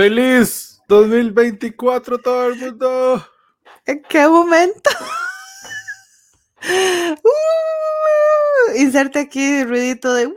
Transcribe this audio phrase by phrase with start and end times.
[0.00, 3.22] ¡Feliz 2024 todo el mundo!
[3.84, 4.88] ¿En qué momento?
[7.22, 10.28] uh, inserte aquí ruidito de.
[10.28, 10.34] Uh,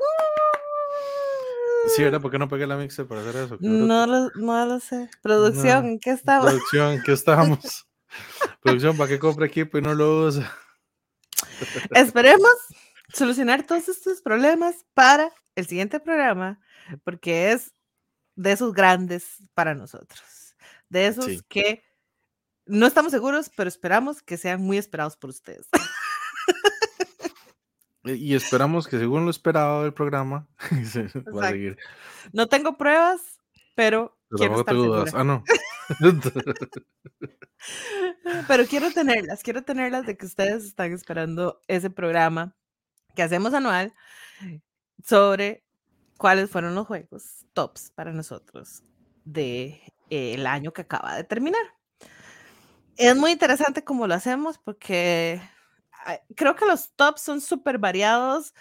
[1.96, 2.20] Sí, ¿verdad?
[2.20, 3.58] ¿Por qué no pegué la mixer para hacer eso?
[3.62, 5.10] No, lo, no lo sé.
[5.22, 5.92] Producción, No.
[5.92, 6.46] ¿en qué estamos?
[6.46, 7.88] Producción, ¿en qué estamos?
[8.62, 10.54] Producción, ¿para qué compra equipo y no lo usa?
[11.96, 12.52] Esperemos
[13.14, 16.60] solucionar todos estos problemas para el siguiente programa,
[17.06, 17.73] porque es
[18.36, 20.56] de esos grandes para nosotros.
[20.90, 21.42] De esos Sí.
[21.50, 21.84] que
[22.66, 25.68] no estamos seguros, pero esperamos que sean muy esperados por ustedes.
[28.06, 30.46] Y esperamos que según lo esperado del programa,
[30.86, 31.42] se va a Exacto.
[31.48, 31.78] seguir.
[32.34, 33.40] No tengo pruebas,
[33.76, 35.14] pero Pero estar dudas.
[35.14, 35.44] Ah, no.
[38.48, 42.56] Pero quiero tenerlas, quiero tenerlas de que ustedes están esperando ese programa
[43.16, 43.94] que hacemos anual
[45.04, 45.63] sobre
[46.24, 48.82] cuáles fueron los juegos tops para nosotros
[49.26, 49.78] del
[50.10, 51.62] de, el año que acaba de terminar.
[52.96, 55.42] Es muy interesante cómo lo hacemos porque
[56.06, 58.54] ah, creo que los tops son súper variados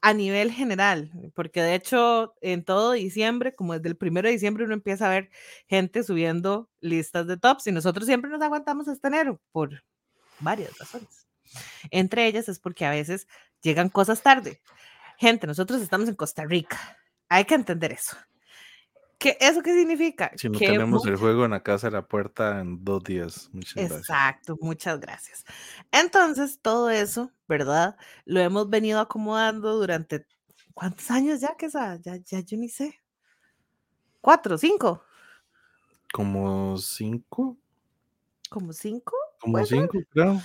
[0.00, 4.64] a nivel general, porque de hecho en todo diciembre, como desde el primero de diciembre,
[4.64, 5.28] uno empieza a ver
[5.66, 9.84] gente subiendo listas de tops y nosotros siempre nos aguantamos hasta enero por
[10.38, 11.26] varias razones.
[11.90, 13.28] Entre ellas es porque a veces
[13.60, 14.62] llegan cosas tarde.
[15.18, 16.96] Gente, nosotros estamos en Costa Rica,
[17.30, 18.16] hay que entender eso.
[19.18, 20.32] ¿Qué, ¿Eso qué significa?
[20.36, 23.50] Si no que tenemos el juego en la casa de la puerta en dos días.
[23.52, 24.00] Muchas gracias.
[24.00, 25.44] Exacto, muchas gracias.
[25.92, 27.96] Entonces, todo eso, ¿verdad?
[28.24, 30.26] Lo hemos venido acomodando durante,
[30.74, 31.96] ¿cuántos años ya que esa?
[31.96, 32.98] Ya, ya yo ni sé.
[34.22, 35.04] ¿Cuatro, cinco?
[36.12, 37.58] Como cinco,
[38.48, 39.16] ¿Como cinco?
[39.38, 40.40] como cinco, creo.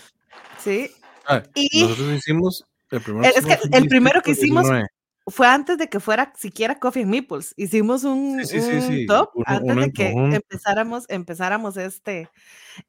[0.60, 0.92] Sí.
[1.26, 3.34] Ah, Y nosotros hicimos el primero.
[3.34, 4.88] es que el primero que hicimos 19.
[5.28, 7.54] Fue antes de que fuera siquiera Coffee and Meeples.
[7.58, 12.30] Hicimos un, Sí, sí, sí, un sí, top antes de que empezáramos, empezáramos este,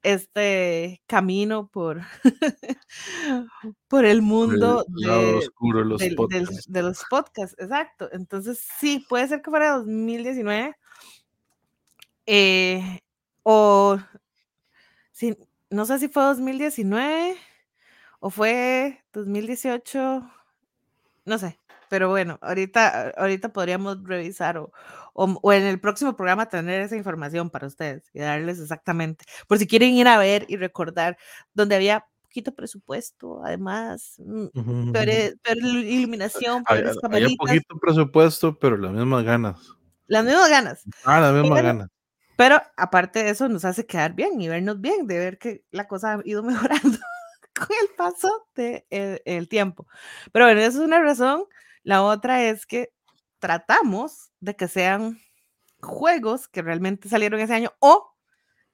[0.02, 2.02] este camino por,
[3.88, 6.72] por el mundo el de, oscuro los del- del- podcasts.
[6.72, 8.08] de los podcasts, exacto.
[8.12, 10.76] Entonces, sí, puede ser que fuera 2019.
[12.26, 13.00] eh,
[13.42, 13.98] o
[15.70, 17.36] no sé si fue 2019
[18.20, 20.30] o fue 2018,
[21.24, 21.58] no sé.
[21.88, 24.72] Pero bueno, ahorita, ahorita podríamos revisar o,
[25.14, 29.58] o, o en el próximo programa tener esa información para ustedes y darles exactamente, por
[29.58, 31.16] si quieren ir a ver y recordar
[31.54, 34.46] donde había poquito presupuesto, además, mm,
[34.92, 35.10] peor, ujú.
[35.10, 39.56] eh, peor iluminación, Había, poquito presupuesto, pero las mismas ganas.
[40.06, 40.84] las mismas ganas.
[41.04, 41.88] Ah, las mismas ganas.
[42.36, 45.88] Pero aparte de eso, nos hace quedar bien y vernos bien, de ver que la
[45.88, 46.42] cosa ha ido
[46.82, 46.98] mejorando
[47.54, 49.86] con el paso del de el tiempo.
[50.32, 51.44] Pero bueno, eso es una razón.
[51.86, 52.92] La otra es que
[53.38, 55.20] tratamos de que sean
[55.80, 58.12] juegos que realmente salieron ese año o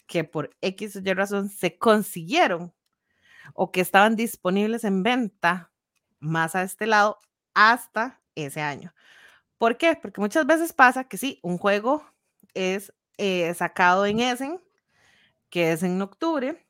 [0.06, 2.72] que por X o razón se consiguieron
[3.52, 5.70] o que estaban disponibles en venta
[6.20, 7.18] más a este lado
[7.52, 8.94] hasta ese año.
[9.58, 9.94] ¿Por qué?
[10.00, 12.02] Porque muchas veces pasa que sí, un juego
[12.54, 14.58] es eh, sacado en Essen,
[15.50, 16.66] que es en octubre,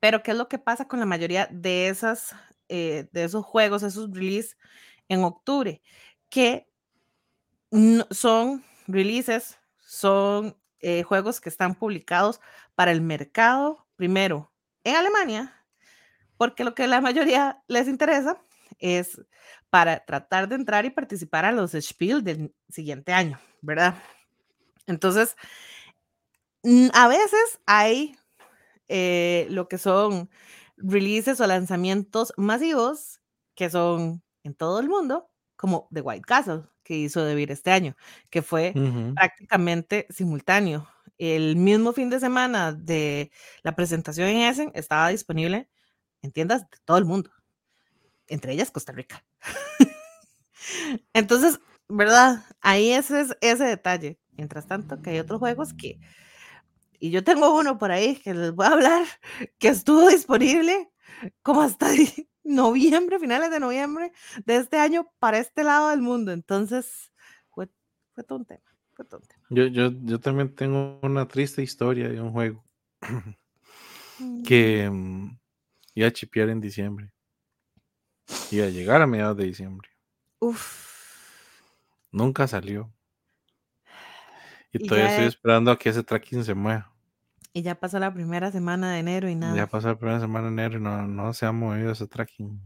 [0.00, 2.34] pero ¿qué es lo que pasa con la mayoría de, esas,
[2.68, 4.56] eh, de esos juegos, esos releases
[5.10, 5.82] en octubre?
[6.30, 6.66] Que
[8.10, 12.40] son releases, son eh, juegos que están publicados
[12.74, 14.50] para el mercado, primero
[14.82, 15.54] en Alemania,
[16.38, 18.42] porque lo que la mayoría les interesa
[18.78, 19.20] es
[19.68, 23.96] para tratar de entrar y participar a los Spiel del siguiente año, ¿verdad?
[24.86, 25.36] Entonces,
[26.94, 28.16] a veces hay
[28.88, 30.30] eh, lo que son
[30.76, 33.20] releases o lanzamientos masivos
[33.54, 37.96] que son en todo el mundo, como The White Castle, que hizo DeVir este año,
[38.30, 39.14] que fue Ujú.
[39.14, 40.88] prácticamente simultáneo.
[41.18, 43.30] El mismo fin de semana de
[43.62, 45.68] la presentación en Essen estaba disponible
[46.22, 47.30] en tiendas de todo el mundo,
[48.28, 49.24] entre ellas Costa Rica.
[51.14, 52.44] Entonces, ¿verdad?
[52.60, 54.18] Ahí ese es ese detalle.
[54.32, 56.00] Mientras tanto, que hay otros juegos que,
[56.98, 59.06] y yo tengo uno por ahí que les voy a hablar,
[59.58, 60.90] que estuvo disponible
[61.42, 61.88] como hasta
[62.44, 64.12] noviembre, finales de noviembre
[64.44, 66.32] de este año para este lado del mundo.
[66.32, 67.12] Entonces,
[67.50, 67.68] fue,
[68.14, 68.62] fue todo un tema.
[68.94, 69.46] Fue todo un tema.
[69.50, 72.64] Yo, yo, yo también tengo una triste historia de un juego
[74.44, 75.38] que mm,
[75.94, 77.12] iba a chipear en diciembre.
[78.50, 79.88] Iba a llegar a mediados de diciembre.
[80.40, 80.88] Uf.
[82.12, 82.92] Nunca salió.
[84.72, 86.89] Y Y todavía estoy es- esperando a que ese tracking se mueva.
[87.52, 89.56] Y ya pasó la primera semana de enero y nada.
[89.56, 92.60] Ya pasó la primera semana de enero y no, no se ha movido ese tracking.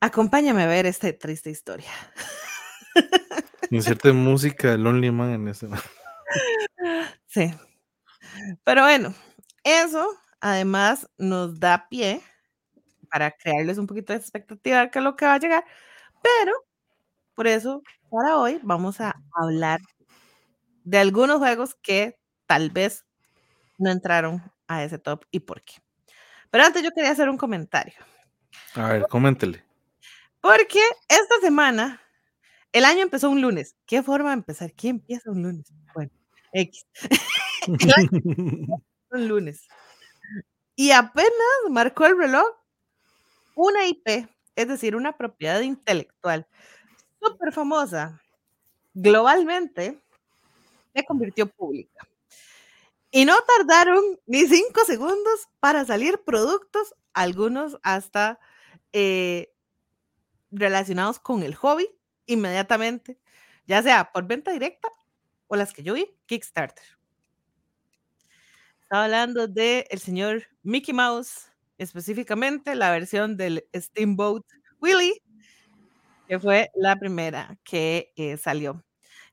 [0.00, 1.90] Acompáñame a ver esta triste historia.
[3.70, 5.68] Inserte música de Lonely Man en ese.
[7.26, 7.54] Sí.
[8.64, 9.14] Pero bueno,
[9.64, 10.08] eso
[10.40, 12.22] además nos da pie
[13.10, 15.64] para crearles un poquito de expectativa de qué es lo que va a llegar,
[16.22, 16.52] pero
[17.34, 19.80] por eso para hoy vamos a hablar
[20.84, 22.17] de algunos juegos que
[22.48, 23.04] tal vez
[23.78, 25.74] no entraron a ese top y por qué.
[26.50, 27.94] Pero antes yo quería hacer un comentario.
[28.74, 29.62] A ver, coméntele.
[30.40, 32.00] Porque esta semana,
[32.72, 33.76] el año empezó un lunes.
[33.86, 34.72] ¿Qué forma de empezar?
[34.72, 35.72] ¿Quién empieza un lunes?
[35.94, 36.10] Bueno,
[36.52, 36.86] X.
[39.10, 39.68] un lunes.
[40.74, 41.32] Y apenas
[41.70, 42.46] marcó el reloj
[43.54, 46.46] una IP, es decir, una propiedad intelectual
[47.20, 48.22] súper famosa
[48.94, 50.00] globalmente,
[50.94, 52.07] se convirtió pública.
[53.10, 58.38] Y no tardaron ni cinco segundos para salir productos, algunos hasta
[58.92, 59.52] eh,
[60.50, 61.88] relacionados con el hobby,
[62.26, 63.18] inmediatamente,
[63.66, 64.88] ya sea por venta directa
[65.46, 66.84] o las que yo vi, Kickstarter.
[68.82, 74.44] Estaba hablando del el señor Mickey Mouse, específicamente la versión del Steamboat
[74.80, 75.22] Willie,
[76.26, 78.84] que fue la primera que eh, salió.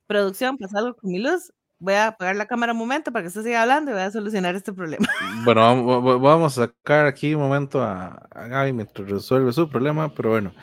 [0.08, 1.54] Producción, pasa algo con mi luz.
[1.78, 4.12] Voy a apagar la cámara un momento para que usted siga hablando y voy a
[4.12, 5.08] solucionar este problema.
[5.44, 10.30] Bueno, vamos a sacar aquí un momento a, a Gaby mientras resuelve su problema, pero
[10.32, 10.54] bueno.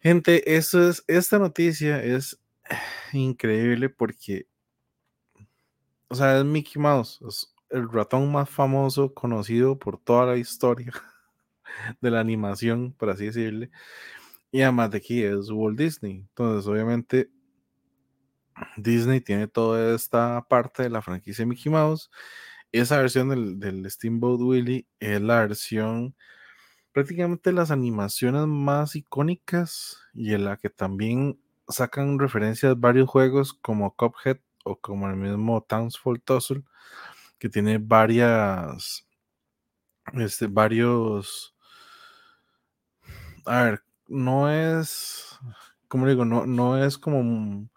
[0.00, 2.40] Gente, eso es, esta noticia es
[3.12, 4.46] increíble porque,
[6.08, 10.92] o sea, es Mickey Mouse, es el ratón más famoso conocido por toda la historia
[12.00, 13.70] de la animación, por así decirle.
[14.50, 16.24] Y además de aquí es Walt Disney.
[16.28, 17.30] Entonces, obviamente,
[18.76, 22.10] Disney tiene toda esta parte de la franquicia Mickey Mouse.
[22.72, 26.14] Esa versión del, del Steamboat Willie es la versión
[26.98, 33.94] prácticamente las animaciones más icónicas y en la que también sacan referencias varios juegos como
[33.94, 36.64] Cuphead o como el mismo Townsfall Tussle
[37.38, 39.06] que tiene varias
[40.14, 41.54] este, varios
[43.46, 45.38] a ver no es
[45.86, 47.68] como digo no, no es como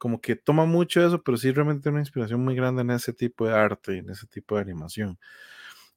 [0.00, 3.46] como que toma mucho eso pero sí realmente una inspiración muy grande en ese tipo
[3.46, 5.18] de arte y en ese tipo de animación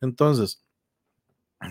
[0.02, 0.64] entonces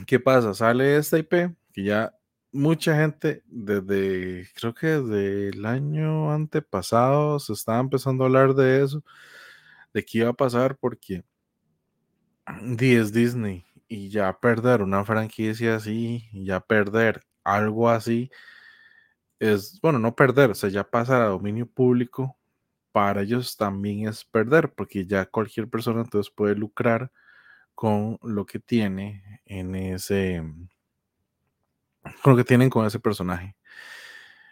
[0.06, 0.54] ¿Qué pasa?
[0.54, 2.14] Sale esta IP que ya
[2.50, 8.82] mucha gente desde, creo que desde el año antepasado se estaba empezando a hablar de
[8.82, 9.04] eso,
[9.94, 11.24] de qué iba a pasar porque
[12.46, 18.30] es Disney y ya perder una franquicia así, y ya perder algo así,
[19.42, 22.38] es, bueno, no perder, o sea, ya pasa a dominio público,
[22.92, 27.10] para ellos también es perder, porque ya cualquier persona entonces puede lucrar
[27.74, 30.44] con lo que tiene en ese,
[32.22, 33.56] con lo que tienen con ese personaje.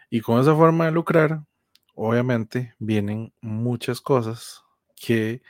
[0.09, 1.41] Y con esa forma de lucrar,
[1.95, 4.61] obviamente vienen muchas cosas
[4.95, 5.41] que,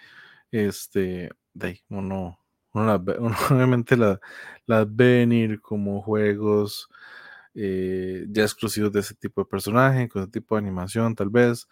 [0.52, 2.40] este, de uno,
[2.74, 2.94] uno,
[3.50, 4.20] obviamente las
[4.96, 6.90] ve venir como juegos
[7.56, 11.68] eh, ya exclusivos de ese tipo de personaje, con ese tipo de animación, tal vez.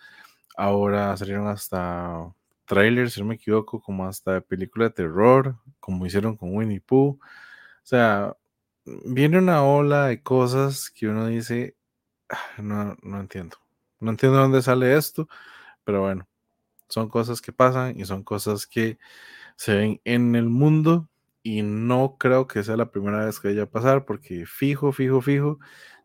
[0.57, 2.33] Ahora salieron hasta
[2.65, 7.19] trailers, si no me equivoco, como hasta película de terror, como hicieron con Winnie Pooh.
[7.19, 7.19] O
[7.83, 8.35] sea,
[9.05, 11.75] viene una ola de cosas que uno dice,
[12.29, 13.57] ah, no, no entiendo.
[13.99, 15.27] No entiendo dónde sale esto,
[15.83, 16.27] pero bueno,
[16.89, 18.99] son cosas que pasan y son cosas que
[19.55, 21.09] se ven en el mundo
[21.43, 25.21] y no creo que sea la primera vez que vaya a pasar porque fijo, fijo,
[25.21, 25.59] fijo,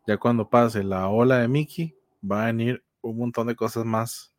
[0.07, 1.95] ya cuando pase la ola de Mickey
[2.29, 4.33] va a venir un montón de cosas más,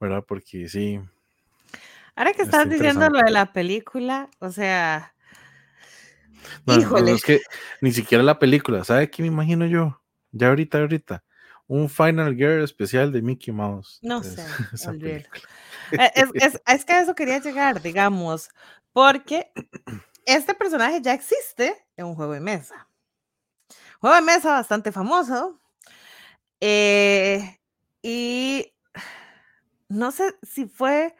[0.00, 0.24] ¿verdad?
[0.26, 1.00] Porque sí,
[2.18, 5.14] Ahora que estás diciendo lo de la película, o sea.
[6.66, 7.12] híjole.
[7.12, 7.40] es que
[7.80, 10.02] ni siquiera la película, ¿sabe qué me imagino yo?
[10.32, 11.22] Ya ahorita, ahorita.
[11.68, 13.98] Un Final Girl especial de Mickey Mouse.
[14.02, 14.44] No sé.
[15.90, 18.50] Eh, es, es, es, que a eso quería llegar, digamos,
[18.92, 19.50] porque
[20.26, 22.86] este personaje ya existe en un juego de mesa.
[23.98, 25.58] Juego de mesa bastante famoso.
[26.60, 27.58] Eh,
[28.02, 28.70] y
[29.88, 31.16] no sé si fue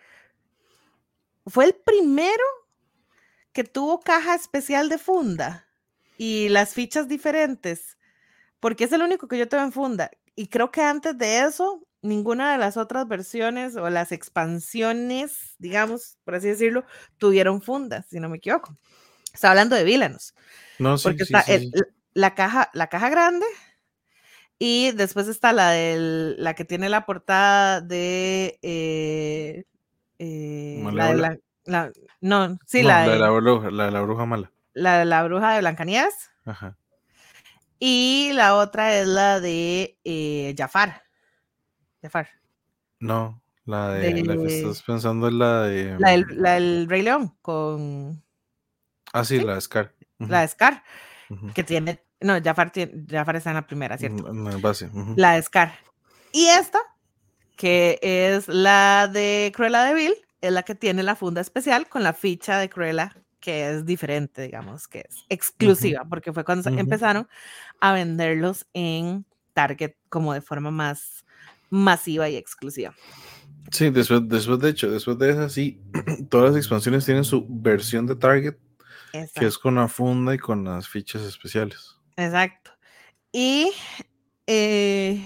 [1.48, 2.44] fue el primero
[3.52, 5.66] que tuvo caja especial de funda
[6.16, 7.96] y las fichas diferentes,
[8.60, 10.10] porque es el único que yo tengo en funda.
[10.38, 16.16] Y creo que antes de eso, ninguna de las otras versiones o las expansiones, digamos,
[16.22, 16.84] por así decirlo,
[17.16, 18.78] tuvieron fundas, si no me equivoco.
[19.34, 20.36] Está hablando de Villanos.
[20.78, 21.44] No, sí, porque está
[22.14, 23.46] la, caja, la caja grande
[24.60, 29.64] y después está la, del, la que tiene la portada de eh,
[30.20, 34.52] eh, la, de la, no, sí, la, de, la, bruja, la, la bruja mala.
[34.72, 36.30] La de la bruja de Blancanieves.
[36.44, 36.76] Ajá.
[37.78, 41.02] Y la otra es la de eh, Jafar.
[42.02, 42.28] Jafar.
[43.00, 45.96] No, La, de, la que estás pensando es la de.
[45.98, 48.22] La del, la del Rey León con.
[49.12, 49.94] Ah, sí, la de Scar.
[50.18, 50.82] La de Scar.
[51.54, 52.02] Que tiene.
[52.20, 54.28] No, ya aparece en la primera, ¿cierto?
[54.28, 54.90] En base.
[55.16, 55.72] La de Scar.
[56.32, 56.80] Y esta,
[57.56, 62.02] que es la de Cruella de Vil, es la que tiene la funda especial con
[62.02, 63.14] la ficha de Cruella
[63.48, 67.26] que es diferente, digamos, que es exclusiva, porque fue cuando empezaron
[67.80, 69.24] a venderlos en
[69.54, 71.24] Target como de forma más
[71.70, 72.94] masiva y exclusiva.
[73.70, 75.80] Sí, después, después de hecho, después de esa, sí,
[76.28, 78.56] todas las expansiones tienen su versión de Target,
[79.12, 81.96] que es con la funda y con las fichas especiales.
[82.18, 82.72] Exacto.
[83.32, 83.70] Y
[84.46, 85.24] eh,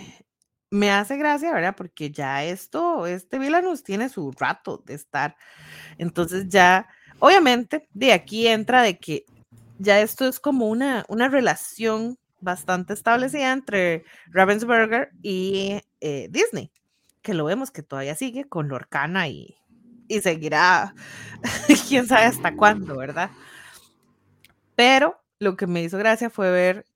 [0.70, 1.74] me hace gracia, ¿verdad?
[1.76, 5.36] Porque ya esto, este Villanueva tiene su rato de estar.
[5.98, 6.86] Entonces ya,
[7.22, 9.24] obviamente, de aquí entra de que
[9.78, 16.72] ya esto es como una, una relación bastante establecida entre Ravensburger y eh, Disney,
[17.22, 19.54] que lo vemos que todavía sigue con Lorcana y,
[20.08, 20.96] y seguirá
[21.88, 23.30] quién sabe hasta cuándo, ¿verdad?
[24.74, 26.86] Pero lo que me hizo gracia fue ver,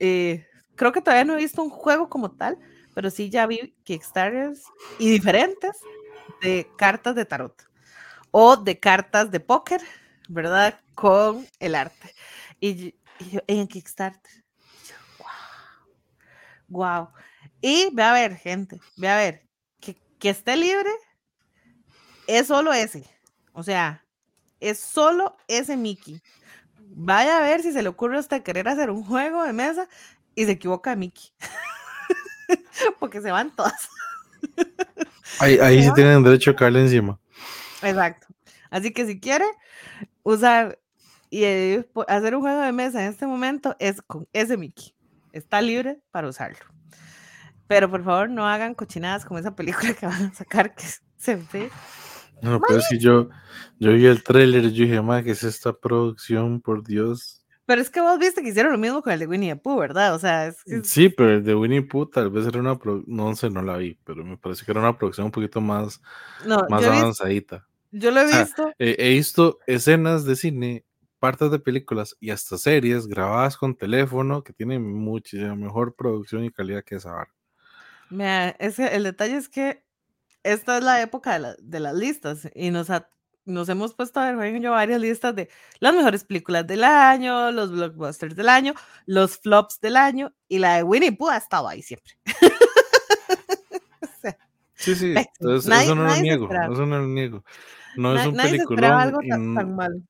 [0.00, 0.44] eh,
[0.74, 2.58] creo que todavía no he visto un juego como tal,
[2.96, 4.64] pero sí ya vi Kickstarters
[4.98, 5.76] y diferentes
[6.42, 7.67] de cartas de tarot
[8.40, 9.80] o de cartas de póker,
[10.28, 10.78] ¿verdad?
[10.94, 12.14] Con el arte.
[12.60, 12.94] Y,
[13.48, 14.44] en Kickstarter
[16.68, 17.08] Wow.
[17.60, 19.42] Y ve a ver, gente, ve a ver,
[19.80, 20.90] que, que esté libre
[22.28, 23.04] es solo ese.
[23.54, 24.04] O sea,
[24.60, 26.22] es solo ese Mickey.
[26.90, 29.88] Vaya a ver si se le ocurre hasta querer hacer un juego de mesa
[30.36, 31.32] y se equivoca Mickey.
[33.00, 33.88] Porque se van todas.
[35.40, 37.18] Ahí, ahí sí tienen derecho a caerle encima.
[37.82, 38.27] Exacto.
[38.70, 39.46] Así que si quiere
[40.22, 40.78] usar
[41.30, 44.94] y eh, hacer un juego de mesa en este momento es con ese Mickey
[45.32, 46.58] está libre para usarlo.
[47.66, 50.84] Pero por favor no hagan cochinadas como esa película que van a sacar que
[51.16, 51.70] se ve.
[52.40, 53.28] No, pero si yo,
[53.78, 56.60] yo vi el tráiler yo dije, ma, ¿qué es esta producción?
[56.60, 57.44] Por Dios.
[57.66, 59.76] Pero es que vos viste que hicieron lo mismo con el de Winnie the Pooh,
[59.76, 60.14] ¿verdad?
[60.14, 63.36] O sea, es Sí, pero el de Winnie the Pooh tal vez era una, no
[63.36, 66.00] sé, no la vi, pero me parece que era una producción un poquito más,
[66.70, 67.67] más avanzadita.
[67.90, 68.72] Yo lo he visto.
[68.78, 70.84] he visto escenas de cine
[71.18, 76.50] partes de películas y hasta series grabadas con teléfono que tienen muchísima mejor producción y
[76.50, 77.34] calidad que esa barra.
[78.10, 79.84] Mira, es el detalle es que
[80.42, 82.88] esta es la época de, las listas y nos,
[83.44, 85.48] nos hemos puesto a ver, yo, varias listas de
[85.80, 90.76] las mejores películas del año, los blockbusters del año, los flops del año y la
[90.76, 92.14] de Winnie Pooh ha estado ahí siempre.
[94.78, 97.44] sí, sí, eso no lo niego, eso no lo niego.
[97.96, 99.02] No es un película.
[99.02, 100.00] algo tan malo.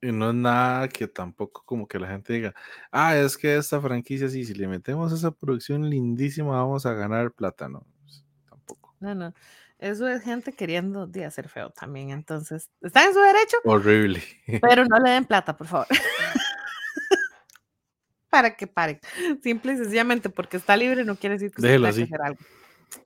[0.00, 2.54] Y no es nada que tampoco como que la gente diga,
[2.92, 7.32] ah, es que esta franquicia sí, si le metemos esa producción lindísima vamos a ganar
[7.32, 8.94] plata, no, pues, tampoco.
[9.00, 9.34] No, no,
[9.78, 13.56] eso es gente queriendo de hacer feo también, entonces, está en su derecho.
[13.64, 14.22] Horrible.
[14.62, 15.86] Pero no le den plata, por favor.
[18.30, 19.00] Para que paren,
[19.42, 22.38] simple y sencillamente, porque está libre no quiere decir que se tenga que hacer algo.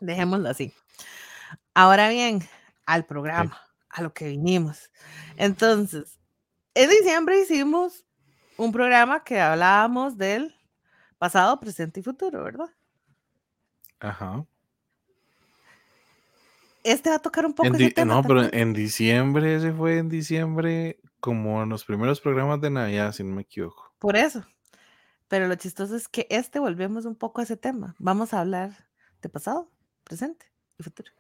[0.00, 0.74] Dejémoslo así.
[1.74, 2.40] Ahora bien,
[2.86, 4.90] al programa, a lo que vinimos.
[5.36, 6.18] Entonces,
[6.74, 8.04] en diciembre hicimos
[8.56, 10.54] un programa que hablábamos del
[11.18, 12.70] pasado, presente y futuro, ¿verdad?
[14.00, 14.44] Ajá.
[16.82, 17.68] Este va a tocar un poco.
[18.04, 23.12] no, pero en diciembre, ese fue en diciembre, como en los primeros programas de Navidad,
[23.12, 23.92] si no me equivoco.
[23.98, 24.44] Por eso.
[25.28, 27.94] Pero lo chistoso es que este volvemos un poco a ese tema.
[27.98, 28.88] Vamos a hablar
[29.20, 29.70] de pasado,
[30.04, 30.46] presente
[30.78, 31.12] y futuro.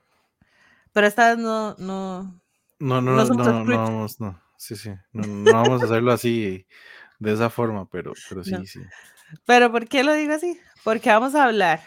[0.92, 2.40] Pero esta no, no.
[2.78, 4.90] No, no, no, no, no, vamos, no sí, sí.
[5.12, 6.66] No, vamos a hacerlo así,
[7.18, 8.80] de esa forma, pero, pero sí, sí.
[9.46, 10.60] Pero ¿por qué lo digo así?
[10.84, 11.80] Porque vamos a hablar,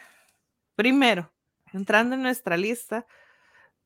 [0.76, 1.32] primero,
[1.72, 3.06] entrando en nuestra lista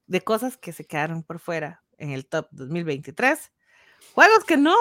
[0.05, 3.51] de cosas que se quedaron por fuera en el top 2023,
[4.13, 4.75] juegos que no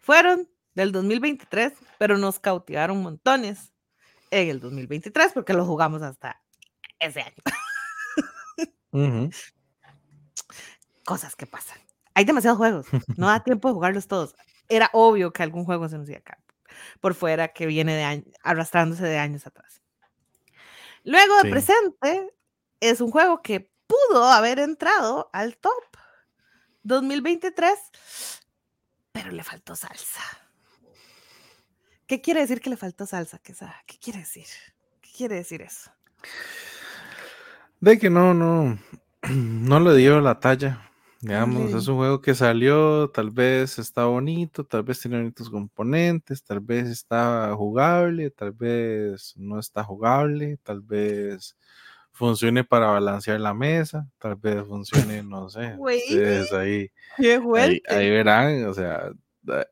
[0.00, 3.72] fueron del 2023, pero nos cautivaron montones
[4.30, 6.42] en el 2023 porque lo jugamos hasta
[6.98, 7.42] ese año.
[11.04, 11.82] Cosas que pasan
[12.14, 14.34] hay demasiados juegos, no da tiempo de jugarlos todos.
[14.68, 16.38] Era obvio que algún juego se nos iba acá
[17.00, 19.82] por fuera que viene de arrastrándose de años atrás.
[21.04, 22.34] Luego de presente
[22.80, 25.82] es un juego que pudo haber entrado al top
[26.82, 27.78] 2023,
[29.12, 30.22] pero le faltó salsa.
[32.06, 33.38] ¿Qué quiere decir que le faltó salsa?
[33.38, 33.54] ¿Qué,
[33.86, 34.46] ¿Qué quiere decir?
[35.00, 35.90] ¿Qué quiere decir eso?
[37.82, 38.78] De que no, no,
[39.28, 40.88] no le dio la talla
[41.20, 46.44] Digamos, es un juego que salió, tal vez está bonito, tal vez tiene bonitos componentes,
[46.44, 51.56] tal vez está jugable, tal vez no está jugable, tal vez
[52.12, 58.64] funcione para balancear la mesa, tal vez funcione, no sé, ustedes ahí, ahí, ahí, verán,
[58.66, 59.12] o sea,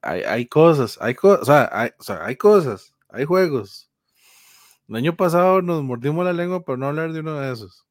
[0.03, 3.89] hay, hay cosas, hay cosas, o sea, hay, o sea, hay cosas, hay juegos.
[4.89, 7.87] El año pasado nos mordimos la lengua por no hablar de uno de esos.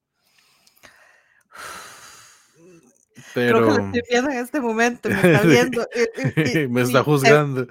[3.33, 3.59] Pero...
[3.59, 5.87] Creo que lo estoy viendo en este momento, me está viendo.
[6.69, 7.67] me está juzgando.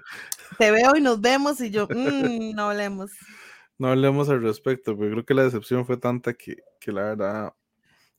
[0.58, 3.11] Te, veo y nos vemos y yo, mmm, no hablemos.
[3.78, 7.54] No hablemos al respecto, pero creo que la decepción fue tanta que, que la verdad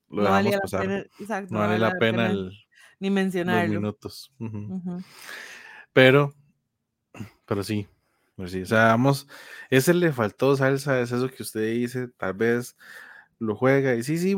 [0.09, 0.81] lo no dejamos pasar.
[0.81, 2.51] Pena, exacto, no, vale la, pena, el,
[2.99, 3.73] ni mencionarlo.
[3.73, 4.33] minutos.
[5.91, 6.33] Pero,
[7.45, 7.87] pero sí,
[8.35, 9.27] pero sí, o sea, vamos,
[9.69, 12.77] ese le faltó salsa, es eso que usted dice, tal vez
[13.39, 14.35] lo juega y sí, sí,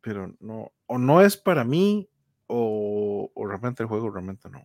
[0.00, 2.08] pero no, o no es para mí,
[2.46, 4.62] o, realmente el juego realmente no.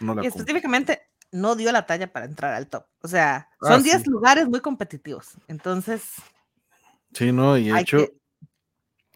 [0.00, 2.86] no, y específicamente no dio la talla para entrar al top.
[3.00, 5.36] O sea, ah, son 10 lugares muy competitivos.
[5.48, 6.12] Entonces.
[7.12, 7.98] Sí, no, y de hecho,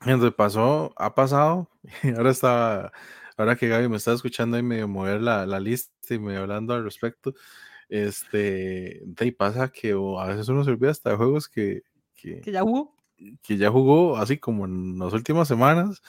[0.04, 1.70] que pasó, ha pasado,
[2.02, 2.92] y ahora está,
[3.36, 6.74] ahora que Gaby me está escuchando y medio mover la, la lista y medio hablando
[6.74, 7.34] al respecto,
[7.88, 11.82] este, y pasa que a veces uno se olvida hasta de juegos que,
[12.14, 12.97] que, que ya jugó.
[13.42, 16.02] Que ya jugó así como en las últimas semanas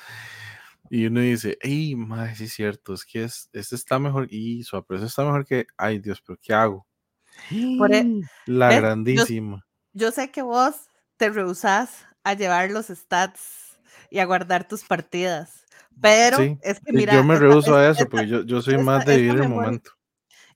[0.89, 2.93] y uno dice, ¡ay, madre, sí es cierto!
[2.93, 6.39] Es que es, este está mejor y su aprecio está mejor que, ¡ay, Dios, pero
[6.41, 6.87] qué hago!
[7.51, 9.65] E la grandísima.
[9.93, 10.75] Yo, sé que vos
[11.17, 15.65] te rehusás a llevar los stats y a guardar tus partidas,
[16.01, 17.13] pero es que mira.
[17.13, 19.91] Yo me rehuso a eso, porque yo, yo soy más de vivir el momento.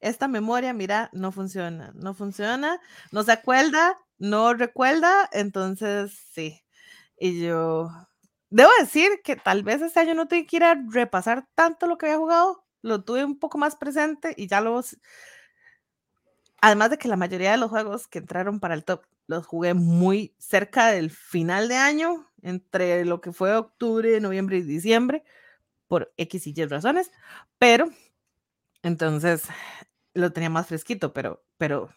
[0.03, 2.79] Esta memoria, mira, no funciona, no funciona,
[3.11, 6.63] no se acuerda, no recuerda, entonces sí.
[7.17, 7.89] Y yo,
[8.53, 11.97] Debo decir que tal vez este año no tuve que ir a repasar tanto lo
[11.97, 14.95] que había jugado, lo tuve un poco más presente y ya los...
[16.61, 19.73] Además de que la mayoría de los juegos que entraron para el top los jugué
[19.73, 25.23] muy cerca del final de año, entre lo que fue octubre, noviembre y diciembre,
[25.87, 27.09] por X y Y razones,
[27.57, 27.89] pero
[28.83, 29.45] entonces
[30.13, 31.89] lo tenía más fresquito, pero, pero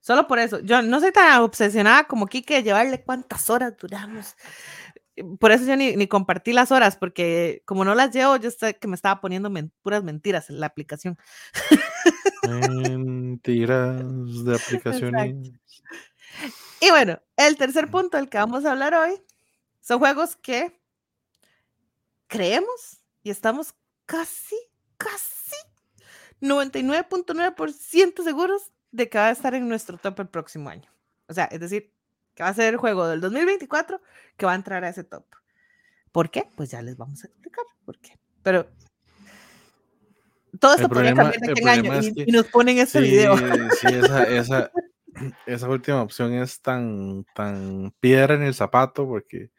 [0.00, 0.60] solo por eso.
[0.60, 4.36] Yo no soy tan obsesionada como Kike de llevarle cuántas horas duramos
[5.38, 8.88] por eso yo ni, compartí las horas, porque como no las llevo, yo sé que
[8.88, 9.50] me estaba poniendo
[9.82, 11.18] puras mentiras en la aplicación.
[12.48, 15.52] Mentiras de aplicaciones.
[16.80, 19.20] Y bueno, el tercer punto del que vamos a hablar hoy
[19.80, 20.80] son juegos que
[22.26, 23.74] creemos y estamos
[24.06, 24.56] casi,
[24.96, 25.56] casi
[26.40, 30.90] 99.9% seguros de que va a estar en nuestro top el próximo año.
[31.28, 31.92] O sea, es decir,
[32.34, 34.00] que va a ser el juego del 2024
[34.36, 35.24] que va a entrar a ese top.
[36.12, 36.48] ¿Por qué?
[36.56, 38.18] Pues ya les vamos a explicar por qué.
[38.42, 38.66] Pero
[40.58, 43.36] todo esto podría cambiar de año y, nos ponen este video.
[43.36, 44.72] Sí, esa, esa,
[45.46, 49.50] esa, última opción es tan, tan piedra en el zapato porque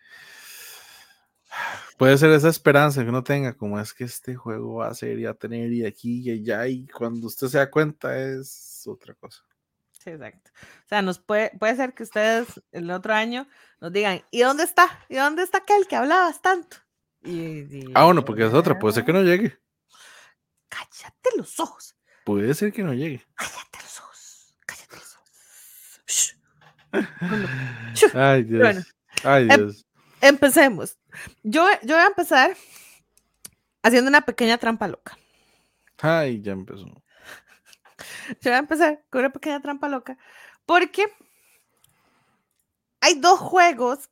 [2.01, 5.19] puede ser esa esperanza que uno tenga, como es que este juego va a ser
[5.19, 9.13] y a tener y aquí y allá, y cuando usted se da cuenta es otra
[9.13, 9.43] cosa.
[9.91, 10.49] Sí, exacto.
[10.83, 13.47] O sea, nos puede, puede ser que ustedes el otro año
[13.79, 15.05] nos digan, ¿y dónde está?
[15.09, 16.77] ¿Y dónde está aquel que hablabas tanto?
[17.23, 19.59] Y, ah, bueno, porque es otra, puede ser que no llegue.
[20.69, 21.95] Cállate los ojos.
[22.25, 23.23] Puede ser que no llegue.
[23.35, 24.55] Cállate los ojos.
[24.65, 25.17] Cállate los
[28.01, 28.15] ojos.
[28.15, 28.95] Ay, Dios.
[29.23, 29.85] Ay, em, Dios.
[30.19, 30.97] empecemos.
[31.43, 32.55] Yo, yo voy a empezar
[33.83, 35.17] haciendo una pequeña trampa loca.
[35.99, 36.85] Ay, ya empezó.
[36.85, 40.17] Yo voy a empezar con una pequeña trampa loca,
[40.65, 41.05] porque
[42.99, 44.09] hay dos juegos,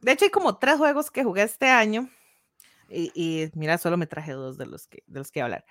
[0.00, 2.08] de hecho hay como tres juegos que jugué este año,
[2.88, 5.64] y, mira, solo me traje dos de los, que, de los que hablar,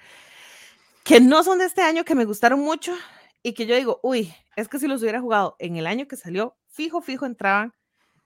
[1.04, 2.96] que no son de este año, que me gustaron mucho,
[3.44, 6.16] y que yo digo, uy, es que si los hubiera jugado en el año que
[6.16, 7.74] salió, fijo, fijo, entraban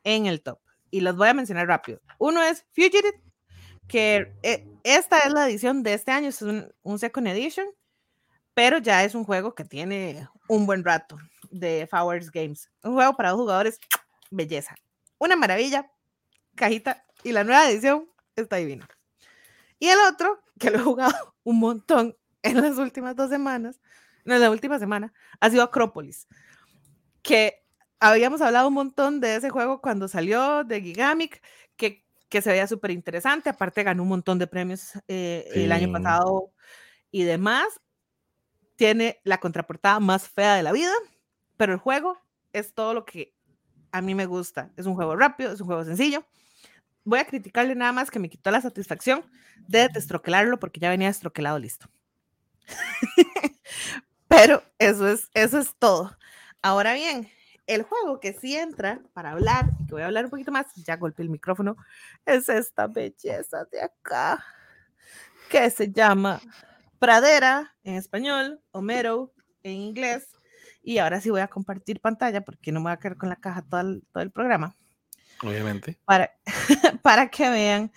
[0.03, 0.59] en el top.
[0.93, 1.99] Y los voy a mencionar rápido.
[2.19, 3.21] Uno es Fugitive,
[3.87, 7.65] que eh, esta es la edición de este año, es un, un Second Edition
[8.53, 11.17] pero ya es un juego que tiene un buen rato
[11.49, 12.69] de Fowers Games.
[12.83, 13.79] Un juego para dos jugadores,
[14.31, 14.75] belleza.
[15.17, 15.91] Una maravilla,
[16.55, 18.87] cajita, y la nueva edición está divina.
[19.79, 23.79] Y el otro, que lo he jugado un montón en las últimas dos semanas,
[24.25, 26.27] no, en la última semana, ha sido Acropolis,
[27.21, 27.62] que
[28.11, 31.41] habíamos hablado un montón de ese juego cuando salió de Gigamic,
[31.77, 35.91] que, que se veía súper interesante, aparte ganó un montón de premios eh, el año
[35.91, 36.51] pasado
[37.11, 37.65] y demás,
[38.75, 40.91] tiene la contraportada más fea de la vida,
[41.55, 42.17] pero el juego
[42.51, 43.33] es todo lo que
[43.91, 44.71] a mí me gusta.
[44.75, 46.25] Es un juego rápido, es un juego sencillo.
[47.05, 49.23] Voy a criticarle nada más que me quitó la satisfacción
[49.67, 51.89] de destroquelarlo porque ya venía destroquelado listo.
[54.27, 56.17] pero eso es, eso es todo.
[56.61, 57.29] Ahora bien,
[57.67, 60.67] el juego que sí entra para hablar, y que voy a hablar un poquito más,
[60.75, 61.77] ya golpeé el micrófono,
[62.25, 64.43] es esta belleza de acá,
[65.49, 66.41] que se llama
[66.99, 70.27] Pradera en español, Homero en inglés,
[70.81, 73.37] y ahora sí voy a compartir pantalla porque no me voy a quedar con la
[73.37, 74.75] caja todo el, todo el programa.
[75.41, 75.97] Obviamente.
[76.05, 76.31] Para,
[77.01, 77.91] para que vean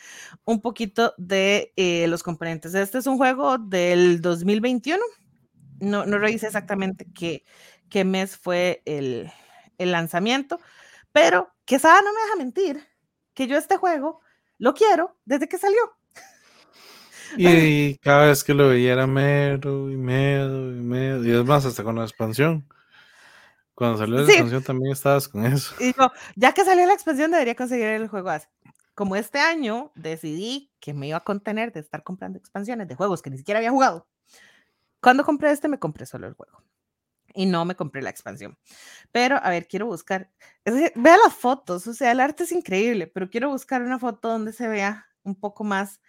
[0.44, 2.74] un poquito de eh, los componentes.
[2.74, 5.02] Este es un juego del 2021.
[5.80, 7.44] No, no revisé exactamente qué,
[7.88, 9.30] qué mes fue el,
[9.78, 10.60] el lanzamiento,
[11.12, 12.86] pero Quesada no me deja mentir
[13.34, 14.20] que yo este juego
[14.58, 15.80] lo quiero desde que salió.
[17.36, 21.24] Y cada vez que lo veía era mero y mero y mero.
[21.24, 22.66] Y es más, hasta con la expansión.
[23.74, 25.74] Cuando salió la expansión también estabas con eso.
[25.80, 25.92] Y
[26.34, 28.46] ya que salió la expansión, debería conseguir el juego así.
[28.94, 33.20] Como este año decidí que me iba a contener de estar comprando expansiones de juegos
[33.20, 34.06] que ni siquiera había jugado.
[35.02, 36.62] Cuando compré este, me compré solo el juego.
[37.36, 38.58] Y no me compré la expansión.
[39.12, 40.30] Pero, a ver, quiero buscar.
[40.64, 44.52] vea las fotos, o sea, el arte es increíble, pero quiero buscar una foto donde
[44.52, 46.00] se vea un poco más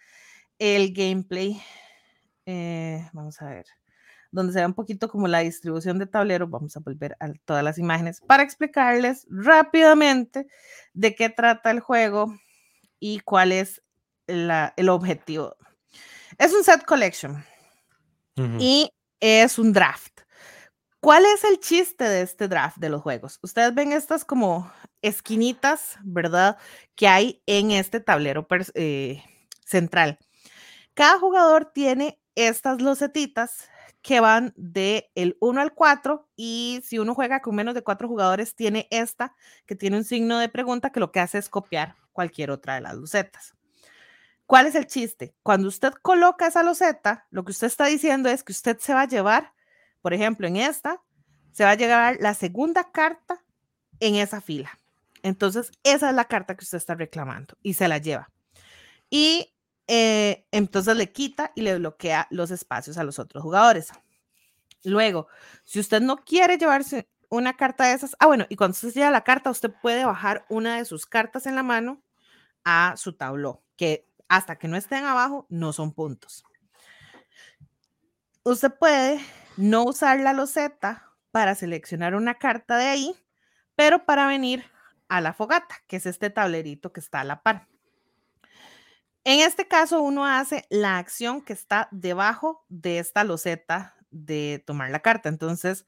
[0.58, 1.62] el gameplay.
[2.46, 3.66] Eh, vamos a ver
[4.32, 6.48] donde se ve un poquito como la distribución de tablero.
[6.48, 10.48] Vamos a volver a todas las imágenes para explicarles rápidamente
[10.94, 12.34] de qué trata el juego
[13.00, 13.82] y cuál es
[14.28, 15.56] el objetivo.
[16.38, 17.44] Es un set collection
[18.60, 20.17] y es un draft.
[21.08, 23.40] ¿Cuál es el chiste de este draft de los juegos?
[23.42, 24.70] Ustedes ven estas como
[25.02, 26.58] esquinitas, ¿verdad?
[26.96, 29.24] Que hay en este tablero eh,
[29.66, 30.20] central.
[30.96, 33.70] Cada jugador tiene estas losetitas
[34.02, 38.10] que van de el 1 al 4 y si uno juega con menos de 4
[38.10, 39.34] jugadores tiene esta
[39.66, 42.82] que tiene un signo de pregunta que lo que hace es copiar cualquier otra de
[42.82, 43.56] las lucetas.
[44.46, 45.38] ¿Cuál es el chiste?
[45.42, 49.04] Cuando usted coloca esa loseta, lo que usted está diciendo es que usted se va
[49.04, 49.54] a llevar,
[50.08, 51.04] por ejemplo, en esta,
[51.52, 53.44] se va a llevar la segunda carta
[54.00, 54.80] en esa fila.
[55.22, 58.32] Entonces, esa es la carta que usted está reclamando y se la lleva.
[59.10, 59.54] Y
[59.86, 63.90] eh, entonces le quita y le bloquea los espacios a los otros jugadores.
[64.86, 65.28] Luego,
[65.66, 69.12] si usted no quiere llevarse una carta de esas, ah, bueno, y cuando usted lleva
[69.12, 72.02] la carta, usted puede bajar una de sus cartas en la mano
[72.64, 76.46] a su tabló, que hasta que no estén abajo no son puntos.
[78.46, 79.20] Usted puede
[79.58, 83.16] no usar la loseta para seleccionar una carta de ahí,
[83.76, 84.66] pero para venir
[85.10, 87.68] a la fogata, que es este tablerito que está a la par.
[89.24, 94.90] En este caso, uno hace la acción que está debajo de esta loseta de tomar
[94.90, 95.28] la carta.
[95.28, 95.86] Entonces,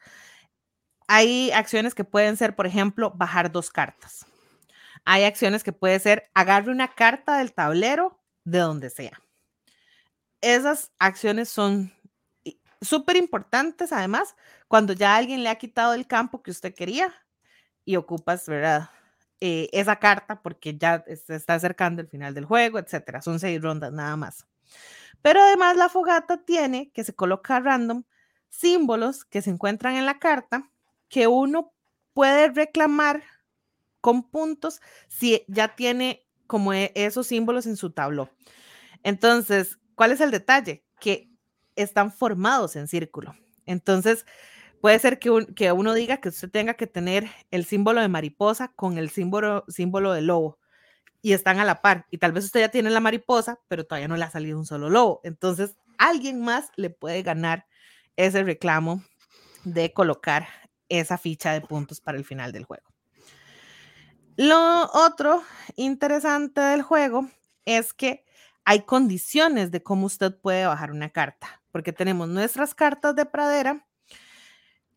[1.08, 4.26] hay acciones que pueden ser, por ejemplo, bajar dos cartas.
[5.06, 9.22] Hay acciones que puede ser agarre una carta del tablero de donde sea.
[10.42, 11.94] Esas acciones son
[12.82, 14.36] súper importantes, además,
[14.68, 17.14] cuando ya alguien le ha quitado el campo que usted quería
[17.86, 18.90] y ocupas, ¿verdad?
[19.42, 23.22] Eh, esa carta porque ya se está acercando el final del juego, etcétera.
[23.22, 24.46] Son seis rondas nada más.
[25.22, 28.04] Pero además la fogata tiene que se coloca random
[28.50, 30.70] símbolos que se encuentran en la carta
[31.08, 31.74] que uno
[32.14, 33.24] puede reclamar
[34.02, 38.30] con puntos si ya tiene como e, esos símbolos en su tabló.
[39.04, 40.84] Entonces, ¿cuál es el detalle?
[41.00, 41.30] Que
[41.82, 43.36] están formados en círculo.
[43.66, 44.26] Entonces,
[44.82, 48.70] Puede ser que, que uno diga que usted tenga que tener el símbolo de mariposa
[48.70, 50.58] con el símbolo, símbolo de lobo
[51.22, 52.06] y están a la par.
[52.12, 54.66] Y tal vez usted ya tiene la mariposa, pero todavía no le ha salido un
[54.66, 55.20] solo lobo.
[55.24, 57.66] Entonces, alguien más le puede ganar
[58.16, 59.04] ese reclamo
[59.66, 60.48] de colocar
[60.88, 62.88] esa ficha de puntos para el final del juego.
[64.38, 65.44] Lo otro
[65.76, 67.30] interesante del juego
[67.66, 68.24] es que
[68.64, 73.86] hay condiciones de cómo usted puede bajar una carta, porque tenemos nuestras cartas de pradera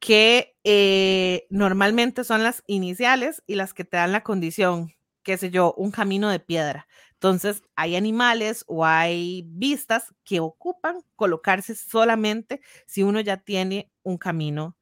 [0.01, 5.51] que eh, normalmente son las iniciales y las que te dan la condición, qué sé
[5.51, 6.89] yo, un camino de piedra.
[7.13, 14.19] Entonces, hay animales o hay vistas que ocupan colocarse solamente si uno ya tiene un
[14.19, 14.77] camino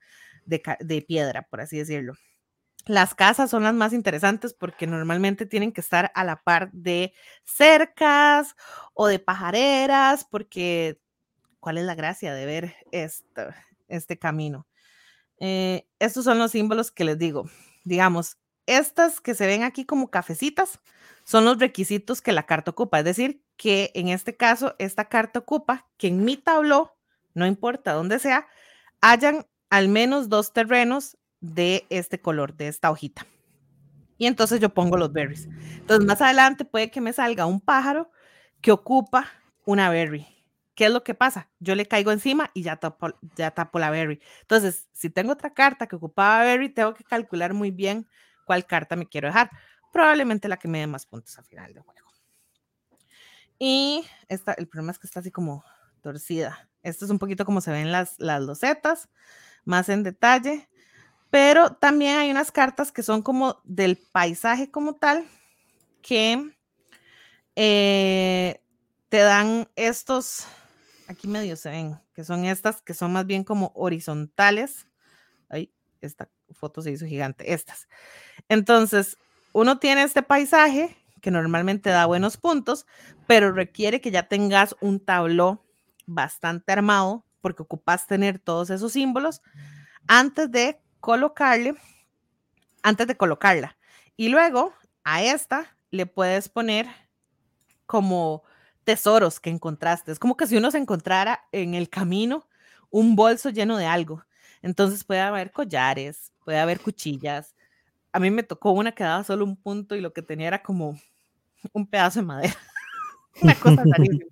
[0.47, 2.15] de, de piedra, por así decirlo.
[2.87, 7.13] Las casas son las más interesantes porque normalmente tienen que estar a la par de
[7.45, 8.57] cercas
[8.95, 10.99] o de pajareras, porque
[11.61, 13.49] ¿cuál es la gracia de ver este,
[13.89, 14.67] este camino?
[15.39, 17.49] Eh, estos son los símbolos que les digo.
[17.85, 20.81] Digamos, estas que se ven aquí como cafecitas
[21.25, 22.99] son los requisitos que la carta ocupa.
[22.99, 26.97] Es decir, que en este caso, esta carta ocupa que en mi tabló,
[27.35, 28.47] no importa dónde sea,
[29.01, 33.27] hayan al menos dos terrenos de este color, de esta hojita.
[34.19, 35.47] Y entonces yo pongo los berries.
[35.77, 38.11] Entonces más adelante puede que me salga un pájaro
[38.61, 39.27] que ocupa
[39.65, 40.40] una berry
[40.81, 41.51] ¿qué es lo que pasa?
[41.59, 44.19] Yo le caigo encima y ya tapo, ya tapo la berry.
[44.41, 48.09] Entonces, si tengo otra carta que ocupaba berry, tengo que calcular muy bien
[48.47, 49.51] cuál carta me quiero dejar.
[49.93, 52.09] Probablemente la que me dé más puntos al final del juego.
[53.59, 55.63] Y esta, el problema es que está así como
[56.01, 56.71] torcida.
[56.83, 59.11] Esto es un poquito como se ven las, las losetas,
[59.67, 60.71] más en detalle.
[61.29, 65.27] Pero también hay unas cartas que son como del paisaje como tal,
[66.01, 66.57] que
[67.55, 68.63] eh,
[69.11, 70.47] te dan estos,
[71.11, 74.87] aquí medio se ven, que son estas, que son más bien como horizontales.
[75.49, 77.89] Ay, esta foto se hizo gigante, estas.
[78.49, 79.17] Entonces,
[79.53, 82.87] uno tiene este paisaje que normalmente da buenos puntos,
[83.27, 85.67] pero requiere que ya tengas un tabló
[86.07, 89.43] bastante armado, porque ocupas tener todos esos símbolos
[90.07, 91.75] antes de colocarle,
[92.83, 93.77] antes de colocarla.
[94.17, 96.87] Y luego a esta le puedes poner
[97.87, 98.45] como
[98.91, 100.11] tesoros que encontraste.
[100.11, 102.49] Es como que si uno se encontrara en el camino
[102.91, 104.25] un bolso lleno de algo.
[104.63, 107.55] Entonces puede haber collares, puede haber cuchillas.
[108.11, 110.61] A mí me tocó una que daba solo un punto y lo que tenía era
[110.61, 110.99] como
[111.73, 112.57] un pedazo de madera.
[113.43, 114.25] una cosa rarísima.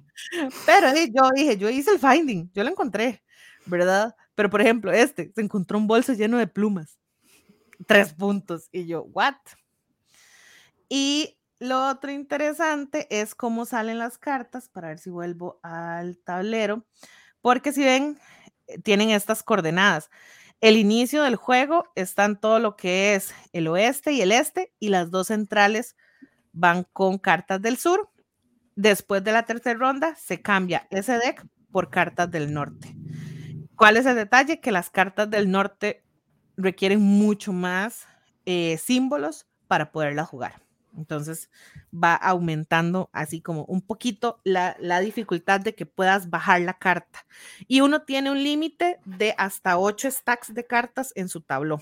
[0.66, 3.22] Pero yo dije, yo hice el finding, yo lo encontré,
[3.64, 4.16] ¿verdad?
[4.34, 6.98] Pero por ejemplo, este se encontró un bolso lleno de plumas.
[7.86, 8.68] Tres puntos.
[8.72, 9.36] Y yo, ¿what?
[10.88, 16.84] Y lo otro interesante es cómo salen las cartas, para ver si vuelvo al tablero,
[17.40, 18.18] porque si ven,
[18.66, 20.10] eh, tienen estas coordenadas.
[20.60, 24.72] El inicio del juego está en todo lo que es el oeste y el este,
[24.80, 25.96] y las dos centrales
[26.52, 28.10] van con cartas del sur.
[28.74, 32.94] Después de la tercera ronda, se cambia ese deck por cartas del norte.
[33.76, 34.60] ¿Cuál es el detalle?
[34.60, 36.04] Que las cartas del norte
[36.56, 38.06] requieren mucho más
[38.46, 40.67] eh, símbolos para poderlas jugar.
[40.98, 41.48] Entonces
[41.92, 47.24] va aumentando así como un poquito la, dificultad de que puedas bajar la carta.
[47.68, 51.80] Y uno tiene un límite de hasta 8 stacks de cartas en su tabló.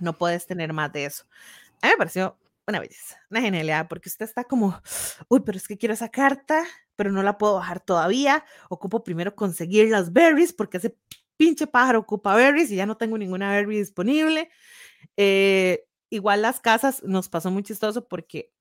[0.00, 1.24] No puedes tener más de eso.
[1.82, 4.80] A mí me pareció una belleza, una genialidad, porque usted está como,
[5.28, 6.64] uy, pero es que quiero esa carta,
[6.96, 8.44] pero no la puedo bajar todavía.
[8.68, 10.96] Ocupo primero conseguir las berries, porque ese
[11.36, 14.50] pinche pájaro ocupa berries y ya no tengo ninguna berry disponible.
[15.16, 18.52] Eh, igual las casas nos pasó muy chistoso porque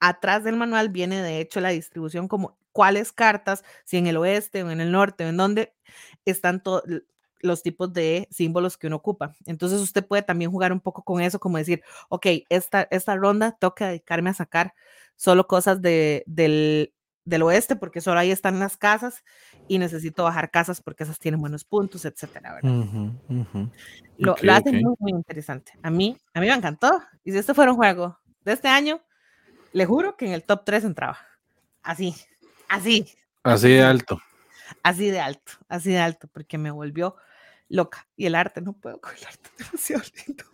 [0.00, 4.62] atrás del manual viene de hecho la distribución como cuáles cartas, si en el oeste
[4.64, 5.74] o en el norte o en dónde
[6.24, 6.82] están todos
[7.40, 9.34] los tipos de símbolos que uno ocupa.
[9.46, 13.52] Entonces usted puede también jugar un poco con eso, como decir, ok, esta, esta ronda
[13.52, 14.74] toca dedicarme a sacar
[15.16, 16.94] solo cosas de, del,
[17.24, 19.22] del oeste porque solo ahí están las casas
[19.68, 22.58] y necesito bajar casas porque esas tienen buenos puntos, etcétera,
[24.18, 25.72] Lo, hacen muy, muy interesante.
[25.82, 27.02] A mí, a mí me encantó.
[27.24, 29.00] Y si este fuera un juego de este año,
[29.72, 31.18] le juro que en el top 3 entraba.
[31.82, 32.14] Así,
[32.68, 33.06] así.
[33.42, 34.20] Así de alto.
[34.82, 37.16] Así de alto, así de alto, porque me volvió
[37.68, 38.06] loca.
[38.16, 40.44] Y el arte, no puedo con el arte, es demasiado lindo.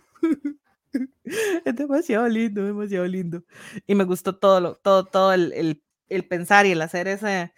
[1.64, 3.44] es demasiado lindo, demasiado lindo.
[3.86, 7.52] Y me gustó todo, lo, todo, todo el, el el pensar y el hacer esa,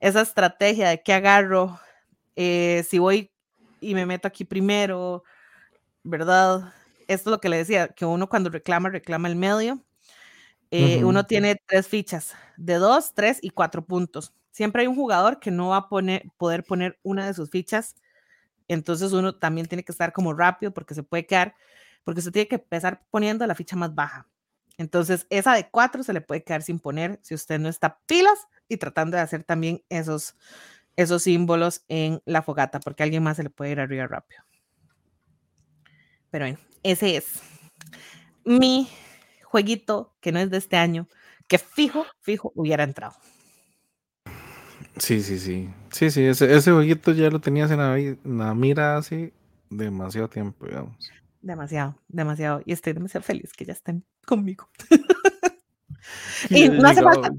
[0.00, 1.78] esa estrategia de qué agarro,
[2.36, 3.30] eh, si voy
[3.80, 5.24] y me meto aquí primero,
[6.04, 6.72] ¿verdad?
[7.08, 9.84] Esto es lo que le decía, que uno cuando reclama, reclama el medio.
[10.70, 14.32] Eh, uno tiene tres fichas, de dos, tres y cuatro puntos.
[14.52, 17.94] Siempre hay un jugador que no va a poner, poder poner una de sus fichas,
[18.68, 21.54] entonces uno también tiene que estar como rápido porque se puede quedar,
[22.04, 24.28] porque se tiene que empezar poniendo la ficha más baja.
[24.78, 28.48] Entonces, esa de cuatro se le puede quedar sin poner si usted no está pilas
[28.68, 30.36] y tratando de hacer también esos,
[30.96, 34.42] esos símbolos en la fogata, porque alguien más se le puede ir arriba rápido.
[36.30, 37.42] Pero bueno, ese es
[38.44, 38.88] mi
[39.44, 41.06] jueguito que no es de este año,
[41.46, 43.14] que fijo, fijo hubiera entrado.
[44.96, 45.68] Sí, sí, sí.
[45.90, 49.32] Sí, sí, ese, ese jueguito ya lo tenías en la, en la mira hace
[49.68, 50.96] demasiado tiempo, digamos.
[51.42, 52.62] Demasiado, demasiado.
[52.64, 54.68] Y estoy demasiado feliz que ya estén conmigo.
[56.50, 57.30] y no hace falta.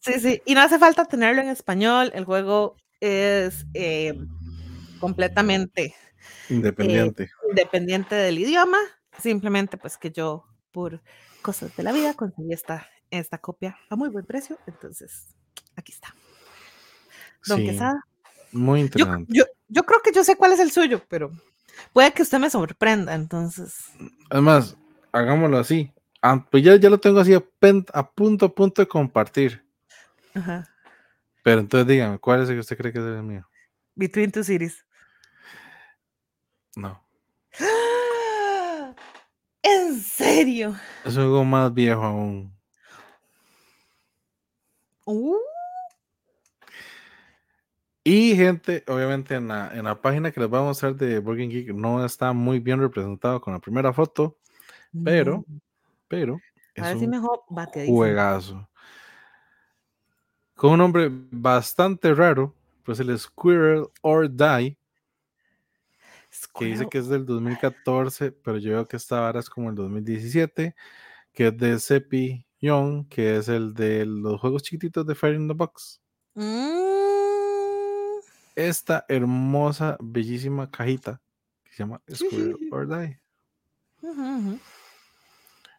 [0.00, 0.42] Sí, sí.
[0.46, 2.10] Y no hace falta tenerlo en español.
[2.14, 4.18] El juego es eh,
[4.98, 5.94] completamente eh,
[6.48, 7.30] independiente.
[7.50, 8.78] independiente del idioma.
[9.20, 11.02] Simplemente, pues que yo, por
[11.42, 14.58] cosas de la vida, conseguí esta, esta copia a muy buen precio.
[14.66, 15.36] Entonces,
[15.76, 16.14] aquí está.
[17.46, 18.06] Don Quesada.
[18.52, 19.30] Muy interesante.
[19.34, 21.30] yo, yo creo que yo sé cuál es el suyo, pero
[21.92, 23.90] Puede que usted me sorprenda, entonces.
[24.30, 24.76] Además,
[25.12, 25.92] hagámoslo así.
[26.22, 29.64] Ah, pues ya, ya lo tengo así a, punto a punto de compartir.
[30.34, 30.68] Ajá.
[31.42, 33.46] Pero entonces dígame, ¿cuál es el que usted cree que es el mío?
[33.94, 34.84] Between Two Cities.
[36.76, 37.04] No.
[39.62, 40.74] ¿En serio?
[41.04, 42.52] Es algo más viejo aún.
[45.04, 45.53] Uh.
[48.06, 51.48] Y gente, obviamente en la, en la página que les voy a mostrar de Burger
[51.48, 54.38] Geek no está muy bien representado con la primera foto,
[55.02, 55.46] pero,
[56.06, 56.44] pero
[56.76, 57.96] A es si un mejor bateadísimo.
[57.96, 58.68] juegazo.
[60.54, 64.76] Con un nombre bastante raro, pues el Squirrel or Die,
[66.58, 66.88] que dice Squirrel.
[66.90, 70.74] que es del 2014, pero yo veo que esta ahora es como el 2017,
[71.32, 75.48] que es de Seppi Young, que es el de los juegos chiquititos de Fire in
[75.48, 76.02] the Box.
[76.34, 77.03] Mm.
[78.56, 81.20] Esta hermosa, bellísima cajita
[81.64, 83.20] que se llama Squirrel or Die.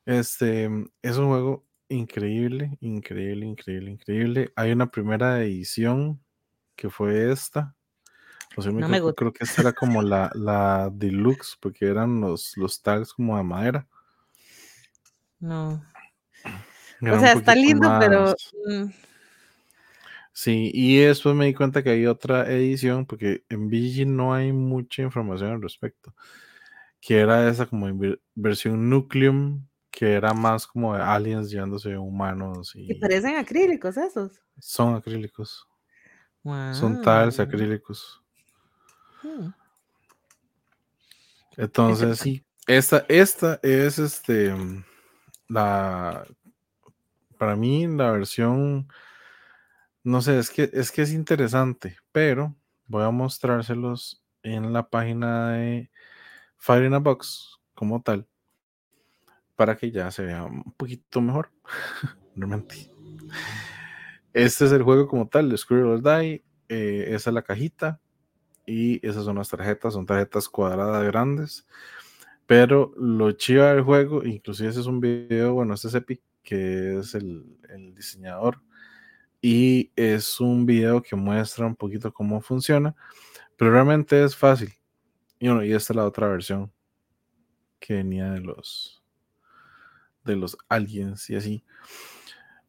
[0.05, 0.65] Este
[1.01, 4.51] es un juego increíble, increíble, increíble, increíble.
[4.55, 6.21] Hay una primera edición
[6.75, 7.75] que fue esta.
[8.57, 9.19] O sea, me No me equivoco, gusta.
[9.19, 13.43] creo que esta era como la, la deluxe, porque eran los, los tags como de
[13.43, 13.87] madera.
[15.39, 15.83] No.
[17.01, 18.21] Era O sea, está lindo, pero.
[18.25, 18.85] más- mm,
[20.37, 24.51] Sí, y después me di cuenta que hay otra edición, porque en VG no hay
[24.51, 26.13] mucha información al respecto.
[26.99, 27.87] Que era esa como
[28.35, 34.41] versión Nucleum, que era más como de aliens llevándose humanos Y y parecen acrílicos esos.
[34.59, 35.65] son acrílicos.
[36.73, 37.45] Son tiles Wow.
[37.47, 38.21] acrílicos.
[39.23, 39.53] Mm.
[41.55, 44.53] Entonces, sí, esta, esta es este
[45.47, 46.25] la
[47.37, 48.87] para mí la versión
[50.05, 52.55] no sé, es que es que es interesante, pero
[52.87, 55.91] voy a mostrárselos en la página de
[56.57, 58.27] Fire in a Box como tal
[59.55, 61.51] para que ya se vea un poquito mejor.
[62.35, 62.91] Realmente.
[64.33, 66.43] Este es el juego como tal, de Squirrel Die.
[66.69, 67.99] eh, esa es la cajita.
[68.65, 71.67] Y esas son las tarjetas, son tarjetas cuadradas grandes.
[72.45, 76.99] Pero lo chiva del juego, inclusive ese es un video, bueno, este es Epi, que
[76.99, 78.61] es el, el diseñador.
[79.47, 82.95] Y es un video que muestra un poquito cómo funciona.
[83.55, 84.73] Pero realmente es fácil.
[85.37, 86.73] Y bueno, y esta es la otra versión
[87.77, 89.03] que venía de los
[90.23, 91.63] de los aliens y así.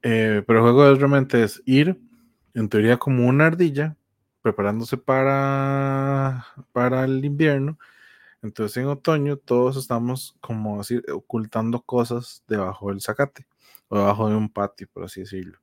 [0.02, 1.98] Eh, pero el juego es realmente es ir,
[2.52, 3.96] en teoría, como una ardilla,
[4.42, 7.78] preparándose para, para el invierno.
[8.42, 13.46] Entonces en otoño todos estamos como así ocultando cosas debajo del zacate
[13.88, 15.58] o debajo de un patio, por así decirlo.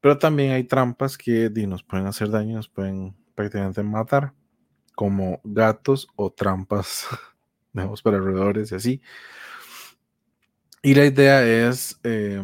[0.00, 4.32] Pero también hay trampas que di, nos pueden hacer daño, nos pueden prácticamente matar,
[4.94, 7.06] como gatos o trampas,
[7.72, 9.02] digamos, para roedores y así.
[10.82, 12.40] Y la idea es eh,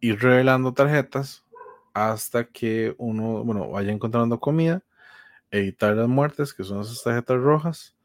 [0.00, 1.44] ir revelando tarjetas
[1.92, 4.82] hasta que uno, bueno, vaya encontrando comida,
[5.50, 7.96] evitar las muertes, que son esas tarjetas rojas,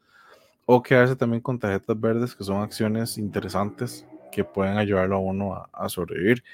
[0.66, 5.54] o quedarse también con tarjetas verdes, que son acciones interesantes que pueden ayudarlo a uno
[5.54, 6.44] a, a sobrevivir.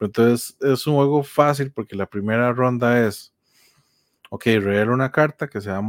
[0.00, 3.34] Entonces es un juego fácil porque la primera ronda es,
[4.30, 5.80] ok, revela una carta que se va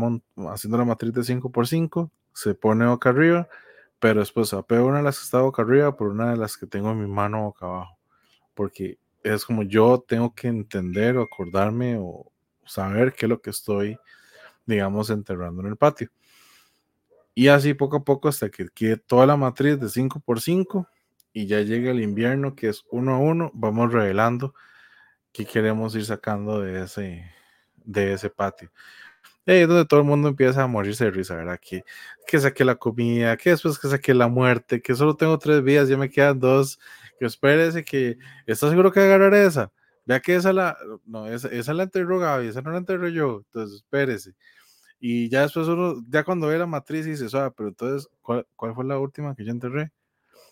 [0.51, 3.47] haciendo la matriz de 5x5, se pone boca arriba,
[3.99, 6.67] pero después apego una de las que está boca arriba por una de las que
[6.67, 7.97] tengo en mi mano boca abajo.
[8.53, 12.31] Porque es como yo tengo que entender o acordarme o
[12.65, 13.97] saber qué es lo que estoy,
[14.65, 16.09] digamos, enterrando en el patio.
[17.33, 20.87] Y así poco a poco hasta que quede toda la matriz de 5x5
[21.33, 24.53] y ya llega el invierno que es uno a uno, vamos revelando
[25.33, 27.25] qué queremos ir sacando de ese,
[27.77, 28.71] de ese patio.
[29.45, 31.59] Y ahí es donde todo el mundo empieza a morirse de risa, ¿verdad?
[31.61, 31.83] Que,
[32.27, 35.89] que saqué la comida, que después que saqué la muerte, que solo tengo tres vidas,
[35.89, 36.79] ya me quedan dos,
[37.19, 39.71] que espérese que, ¿estás seguro que agarrar esa?
[40.05, 43.43] Vea que esa la, no, esa, esa la enterró Gaby, esa no la enterré yo,
[43.47, 44.33] entonces espérese.
[44.99, 48.75] Y ya después uno, ya cuando ve la matriz dice, "Suave, pero entonces, ¿cuál, cuál
[48.75, 49.91] fue la última que yo enterré?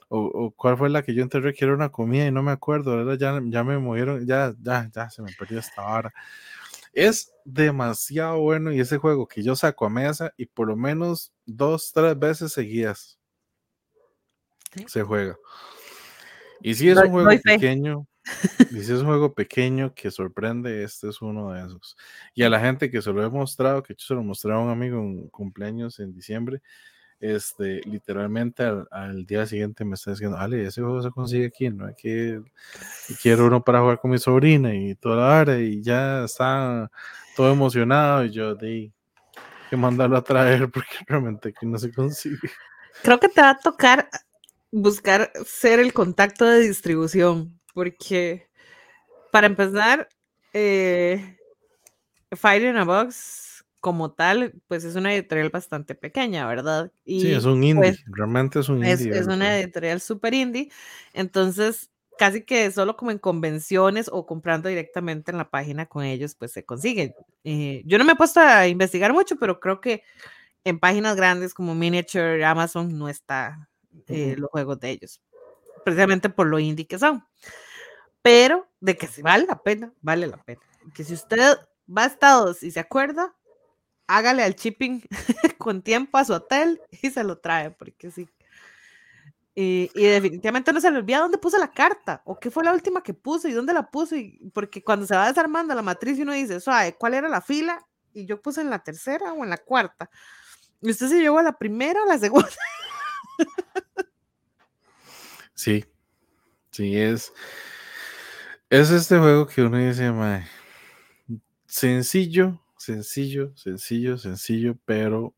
[0.10, 2.52] O, o cuál fue la que yo enterré que era una comida y no me
[2.52, 3.18] acuerdo, ¿verdad?
[3.18, 6.14] Ya, ya me movieron, ya, ya, ya se me perdió esta vara.
[6.94, 11.32] Es demasiado bueno y ese juego que yo saco a mesa y por lo menos
[11.46, 13.20] dos, tres veces seguidas
[14.76, 14.86] Sí.
[14.88, 15.36] se juega.
[16.62, 18.08] Y si es Doy- un juego pequeño,
[18.72, 21.96] y si es un juego pequeño que sorprende, este es uno de esos.
[22.34, 24.60] Y a la gente que se lo he mostrado, que yo se lo mostré a
[24.60, 26.62] un amigo en cumpleaños en diciembre,
[27.20, 31.70] este, literalmente al, al día siguiente me está diciendo, Ale, ese juego se consigue aquí,
[31.70, 32.42] no que
[33.22, 36.90] quiero uno para jugar con mi sobrina y toda la hora, y ya está
[37.36, 38.92] todo emocionado, y yo de
[39.70, 42.50] que mandarlo a traer porque realmente aquí no se consigue.
[43.04, 44.10] Creo que te va a tocar
[44.72, 48.48] buscar ser el contacto de distribución, porque
[49.32, 50.08] para empezar,
[50.54, 51.38] eh,
[52.32, 53.49] Fire in a Box
[53.80, 56.92] como tal, pues es una editorial bastante pequeña, ¿verdad?
[57.06, 59.20] Y Sí, es un indie, pues, realmente es un es, indie.
[59.20, 60.70] es una editorial super indie,
[61.14, 66.36] entonces casi que solo como en convenciones o comprando directamente en la página con ellos,
[66.36, 67.16] pues se consiguen.
[67.46, 70.04] Eh, yo no me he puesto a investigar mucho, pero creo que
[70.66, 73.70] en páginas grandes como Miniature, Amazon, no está
[74.08, 75.22] eh, los juegos de ellos,
[75.86, 77.24] precisamente por lo indie que son.
[78.22, 80.62] Pero de que si vale la pena, vale la pena.
[80.94, 81.58] Que si usted
[81.88, 83.34] va a Estados y se acuerda,
[84.10, 85.02] hágale al shipping
[85.58, 88.28] con tiempo a su hotel y se lo trae, porque sí,
[89.62, 93.04] y, definitivamente no se le olvida dónde puse la carta o qué fue la última
[93.04, 94.40] que puse y dónde la puse.
[94.54, 96.60] porque cuando se va desarmando la matriz y uno dice,
[96.98, 97.86] ¿cuál era la fila?
[98.14, 100.10] Y yo puse en la tercera o en la cuarta.
[100.82, 102.50] Y usted se llevó a la primera o la segunda.
[105.54, 105.84] Sí,
[106.72, 107.34] sí, es.
[108.70, 110.10] Es este juego que uno dice,
[111.66, 115.36] sencillo, sencillo, sencillo, sencillo, pero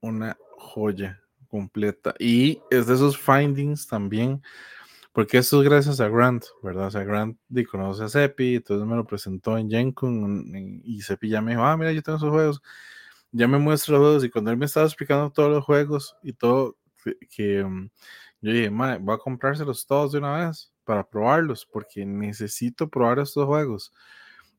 [0.00, 2.14] una joya completa.
[2.18, 4.42] Y es de esos findings también,
[5.12, 6.88] porque esto es gracias a Grant, ¿verdad?
[6.88, 11.30] O sea, Grant di, conoce a Seppi, entonces me lo presentó en Gencon y Seppi
[11.30, 12.62] ya me dijo, ah, mira, yo tengo esos juegos.
[13.32, 16.34] Ya me muestra los juegos y cuando él me estaba explicando todos los juegos y
[16.34, 16.76] todo,
[17.30, 17.88] que, um,
[18.42, 23.46] yo dije, voy a comprárselos todos de una vez para probarlos, porque necesito probar estos
[23.46, 23.92] juegos.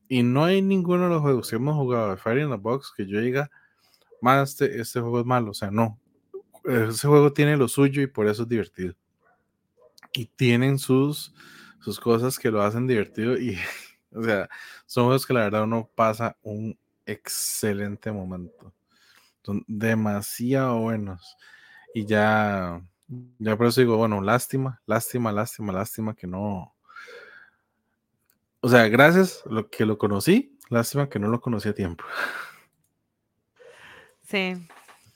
[0.08, 2.92] Y no hay ninguno de los juegos que hemos jugado de Fire in the Box
[2.96, 3.50] que yo diga,
[4.20, 5.50] más este, este juego es malo.
[5.52, 5.98] O sea, no
[6.64, 8.94] ese juego tiene lo suyo y por eso es divertido.
[10.12, 11.34] Y tienen sus,
[11.80, 13.58] sus cosas que lo hacen divertido y,
[14.12, 14.48] o sea,
[14.86, 18.72] son juegos que la verdad uno pasa un excelente momento.
[19.42, 21.36] Son demasiado buenos.
[21.94, 22.80] Y ya,
[23.38, 26.74] ya por eso digo, bueno, lástima, lástima, lástima, lástima que no.
[28.64, 32.04] O sea, gracias lo que lo conocí, lástima que no lo conocí a tiempo.
[34.22, 34.54] Sí,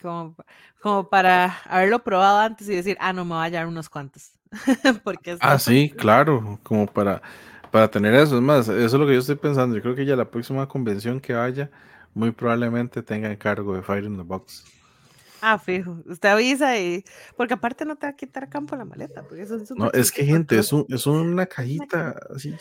[0.03, 0.35] como,
[0.83, 4.33] como para haberlo probado antes y decir, ah, no, me voy a hallar unos cuantos.
[5.05, 7.23] Porque ah, sí, claro, como para,
[7.71, 8.35] para tener eso.
[8.35, 9.77] Es más, eso es lo que yo estoy pensando.
[9.77, 11.71] Yo creo que ya la próxima convención que vaya,
[12.15, 14.65] muy probablemente tenga el cargo de Fire in the Box.
[15.41, 16.03] Ah, fijo.
[16.05, 17.05] Usted avisa y.
[17.37, 19.23] Porque aparte no te va a quitar campo la maleta.
[19.23, 22.57] Porque eso es no, es que, gente, es, un, es una cajita así.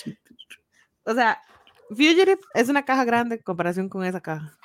[1.05, 1.41] O sea,
[1.89, 4.57] Fugitive es una caja grande en comparación con esa caja.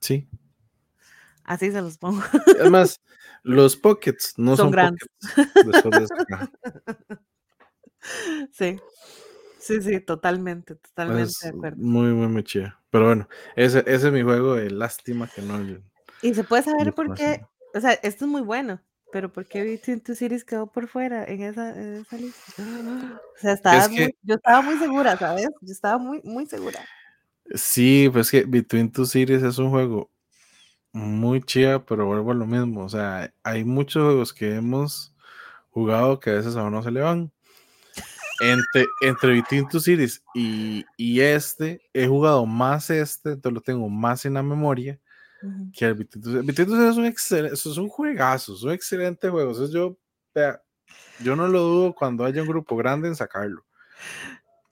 [0.00, 0.28] Sí.
[1.44, 2.22] Así se los pongo.
[2.60, 3.00] Además,
[3.42, 5.08] los pockets no son, grandes.
[8.52, 8.78] sí.
[9.58, 11.76] Sí, sí, totalmente, totalmente de acuerdo.
[11.78, 12.72] Muy, muy, muy chido.
[12.90, 15.58] Pero bueno, ese, ese es mi juego de lástima que no.
[16.22, 17.44] Y se puede saber por qué,
[17.74, 18.80] o sea, esto es muy bueno,
[19.12, 22.52] pero ¿por qué Between Two Cities quedó por fuera en esa, esa lista?
[23.38, 25.48] O sea, estaba yo estaba muy segura, ¿sabes?
[25.60, 26.80] Yo estaba muy, muy segura.
[27.54, 30.10] Sí, pues que Between Two Cities es un juego
[30.92, 32.84] muy chida, pero vuelvo a lo mismo.
[32.84, 35.14] O sea, hay muchos juegos que hemos
[35.70, 37.30] jugado que a veces a uno se le van.
[38.40, 43.88] Entre, entre Between Two Cities y, y, este, he jugado más este, entonces lo tengo
[43.88, 45.00] más en la memoria
[45.72, 46.68] que el Cities.
[46.68, 49.50] es un eso es un juegazo, es un excelente juego.
[49.50, 49.96] Entonces yo,
[50.34, 50.62] vea,
[51.20, 53.64] yo no lo dudo cuando haya un grupo grande en sacarlo.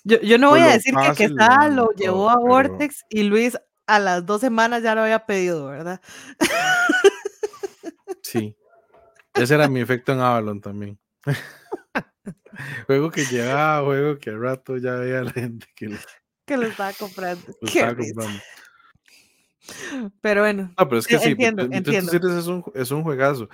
[0.04, 3.98] Yo, yo no voy a decir que está lo llevó a Vortex y Luis a
[3.98, 6.00] las dos semanas ya lo había pedido, ¿verdad?
[8.22, 8.56] Sí.
[9.34, 10.98] Ese era mi efecto en Avalon también.
[12.86, 15.98] juego que llegaba, juego que al rato ya veía la gente que lo,
[16.44, 17.44] que lo estaba comprando.
[20.20, 20.72] Pero bueno.
[20.76, 22.38] Ah, pero es que sí, entiendo, entiendo.
[22.38, 23.48] Es, un, es un juegazo.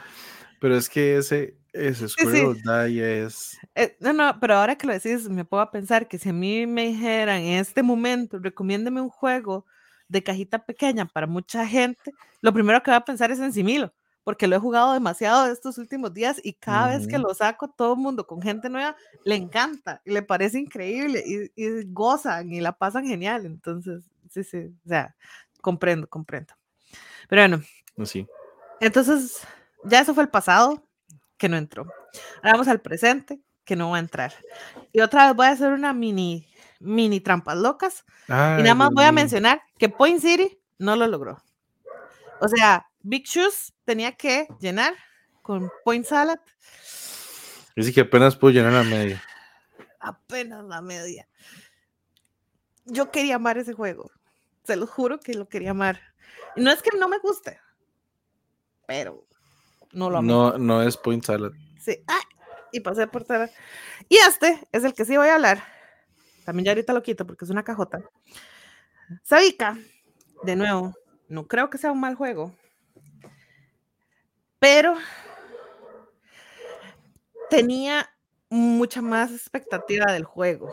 [0.60, 3.00] Pero es que ese, ese juego sí.
[3.00, 3.58] es.
[3.74, 6.66] Eh, no, no, pero ahora que lo decís, me puedo pensar que si a mí
[6.66, 9.66] me dijeran en este momento, recomiéndeme un juego
[10.08, 13.92] de cajita pequeña para mucha gente, lo primero que va a pensar es en Similo,
[14.24, 17.94] porque lo he jugado demasiado estos últimos días y cada vez que lo saco, todo
[17.94, 18.94] el mundo con gente nueva
[19.24, 21.24] le encanta y le parece increíble
[21.56, 23.46] y, gozan y la pasan genial.
[23.46, 25.16] Entonces, sí, sí, o sea,
[25.62, 26.52] comprendo, comprendo.
[27.28, 27.62] Pero bueno.
[27.96, 28.26] Pues sí.
[28.80, 29.46] Entonces,
[29.84, 30.86] ya eso fue el pasado
[31.38, 31.86] que no entró.
[32.36, 34.34] Ahora vamos al presente que no va a entrar.
[34.92, 36.46] Y otra vez voy a hacer una mini
[36.82, 38.04] mini trampas locas.
[38.28, 41.42] y nada más voy a mencionar que Point City no lo logró.
[42.40, 44.94] O sea, Big Shoes tenía que llenar
[45.42, 46.38] con Point Salad.
[47.76, 49.22] Dice que apenas pudo llenar la media.
[50.00, 51.28] Apenas la media.
[52.84, 54.10] Yo quería amar ese juego.
[54.64, 56.00] Se lo juro que lo quería amar.
[56.56, 57.58] No es que no me guste,
[58.86, 59.26] pero
[59.92, 60.28] no lo amo.
[60.28, 61.52] No, no es Point Salad.
[61.80, 62.02] Sí.
[62.72, 63.50] y pasé por salad.
[64.08, 65.62] Y este es el que sí voy a hablar
[66.44, 68.02] también ya ahorita lo quito porque es una cajota.
[69.22, 69.78] Sabica,
[70.42, 70.94] de nuevo,
[71.28, 72.54] no creo que sea un mal juego,
[74.58, 74.94] pero
[77.50, 78.08] tenía
[78.48, 80.72] mucha más expectativa del juego,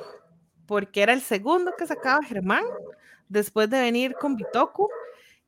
[0.66, 2.64] porque era el segundo que sacaba Germán
[3.30, 4.90] después de venir con Bitoku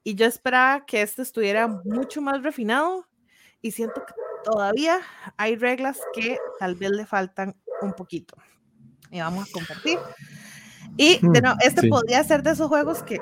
[0.03, 3.07] y yo esperaba que este estuviera mucho más refinado
[3.61, 4.13] y siento que
[4.43, 4.99] todavía
[5.37, 8.35] hay reglas que tal vez le faltan un poquito.
[9.11, 9.99] Y vamos a compartir.
[10.97, 13.19] Y de nuevo, este podría ser de esos juegos que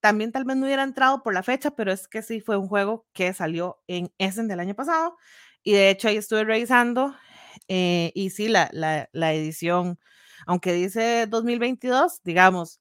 [0.00, 2.68] también tal vez no hubiera entrado por la fecha, pero es que sí fue un
[2.68, 5.16] juego que salió en Essen del año pasado.
[5.62, 7.14] Y de hecho ahí estuve revisando
[7.68, 9.98] eh, y sí, la, la, la, edición,
[10.46, 12.80] aunque dice 2022, digamos,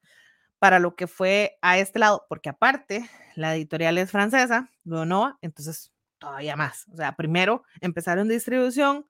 [0.60, 5.91] para lo que fue a este lado, porque aparte la editorial es francesa, Nova, entonces
[6.20, 6.86] todavía más.
[6.93, 9.07] O sea, primero empezaron distribución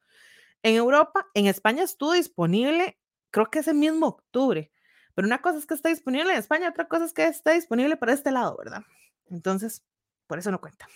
[0.61, 2.99] en Europa, en España estuvo disponible,
[3.31, 4.71] creo que ese mismo octubre,
[5.15, 7.97] pero una cosa es que está disponible en España, otra cosa es que está disponible
[7.97, 8.83] para este lado, ¿verdad?
[9.25, 9.83] Entonces,
[10.27, 10.87] por eso no cuenta.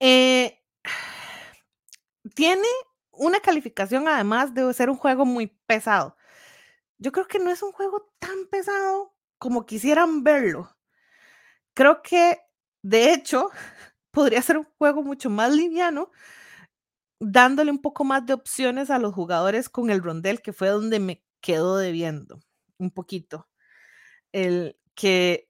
[0.00, 0.60] Eh,
[2.34, 2.66] tiene
[3.12, 6.16] una calificación además de ser un juego muy pesado.
[6.98, 10.76] Yo creo que no es un juego tan pesado como quisieran verlo.
[11.74, 12.38] Creo que,
[12.82, 13.50] de hecho,
[14.10, 16.10] podría ser un juego mucho más liviano,
[17.20, 21.00] dándole un poco más de opciones a los jugadores con el rondel, que fue donde
[21.00, 22.40] me quedó debiendo
[22.78, 23.48] un poquito.
[24.32, 25.48] El que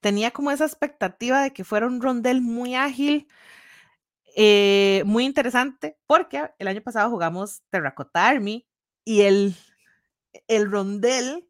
[0.00, 3.28] tenía como esa expectativa de que fuera un rondel muy ágil,
[4.36, 8.66] eh, muy interesante, porque el año pasado jugamos Terracotta Army
[9.04, 9.56] y el,
[10.48, 11.48] el rondel,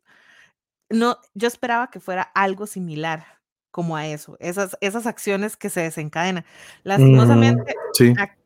[0.89, 3.24] no, yo esperaba que fuera algo similar
[3.70, 6.45] como a eso, esas, esas acciones que se desencadenan.
[6.83, 7.74] Lastimosamente,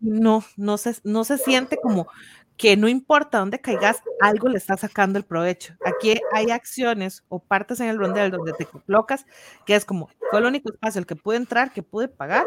[0.00, 2.08] no, no, se, no se siente como
[2.56, 5.74] que no importa dónde caigas, algo le está sacando el provecho.
[5.84, 9.26] Aquí hay acciones o partes en el rondel donde te colocas,
[9.66, 12.46] que es como, fue el único espacio el que pude entrar, que pude pagar,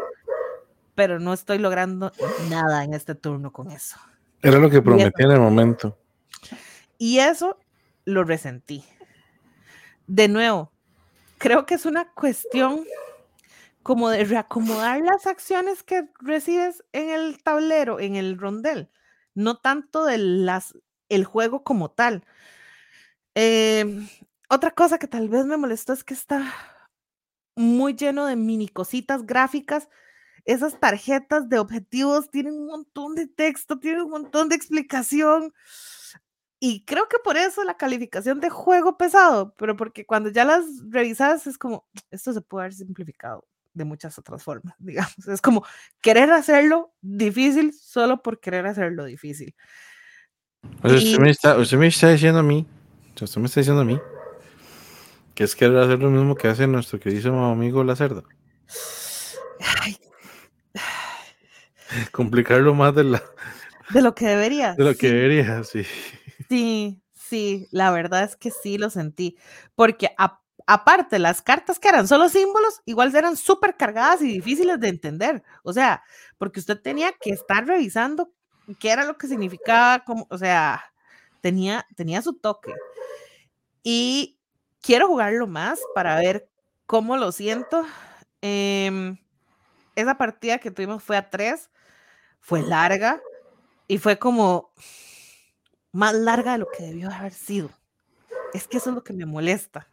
[0.94, 2.12] pero no estoy logrando
[2.48, 3.96] nada en este turno con eso.
[4.40, 5.98] Era lo que prometí en el momento.
[6.96, 7.58] Y eso
[8.08, 8.84] lo resentí.
[10.06, 10.72] De nuevo,
[11.38, 12.84] creo que es una cuestión
[13.82, 18.90] como de reacomodar las acciones que recibes en el tablero, en el rondel
[19.38, 20.74] no tanto de las,
[21.08, 22.24] el juego como tal.
[23.34, 24.08] Em,
[24.48, 26.52] otra cosa que tal vez me molestó es que está
[27.54, 29.88] muy lleno de mini cositas gráficas.
[30.44, 35.54] Esas tarjetas de objetivos tienen un montón de texto, tienen un montón de explicación.
[36.60, 40.64] Y creo que por eso la calificación de juego pesado, pero porque cuando ya las
[40.88, 45.28] revisas es como, esto se puede haber simplificado de muchas otras formas, digamos.
[45.28, 45.64] Es como
[46.00, 49.54] querer hacerlo difícil solo por querer hacerlo difícil.
[50.82, 52.66] usted, me está, usted, me está, diciendo a mí,
[53.20, 54.00] usted me está diciendo a mí,
[55.34, 58.24] que es querer hacer lo mismo que hace nuestro querido amigo la cerda.
[62.12, 63.22] Complicarlo más de, la,
[63.90, 64.74] de lo que debería.
[64.74, 65.86] De lo que debería, sí.
[66.48, 69.36] Sí, sí, la verdad es que sí lo sentí,
[69.74, 70.14] porque
[70.66, 75.42] aparte, las cartas que eran solo símbolos, igual eran súper cargadas y difíciles de entender.
[75.62, 76.02] O sea,
[76.38, 78.30] porque usted tenía que estar revisando
[78.78, 80.82] qué era lo que significaba, como, o sea,
[81.40, 82.72] tenía, tenía su toque.
[83.82, 84.38] Y
[84.82, 86.48] quiero jugarlo más para ver
[86.86, 87.84] cómo lo siento.
[88.42, 89.18] Em,
[89.96, 91.70] esa partida que tuvimos fue a tres,
[92.40, 93.20] fue larga
[93.88, 94.72] y fue como
[95.98, 97.70] más larga de lo que debió haber sido.
[98.54, 99.88] Es que eso es lo que me molesta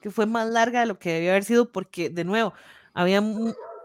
[0.00, 2.54] que fue más larga de lo que debió haber sido, porque de nuevo,
[2.94, 3.22] había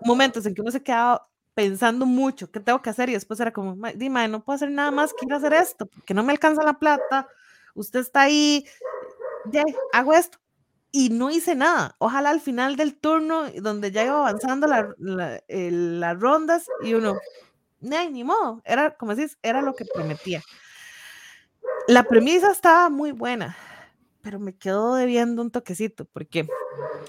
[0.01, 3.09] momentos en que uno se quedaba pensando mucho, ¿qué tengo que hacer?
[3.09, 6.23] Y después era como, dime, no puedo hacer nada más, quiero hacer esto, porque no
[6.23, 7.27] me alcanza la plata,
[7.75, 8.65] usted está ahí,
[9.51, 10.39] ya, hago esto.
[10.95, 11.95] Y no hice nada.
[11.97, 17.17] Ojalá al final del turno, donde ya iba avanzando las rondas, y uno,
[17.81, 20.41] ni modo, era como decís, era lo que prometía.
[21.87, 23.55] La premisa estaba muy buena
[24.23, 26.47] pero me quedo debiendo un toquecito, porque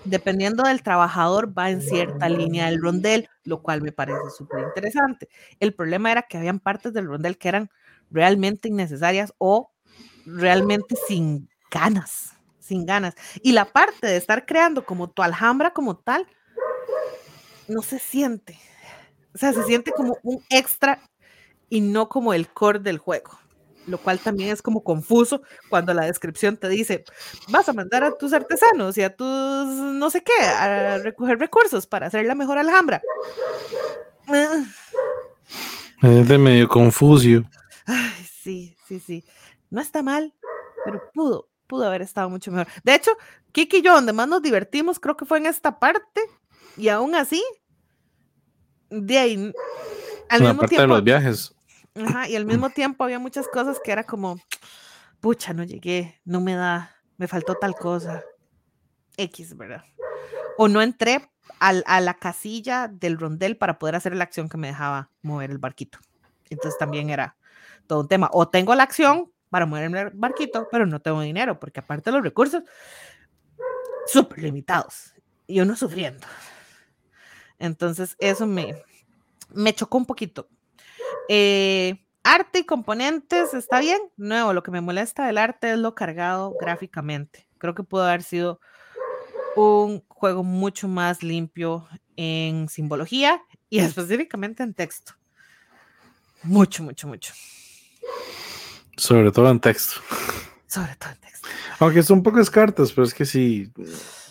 [0.04, 5.28] dependiendo del trabajador va en cierta línea del rondel, lo cual me parece súper interesante.
[5.60, 7.70] El problema era que habían partes del rondel que eran
[8.10, 9.70] realmente innecesarias o
[10.26, 13.14] realmente sin ganas, sin ganas.
[13.42, 16.26] Y la parte de estar creando como tu alhambra como tal,
[17.68, 18.58] no se siente.
[19.32, 21.00] O sea, se siente como un extra
[21.68, 23.38] y no como el core del juego
[23.86, 27.04] lo cual también es como confuso cuando la descripción te dice,
[27.48, 31.86] vas a mandar a tus artesanos y a tus no sé qué, a recoger recursos
[31.86, 33.02] para hacer la mejor alhambra.
[36.02, 37.44] Es de medio confuso.
[37.86, 39.24] Ay, sí, sí, sí.
[39.70, 40.34] No está mal,
[40.84, 42.68] pero pudo, pudo haber estado mucho mejor.
[42.82, 43.10] De hecho,
[43.52, 46.22] Kiki y yo, donde más nos divertimos, creo que fue en esta parte,
[46.76, 47.42] y aún así,
[48.90, 49.52] de ahí,
[50.28, 51.54] al mismo parte tiempo, de los viajes
[51.94, 54.36] Ajá, y al mismo tiempo había muchas cosas que era como,
[55.20, 58.24] pucha, no llegué, no me da, me faltó tal cosa.
[59.16, 59.84] X, ¿verdad?
[60.58, 61.30] O no entré
[61.60, 65.50] al, a la casilla del rondel para poder hacer la acción que me dejaba mover
[65.50, 65.98] el barquito.
[66.50, 67.36] Entonces también era
[67.86, 68.28] todo un tema.
[68.32, 72.24] O tengo la acción para mover el barquito, pero no tengo dinero, porque aparte los
[72.24, 72.64] recursos,
[74.06, 75.14] súper limitados.
[75.46, 76.26] Y uno sufriendo.
[77.58, 78.82] Entonces eso me,
[79.52, 80.48] me chocó un poquito.
[81.28, 84.00] Eh, arte y componentes, está bien.
[84.16, 87.46] Nuevo, lo que me molesta del arte es lo cargado gráficamente.
[87.58, 88.60] Creo que pudo haber sido
[89.56, 95.12] un juego mucho más limpio en simbología y específicamente en texto.
[96.42, 97.32] Mucho, mucho, mucho.
[98.96, 100.00] Sobre todo en texto.
[100.66, 101.48] Sobre todo en texto.
[101.78, 103.72] Aunque son pocas cartas, pero es que sí.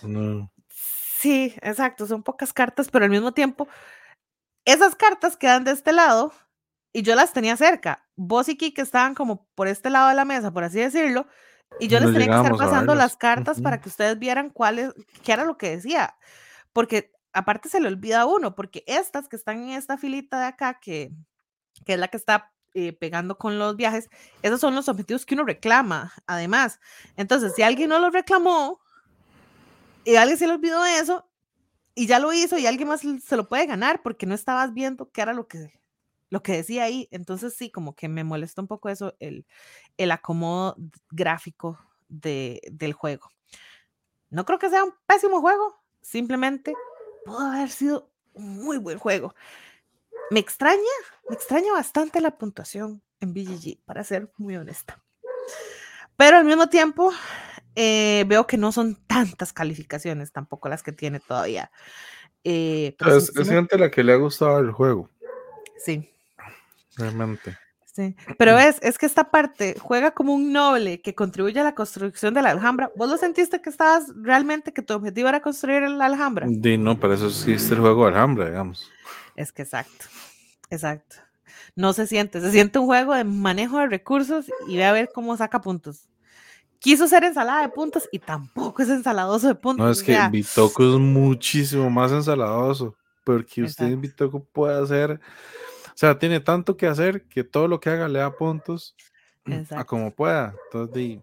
[0.03, 0.51] No.
[1.19, 3.67] Sí, exacto, son pocas cartas, pero al mismo tiempo,
[4.65, 6.33] esas cartas quedan de este lado
[6.93, 8.07] y yo las tenía cerca.
[8.15, 11.27] Vos y Kike estaban como por este lado de la mesa, por así decirlo,
[11.79, 14.93] y yo les tenía que estar pasando las cartas para que ustedes vieran cuál es,
[15.23, 16.15] qué era lo que decía.
[16.71, 20.45] Porque aparte se le olvida a uno, porque estas que están en esta filita de
[20.45, 21.11] acá, que,
[21.83, 24.09] que es la que está eh, pegando con los viajes,
[24.43, 26.79] esos son los objetivos que uno reclama, además.
[27.17, 28.79] Entonces, si alguien no los reclamó
[30.05, 31.27] y alguien se le olvidó eso
[31.95, 35.11] y ya lo hizo y alguien más se lo puede ganar porque no estabas viendo
[35.11, 35.71] qué era lo que,
[36.34, 37.07] lo que decía ahí.
[37.11, 39.45] Entonces, sí, como que me molesta un poco eso, el,
[39.97, 40.75] el acomodo
[41.11, 41.77] gráfico
[42.07, 43.29] de, del juego.
[44.31, 46.73] No creo que sea un pésimo juego, simplemente
[47.23, 49.36] pudo haber sido un muy buen juego.
[50.31, 50.81] Me extraña,
[51.29, 55.03] me extraña bastante la puntuación en BGG, para ser muy honesta.
[56.17, 57.11] Pero al mismo tiempo,
[57.75, 61.69] eh, veo que no son tantas calificaciones tampoco las que tiene todavía.
[62.43, 65.11] Eh, sí, Es, sí gente la que le ha gustado el juego,
[65.77, 66.12] sí,
[66.97, 67.57] realmente.
[67.93, 71.75] Sí, pero es, es que esta parte juega como un noble que contribuye a la
[71.75, 72.91] construcción de la Alhambra.
[72.95, 76.47] ¿Vos lo sentiste que estabas realmente que tu objetivo era construir la Alhambra?
[76.49, 78.89] De no, para eso existe el juego de Alhambra, digamos.
[79.35, 80.05] Es que exacto,
[80.71, 81.17] exacto.
[81.75, 85.11] No se siente, se siente un juego de manejo de recursos y ve a ver
[85.13, 86.09] cómo saca puntos.
[86.79, 89.85] Quiso ser ensalada de puntos y tampoco es ensaladoso de puntos.
[89.85, 94.01] No, es que Bitoku es muchísimo más ensaladoso, porque usted en.
[94.01, 95.19] Bitoku puede hacer,
[95.93, 98.95] o sea, tiene tanto que hacer que todo lo que haga le da puntos
[99.45, 99.85] a Exacto.
[99.85, 100.55] como pueda.
[100.65, 101.21] Entonces, di,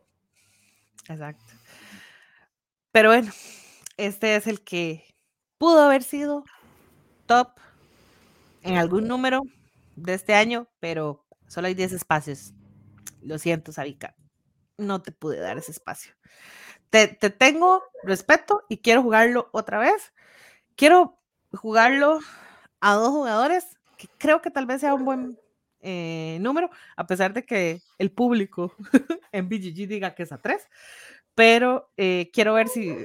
[1.09, 1.45] Exacto.
[2.93, 3.33] Pero bueno,
[3.97, 5.05] este es el que
[5.59, 6.45] pudo haber sido
[7.27, 7.49] top
[8.63, 9.43] en algún número
[9.97, 12.53] de este año, pero solo hay 10 espacios.
[13.23, 14.15] Lo siento, Sabika.
[14.79, 16.15] No te pude dar ese espacio.
[16.91, 20.13] Te, te tengo respeto y quiero jugarlo otra vez.
[20.77, 21.19] Quiero
[21.53, 22.21] jugarlo
[22.81, 25.39] a dos jugadores, que creo que tal vez sea un buen
[25.83, 28.75] eh, número, a pesar de que el público
[29.33, 30.67] en BGG diga que es a tres.
[31.35, 32.97] Pero eh, quiero ver si,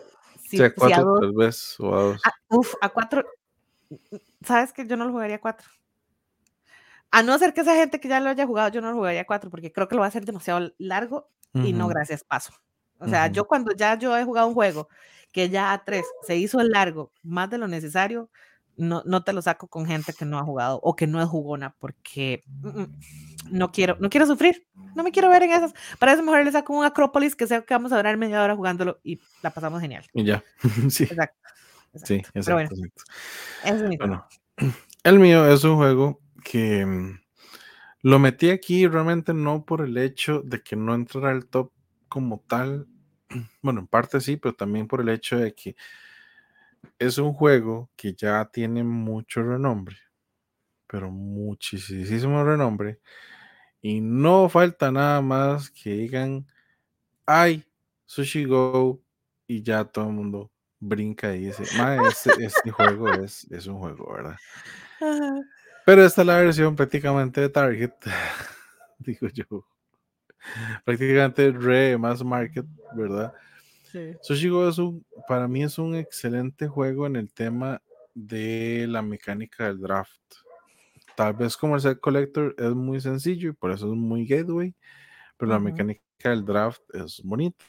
[0.41, 1.19] si, sí, a si a cuatro dos.
[1.19, 2.21] tal vez, o a dos.
[2.25, 3.25] a- uf, a cuatro.
[4.41, 5.67] ¿Sabes que yo no lo jugaría a cuatro?
[7.11, 9.21] A no ser que esa gente que ya lo haya jugado, yo no lo jugaría
[9.21, 12.53] a cuatro, porque creo que lo va a hacer demasiado largo y no gracias, paso.
[12.99, 13.33] O sea, ujú.
[13.33, 14.89] yo cuando ya yo he jugado un juego
[15.31, 18.29] que ya a tres se hizo largo más de lo necesario,
[18.77, 21.27] no, no te lo saco con gente que no ha jugado o que no es
[21.27, 22.95] jugona, porque mm, mm,
[23.51, 25.73] no quiero, no quiero sufrir, no me quiero ver en esas.
[25.99, 28.55] Para eso mejor le saco un Acrópolis que sé que vamos a durar media hora
[28.55, 30.05] jugándolo y la pasamos genial.
[30.13, 30.43] Y ya.
[30.89, 31.37] sí, Exacto.
[31.93, 32.31] sí, exacto.
[32.33, 33.03] Pero exacto, bueno, exacto.
[33.63, 34.27] ese es mi Bueno,
[35.03, 37.19] el mío es un juego que mm,
[38.03, 41.71] lo metí aquí realmente no por el hecho de que no entrara al top
[42.07, 42.87] como tal.
[43.61, 45.75] Bueno, en parte sí, pero también por el hecho de que
[46.99, 49.97] es un juego que ya tiene mucho renombre,
[50.87, 52.99] pero muchísimo renombre.
[53.81, 56.47] Y no falta nada más que digan,
[57.25, 57.65] ay,
[58.05, 59.01] Sushi Go,
[59.47, 63.79] y ya todo el mundo brinca y dice, "Mae, este, este juego es, es un
[63.79, 64.37] juego, ¿verdad?
[65.01, 65.41] Ajá.
[65.85, 67.93] Pero esta es la versión prácticamente de Target,
[68.99, 69.65] digo yo.
[70.83, 72.65] Prácticamente re más market,
[72.95, 73.33] ¿verdad?
[73.95, 74.13] Sí.
[74.21, 77.81] Sushi Go es un, para mí es un excelente juego en el tema
[78.13, 80.19] de la mecánica del draft.
[81.15, 84.75] Tal vez como el set collector es muy sencillo y por eso es muy gateway,
[85.37, 87.63] pero la mecánica del draft es bonita.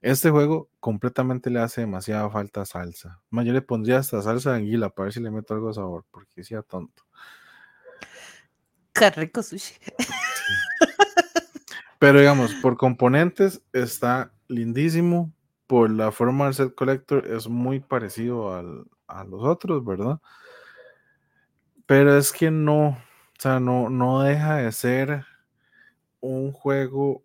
[0.00, 3.20] Este juego completamente le hace demasiada falta salsa.
[3.30, 5.74] Más, yo le pondría hasta salsa de anguila para ver si le meto algo de
[5.74, 7.02] sabor, porque sea tonto.
[8.92, 9.74] Qué rico sushi.
[11.98, 15.32] Pero digamos, por componentes está lindísimo.
[15.66, 20.20] Por la forma del set collector es muy parecido al- a los otros, ¿verdad?
[21.86, 22.96] Pero es que no, O
[23.38, 25.24] sea, no, no deja de ser
[26.20, 27.22] un juego,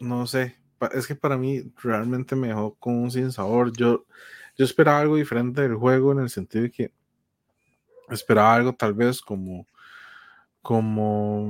[0.00, 0.56] no sé,
[0.94, 3.72] es que para mí realmente me dejó con un sin sabor.
[3.76, 4.06] Yo,
[4.56, 6.92] yo esperaba algo diferente del juego en el sentido de que
[8.08, 9.66] esperaba algo tal vez como,
[10.62, 11.48] como,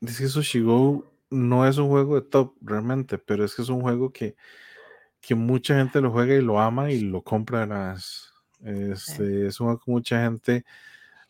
[0.00, 3.80] dice Sushi Go no es un juego de top realmente, pero es que es un
[3.80, 4.36] juego que,
[5.20, 8.32] que mucha gente lo juega y lo ama y lo compra las,
[8.64, 10.64] este, es un juego que mucha gente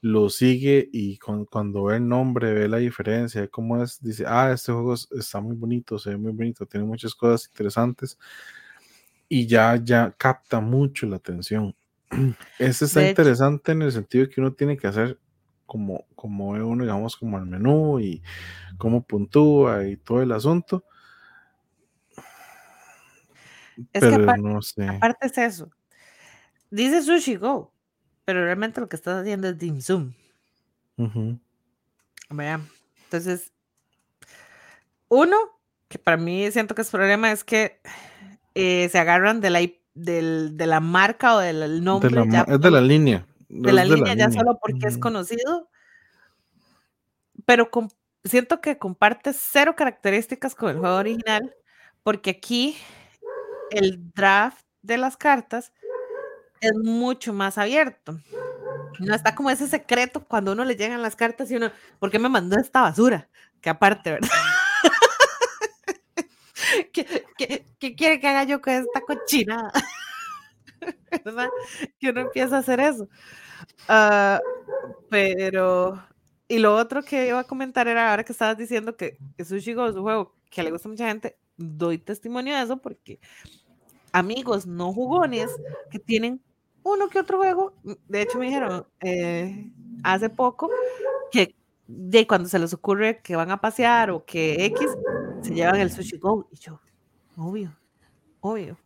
[0.01, 4.72] lo sigue y cuando ve el nombre, ve la diferencia, cómo es, dice, ah, este
[4.72, 8.16] juego está muy bonito, se ve muy bonito, tiene muchas cosas interesantes
[9.28, 11.74] y ya, ya capta mucho la atención.
[12.59, 15.18] Este está interesante en el sentido que uno tiene que hacer
[15.68, 18.22] como, como ve uno, digamos, como el menú y
[18.78, 20.82] cómo puntúa y todo el asunto.
[23.92, 24.88] Es Pero que aparte, no sé.
[24.88, 25.70] Aparte es eso.
[26.70, 27.72] Dice Sushi Go,
[28.24, 30.12] pero realmente lo que estás haciendo es Dim Sum.
[33.04, 33.52] Entonces,
[35.08, 35.36] uno,
[35.88, 37.80] que para mí siento que es problema, es que
[38.54, 39.60] eh, se agarran de la,
[39.94, 42.08] de la marca o del nombre.
[42.48, 43.28] es de la línea.
[43.49, 45.70] De la, línea, ya solo porque es conocido.
[47.46, 47.70] Pero
[48.24, 51.55] siento que comparte cero características con el juego original,
[52.03, 52.76] porque aquí
[53.70, 55.72] el draft de las cartas
[56.61, 58.18] es mucho más abierto.
[58.99, 62.18] No está como ese secreto cuando uno le llegan las cartas y uno, ¿por qué
[62.18, 63.28] me mandó esta basura?
[63.61, 64.28] Que aparte, ¿verdad?
[66.92, 69.72] ¿Qué, quiere que haga yo con esta cochinada?
[71.24, 71.49] ¿Verdad?
[71.99, 73.09] Que uno empieza a hacer eso.
[73.89, 74.41] Ah,
[75.11, 76.03] pero,
[76.49, 79.87] y lo otro que iba a comentar era ahora que estabas diciendo que Sushi Go
[79.89, 83.20] es un juego que le gusta a mucha gente, doy testimonio de eso porque
[84.12, 85.51] amigos no jugones
[85.91, 86.43] que tienen
[86.85, 87.74] uno que otro juego.
[88.09, 89.70] De hecho, me dijeron eh,
[90.05, 90.70] hace poco
[91.33, 91.55] que
[91.89, 94.89] de cuando se les ocurre que van a pasear o que X,
[95.43, 96.49] se llevan el sushi go.
[96.53, 96.81] Y yo,
[97.37, 97.76] obvio,
[98.41, 98.79] obvio.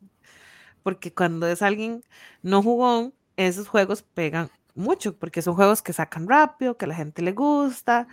[0.83, 2.03] Porque cuando es alguien
[2.43, 6.95] no jugón, esos juegos pegan mucho, porque son juegos que sacan rápido, que a la
[6.95, 8.09] gente le gusta.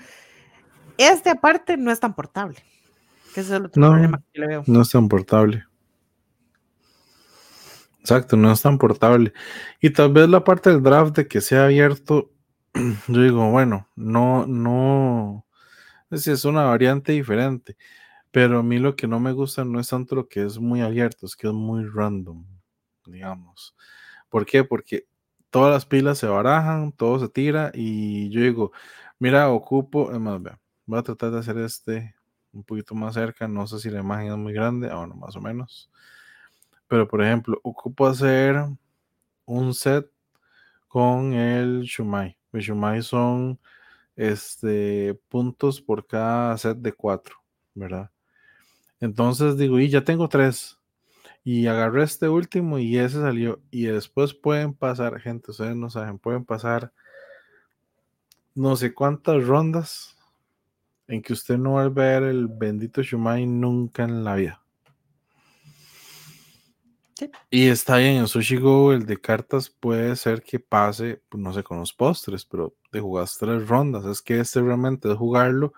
[0.98, 2.58] Este aparte no es tan portable.
[3.34, 4.64] Que es el otro no, problema que le veo.
[4.68, 5.64] No es tan portable.
[8.00, 9.34] Exacto, no es tan portable.
[9.80, 12.32] Y tal vez la parte del draft de que sea abierto,
[13.08, 15.46] yo digo, bueno, no, no,
[16.10, 17.78] es, es una variante diferente,
[18.32, 20.82] pero a mí lo que no me gusta no es tanto lo que es muy
[20.82, 22.46] abierto, es que es muy random,
[23.12, 23.76] digamos.
[24.30, 24.64] ¿Por qué?
[24.64, 25.08] Porque
[25.50, 28.72] todas las pilas se barajan, todo se tira y yo digo,
[29.20, 30.42] mira, ocupo, es más,
[30.86, 32.16] voy a tratar de hacer este
[32.52, 35.36] un poquito más cerca, no sé si la imagen es muy grande, ah, bueno, más
[35.36, 35.90] o menos.
[36.88, 38.58] Pero, por ejemplo, ocupo hacer
[39.46, 40.10] un set
[40.88, 42.36] con el Shumai.
[42.52, 43.60] El Shumai son
[44.16, 47.36] este, puntos por cada set de cuatro,
[47.76, 48.10] ¿verdad?
[49.00, 50.79] Entonces digo, y ya tengo tres.
[51.44, 53.62] Y agarré este último y ese salió.
[53.72, 56.92] Y después pueden pasar, gente, ustedes no saben, pueden pasar
[58.56, 60.18] no sé cuántas rondas
[61.08, 64.64] en que usted no va a ver el bendito Shumai nunca en la vida.
[67.50, 71.54] Y está bien, en Sushi Go, el de cartas puede ser que pase, pues, no
[71.54, 74.06] sé, con los postres, pero de jugar tres rondas.
[74.06, 75.74] Es que este realmente es jugarlo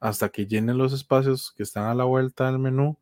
[0.00, 2.98] hasta que llenen los espacios que están a la vuelta del menú,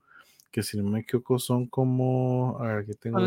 [0.53, 3.19] que si no me equivoco son como, a ver, aquí tengo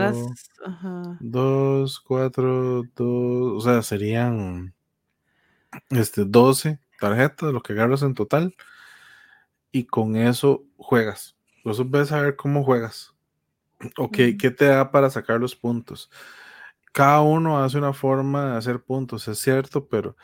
[1.20, 4.74] dos, cuatro, dos, o sea, serían
[5.90, 8.56] este 12 tarjetas, lo que agarras en total,
[9.72, 11.36] y con eso juegas.
[11.64, 13.14] Por eso ves a ver cómo juegas.
[13.98, 16.10] Ok, ¿qué te da para sacar los puntos?
[16.94, 20.16] Cada uno hace una forma de hacer puntos, es cierto, pero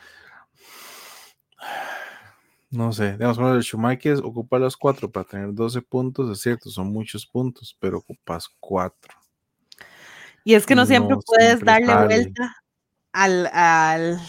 [2.72, 6.70] no sé, digamos, bueno, el Schumacher ocupa los cuatro para tener 12 puntos, es cierto,
[6.70, 9.14] son muchos puntos, pero ocupas cuatro.
[10.42, 12.56] Y es que no siempre puedes darle vuelta
[13.12, 14.20] al, al,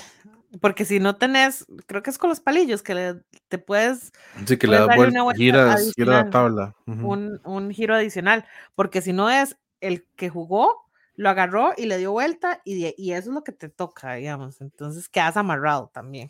[0.59, 3.15] porque si no tenés, creo que es con los palillos que
[3.47, 4.11] te puedes.
[4.45, 6.75] Sí, que le das vuelta, giras, la tabla.
[6.85, 11.97] un, un, giro adicional, porque si no es el que jugó, lo agarró y le
[11.97, 14.59] dio vuelta y, y eso es lo que te toca, digamos.
[14.59, 16.29] Entonces quedas amarrado también.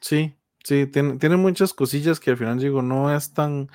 [0.00, 0.34] Sí,
[0.64, 3.68] sí, tiene, tiene muchas cosillas que al final digo, no es tan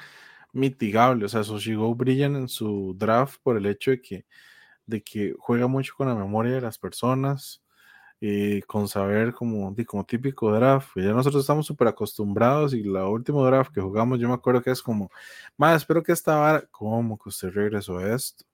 [0.53, 1.25] mitigable.
[1.25, 4.25] O sea, Soshigo brillan en su draft por el hecho de que,
[4.87, 7.63] de que juega mucho con la memoria de las personas
[8.19, 13.45] y con saber como, como típico draft, ya nosotros estamos súper acostumbrados y la última
[13.45, 15.11] draft que jugamos, yo me acuerdo que es como,
[15.57, 18.45] más espero que esta vara, ¿cómo que usted regresó a esto?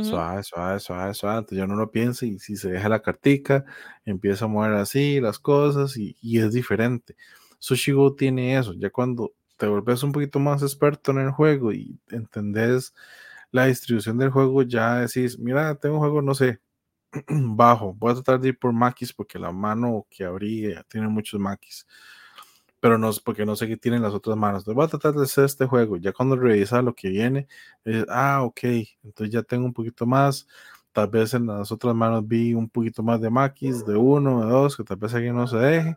[0.00, 1.38] Suave, suave, suave, suave.
[1.38, 3.64] Entonces ya no lo piensa y si se deja la cartica,
[4.04, 7.16] empieza a mover así las cosas y, y es diferente.
[7.66, 8.74] Sushi Go tiene eso.
[8.74, 12.94] Ya cuando te volvés un poquito más experto en el juego y entendés
[13.50, 16.60] la distribución del juego, ya decís, mira, tengo un juego, no sé,
[17.28, 17.92] bajo.
[17.94, 21.88] Voy a tratar de ir por maquis porque la mano que abrí tiene muchos maquis.
[22.78, 24.64] Pero no porque no sé qué tienen las otras manos.
[24.64, 25.96] Voy a tratar de hacer este juego.
[25.96, 27.48] Ya cuando revisa lo que viene,
[28.08, 28.60] ah, ok,
[29.02, 30.46] entonces ya tengo un poquito más.
[30.92, 34.52] Tal vez en las otras manos vi un poquito más de maquis, de uno, de
[34.52, 35.96] dos, que tal vez alguien no se deje.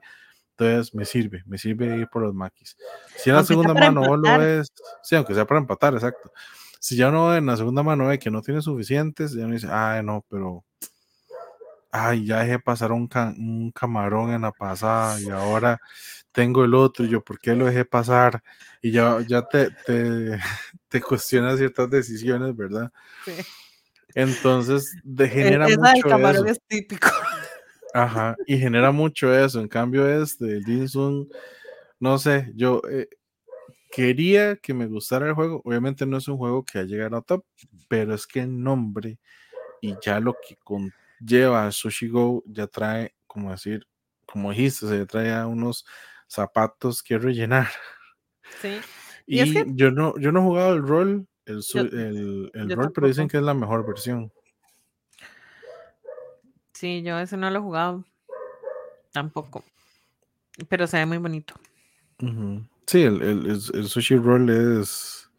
[0.59, 2.75] Entonces me sirve, me sirve ir por los maquis.
[3.15, 6.33] Si en la segunda mano lo ves, sí, aunque sea para empatar, exacto.
[6.79, 9.67] Si ya no en la segunda mano ve que no tiene suficientes, ya me dice,
[9.71, 10.65] ay, no, pero
[11.91, 15.79] ay, ya dejé pasar un, un, camarón en la pasada y ahora
[16.33, 18.43] tengo el otro, y yo, ¿por qué lo dejé pasar?
[18.81, 20.37] Y ya, ya te, te,
[20.89, 22.91] te cuestionas ciertas decisiones, ¿verdad?
[23.23, 23.31] Sí.
[24.13, 26.53] Entonces, degenera e, mucho camarón eso.
[26.53, 27.09] es típico.
[27.93, 29.59] Ajá, y genera mucho eso.
[29.59, 31.29] En cambio, este, el Dinsun,
[31.99, 33.09] no sé, yo eh,
[33.91, 35.61] quería que me gustara el juego.
[35.65, 37.43] Obviamente no es un juego que ha llegado a top,
[37.87, 39.19] pero es que el nombre
[39.81, 43.87] y ya lo que conlleva Sushi Go ya trae, como decir,
[44.25, 45.85] como dijiste, se trae a unos
[46.27, 47.67] zapatos que rellenar.
[48.61, 48.79] Sí.
[49.25, 53.37] Y, que- yo no, yo no he jugado el rol, el, rol, pero dicen que
[53.37, 54.31] es la mejor versión.
[56.79, 58.05] Sí, yo ese no lo he jugado.
[59.11, 59.65] Tampoco.
[60.69, 61.53] Pero se ve muy bonito.
[62.87, 65.29] Sí, el, el, el- el sushi roll es.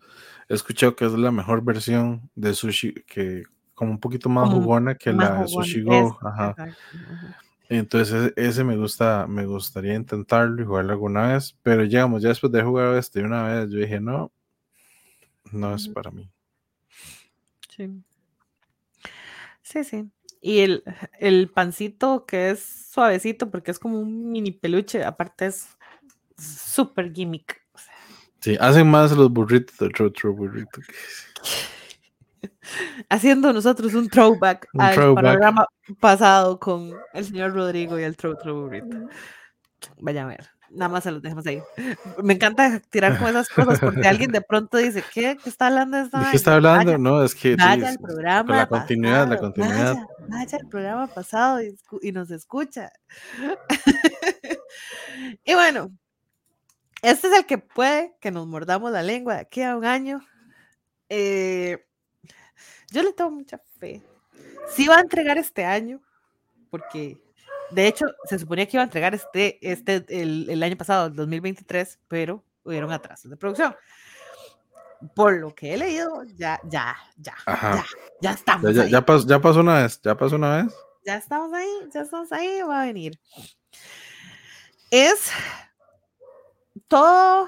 [0.51, 4.61] He escuchado que es la mejor versión de sushi, que como un poquito más Como
[4.61, 6.19] jugona que más la Sushi Go.
[6.23, 6.55] Ajá.
[7.71, 12.29] Entonces e- ese me gusta, me gustaría intentarlo y jugarlo alguna vez, pero llegamos, ya
[12.29, 14.31] después de jugar este una vez, yo dije, no,
[15.53, 16.29] no es para mí.
[17.71, 18.03] Sí.
[19.63, 20.11] Sí, sí.
[20.41, 20.83] Y el,
[21.19, 25.69] el pancito que es suavecito porque es como un mini peluche, aparte es
[26.39, 27.63] súper gimmick.
[27.75, 27.95] o sea,
[28.41, 30.81] Sí, hacen más los burritos de otro, burrito.
[33.09, 35.25] haciendo nosotros un throwback Un al throwback.
[35.25, 35.67] programa
[35.99, 39.09] pasado con el señor Rodrigo y el Throw Burrito.
[39.99, 41.63] Vaya a ver, nada más se los dejamos ahí.
[42.23, 45.37] Me encanta tirar con esas cosas porque alguien de pronto dice, ¿qué?
[45.43, 46.85] ¿Qué está hablando de esta ¿De qué vaina?" está hablando?
[46.87, 49.95] Vaya, No, es que vaya al programa con la continuidad, la pasado, continuidad.
[49.95, 52.93] Vaya, vaya al programa pasado y, y nos escucha.
[55.45, 55.91] y bueno,
[57.03, 60.21] este es el que puede que nos mordamos la lengua de aquí a un año.
[61.09, 61.85] Eh,
[62.91, 64.03] yo le tengo mucha fe.
[64.75, 66.01] Sí va a entregar este año,
[66.71, 67.21] porque
[67.71, 71.15] de hecho se suponía que iba a entregar este, este el, el año pasado, el
[71.15, 73.75] 2023, pero hubieron atrasos de producción.
[75.15, 77.75] Por lo que he leído, ya, ya, ya, Ajá.
[77.77, 77.85] ya,
[78.21, 78.91] ya Ya, estamos ya, ahí.
[78.91, 80.75] ya pasó, ya pasó una vez, ya pasó una vez.
[81.07, 83.19] ya estamos ahí, ya estamos ahí, va a venir.
[84.91, 85.31] Es
[86.89, 87.47] todo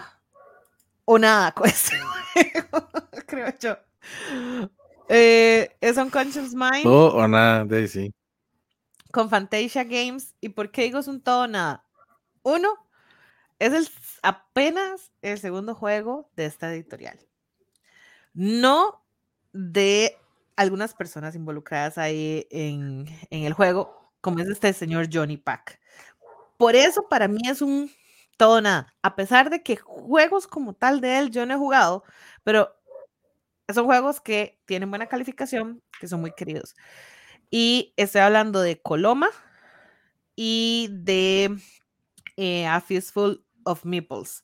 [1.05, 2.89] o nada con este juego,
[3.27, 3.77] creo yo.
[5.09, 8.15] Eh, es Unconscious Mind Todo o nada, sí.
[9.13, 10.35] Con Fantasia Games.
[10.41, 11.87] ¿Y por qué digo es un todo nada?
[12.43, 12.69] Uno,
[13.61, 13.89] es el,
[14.23, 17.21] apenas el segundo juego de esta editorial.
[18.35, 19.05] No
[19.53, 20.17] de
[20.57, 25.81] algunas personas involucradas ahí en, en el juego, como es este señor Johnny Pack.
[26.57, 27.91] Por eso para mí es un
[28.37, 28.93] todo nada.
[29.03, 32.05] A pesar de que juegos como tal de él yo no he jugado,
[32.43, 32.75] pero
[33.73, 36.75] son juegos que tienen buena calificación, que son muy queridos.
[37.55, 39.29] Y estoy hablando de Coloma
[40.35, 41.55] y de
[42.39, 44.43] eh, A Fistful of Meeples,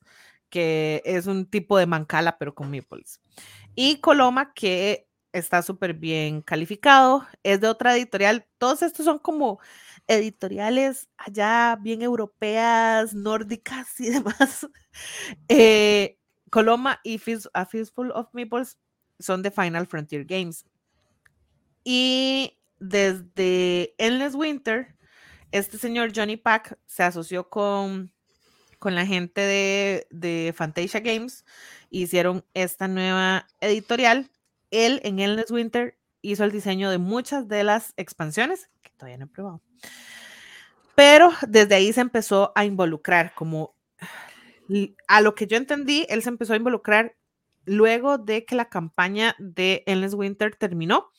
[0.51, 3.23] que es un tipo de mancala, pero con meeples.
[3.75, 8.47] Y Coloma, que está súper bien calificado, es de otra editorial.
[8.59, 9.59] Todos estos son como
[10.07, 14.69] editoriales allá bien europeas, nórdicas y demás.
[15.49, 16.19] Eh,
[16.51, 17.19] Coloma y
[17.55, 18.77] A Fistful of Meeples
[19.19, 20.67] son de Final Frontier Games.
[21.85, 24.97] Y desde Endless Winter,
[25.53, 28.13] este señor Johnny Pack se asoció con,
[28.79, 31.45] con la gente de, de Fantasia Games,
[31.91, 34.31] hicieron esta nueva editorial.
[34.71, 39.25] Él en Endless Winter hizo el diseño de muchas de las expansiones, que todavía no
[39.25, 39.63] he probado.
[40.95, 43.75] Pero desde ahí se empezó a involucrar, como
[45.07, 47.17] a lo que yo entendí, él se empezó a involucrar
[47.65, 51.11] luego de que la campaña de Endless Winter terminó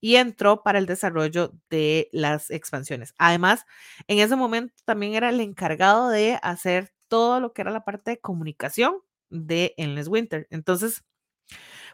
[0.00, 3.14] y entró para el desarrollo de las expansiones.
[3.18, 3.64] Además,
[4.08, 8.12] en ese momento también era el encargado de hacer todo lo que era la parte
[8.12, 8.96] de comunicación
[9.30, 10.46] de Endless Winter.
[10.50, 11.04] Entonces,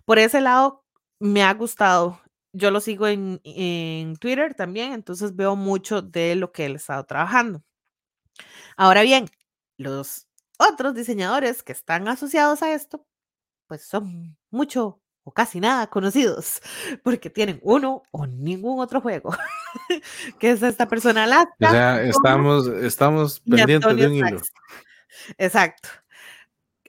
[0.04, 0.84] por ese lado,
[1.20, 2.20] me ha gustado.
[2.52, 6.76] yo lo sigo en, en Twitter también, entonces veo mucho de lo que él ha
[6.76, 7.62] estado trabajando.
[8.76, 9.28] Ahora bien,
[9.78, 10.26] los
[10.58, 13.06] otros diseñadores que están asociados a esto,
[13.68, 16.62] pues son mucho o casi nada conocidos,
[17.02, 19.36] porque tienen uno o ningún otro juego,
[20.38, 24.40] que es esta persona O sea, estamos, estamos pendientes de un hilo.
[25.36, 25.88] Exacto.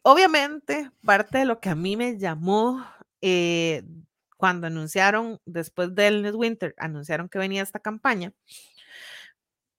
[0.04, 2.86] Obviamente, parte de lo que a mí me llamó
[3.22, 3.84] eh,
[4.38, 8.34] cuando anunciaron, después del Winter, anunciaron que venía esta campaña,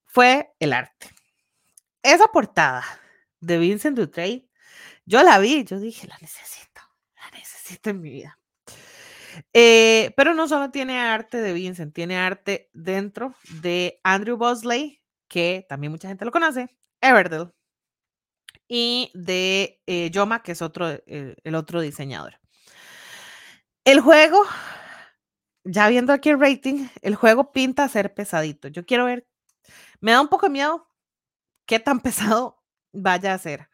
[0.05, 1.11] fue el arte.
[2.03, 2.85] Esa portada
[3.39, 4.51] de Vincent Dutray,
[5.07, 6.81] yo la vi, yo dije, la necesito,
[7.15, 8.39] la necesito en mi vida.
[9.53, 15.67] Eh, pero no solo tiene arte de Vincent, tiene arte dentro de Andrew Bosley, que
[15.69, 17.53] también mucha gente lo conoce, Everdell,
[18.67, 22.39] y de eh, Yoma, que es otro, eh, el otro diseñador.
[23.85, 24.45] El juego,
[25.65, 28.69] ya viendo aquí el rating, el juego pinta a ser pesadito.
[28.69, 29.27] Yo quiero ver,
[30.01, 30.89] me da un poco de miedo
[31.67, 32.63] qué tan pesado
[32.93, 33.69] vaya a ser.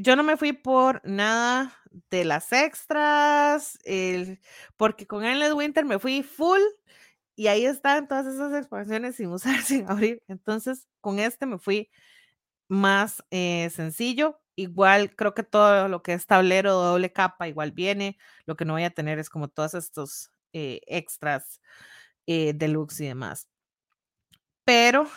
[0.00, 4.40] yo no me fui por nada de las extras, el,
[4.76, 6.60] porque con Endless Winter me fui full
[7.34, 10.22] y ahí están todas esas expansiones sin usar, sin abrir.
[10.28, 11.90] Entonces, con este me fui
[12.68, 14.40] más eh, sencillo.
[14.56, 18.18] Igual creo que todo lo que es tablero doble capa igual viene.
[18.46, 21.60] Lo que no voy a tener es como todos estos eh, extras
[22.26, 23.48] eh, deluxe y demás.
[24.64, 25.08] Pero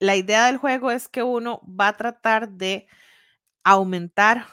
[0.00, 2.88] la idea del juego es que uno va a tratar de
[3.64, 4.46] aumentar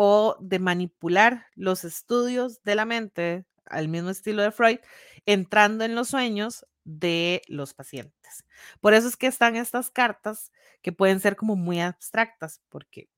[0.00, 4.78] o de manipular los estudios de la mente al mismo estilo de Freud,
[5.26, 8.44] entrando en los sueños de los pacientes.
[8.80, 13.10] Por eso es que están estas cartas que pueden ser como muy abstractas porque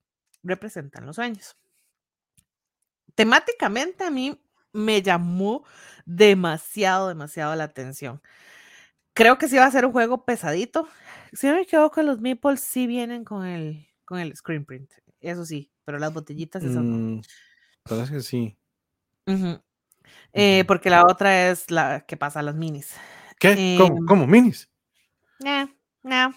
[0.43, 1.55] representan los sueños.
[3.15, 5.67] Temáticamente a mí me llamó
[6.07, 8.23] demasiado, demasiado la atención.
[9.13, 10.89] Creo que sí va a ser un juego pesadito.
[11.35, 14.91] Si no me equivoco, los meeples sí vienen con el, con el screen print.
[15.21, 17.21] Eso sí, pero las botellitas eso mm,
[17.83, 18.57] Parece que sí.
[20.33, 22.95] Eh, porque la otra es la que pasa a las minis.
[23.41, 23.75] ¿Qué?
[23.77, 23.97] ¿Cómo?
[23.97, 24.27] Em, ¿Cómo?
[24.29, 24.71] ¿Minis?
[25.41, 25.69] No,
[26.05, 26.33] no.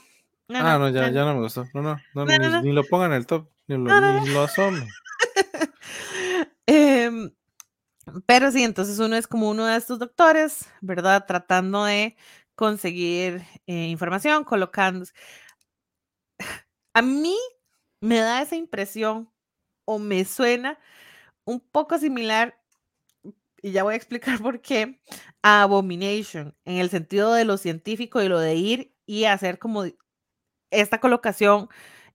[0.55, 1.65] ah, no, ya, ya no me gustó.
[1.75, 4.47] No, no, no, ni, lo pongan en el top, ni lo, ni lo
[6.65, 7.31] em,
[8.25, 11.25] pero sí, entonces uno es como uno de estos doctores, ¿verdad?
[11.27, 12.17] Tratando de
[12.55, 15.05] conseguir eh, información, colocando.
[16.95, 17.37] A mí
[18.01, 19.31] me da esa impresión
[19.85, 20.79] o me suena
[21.45, 22.59] un poco similar,
[23.61, 24.99] y ya voy a explicar por qué,
[25.41, 29.85] a Abomination, en el sentido de lo científico y lo de ir y hacer como
[30.71, 31.69] esta colocación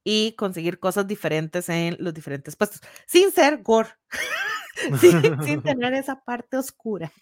[0.04, 3.90] y conseguir cosas diferentes en los diferentes puestos, sin ser gore,
[5.00, 7.12] sin, tener esa parte oscura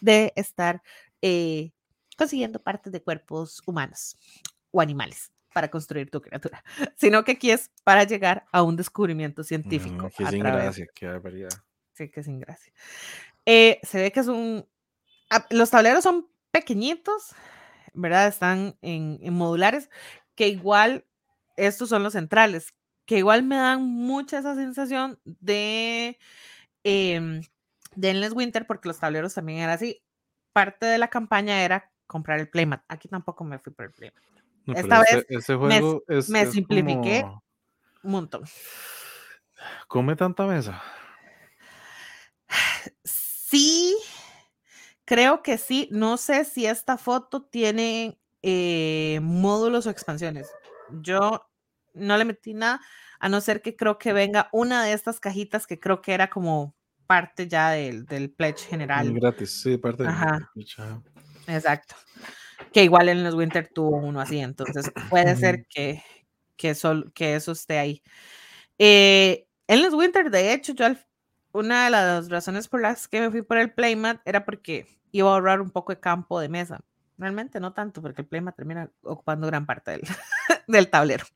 [0.00, 0.82] de estar
[1.20, 1.72] eh,
[2.18, 4.16] consiguiendo partes de cuerpos humanos
[4.70, 6.62] o animales para construir tu criatura,
[6.96, 10.10] sino que aquí es para llegar a un descubrimiento científico.
[10.16, 11.50] que sin gracia, qué barbaridad.
[11.94, 12.72] Sí, que sin gracia.
[13.46, 14.66] Eh, se ve que es un...
[15.30, 17.34] Ah, los tableros son pequeñitos,
[17.92, 18.28] ¿verdad?
[18.28, 19.90] Están en, modulares,
[20.34, 21.06] que igual
[21.56, 22.74] estos son los centrales,
[23.04, 26.18] que igual me dan mucha esa sensación de...
[26.84, 27.42] Eh,
[27.94, 30.02] de Endless Winter, porque los tableros también eran así.
[30.52, 32.82] Parte de la campaña era comprar el playmat.
[32.88, 34.22] Aquí tampoco me fui por el playmat.
[34.66, 37.24] Esta vez ese juego me, es, me simplifiqué
[38.02, 38.44] un montón.
[39.88, 40.82] ¿Come tanta mesa?
[43.04, 43.96] Sí,
[45.04, 45.88] creo que sí.
[45.90, 50.50] No sé si esta foto tiene eh, módulos o expansiones.
[50.90, 51.48] Yo
[51.94, 52.80] no le metí nada,
[53.20, 56.30] a no ser que creo que venga una de estas cajitas que creo que era
[56.30, 56.74] como
[57.06, 59.12] parte ya del, del pledge general.
[59.12, 60.14] Gratis, sí, parte del
[60.54, 60.82] pledge.
[61.46, 61.94] Exacto
[62.72, 66.02] que igual en los Winter tuvo uno así, entonces puede ser que,
[66.56, 66.74] que,
[67.14, 68.02] que eso esté ahí.
[68.78, 70.86] Eh, en los Winter, de hecho, yo
[71.52, 75.30] una de las razones por las que me fui por el Playmat era porque iba
[75.30, 76.80] a ahorrar un poco de campo de mesa.
[77.18, 80.02] Realmente no tanto, porque el Playmat termina ocupando gran parte del,
[80.66, 81.26] del tablero.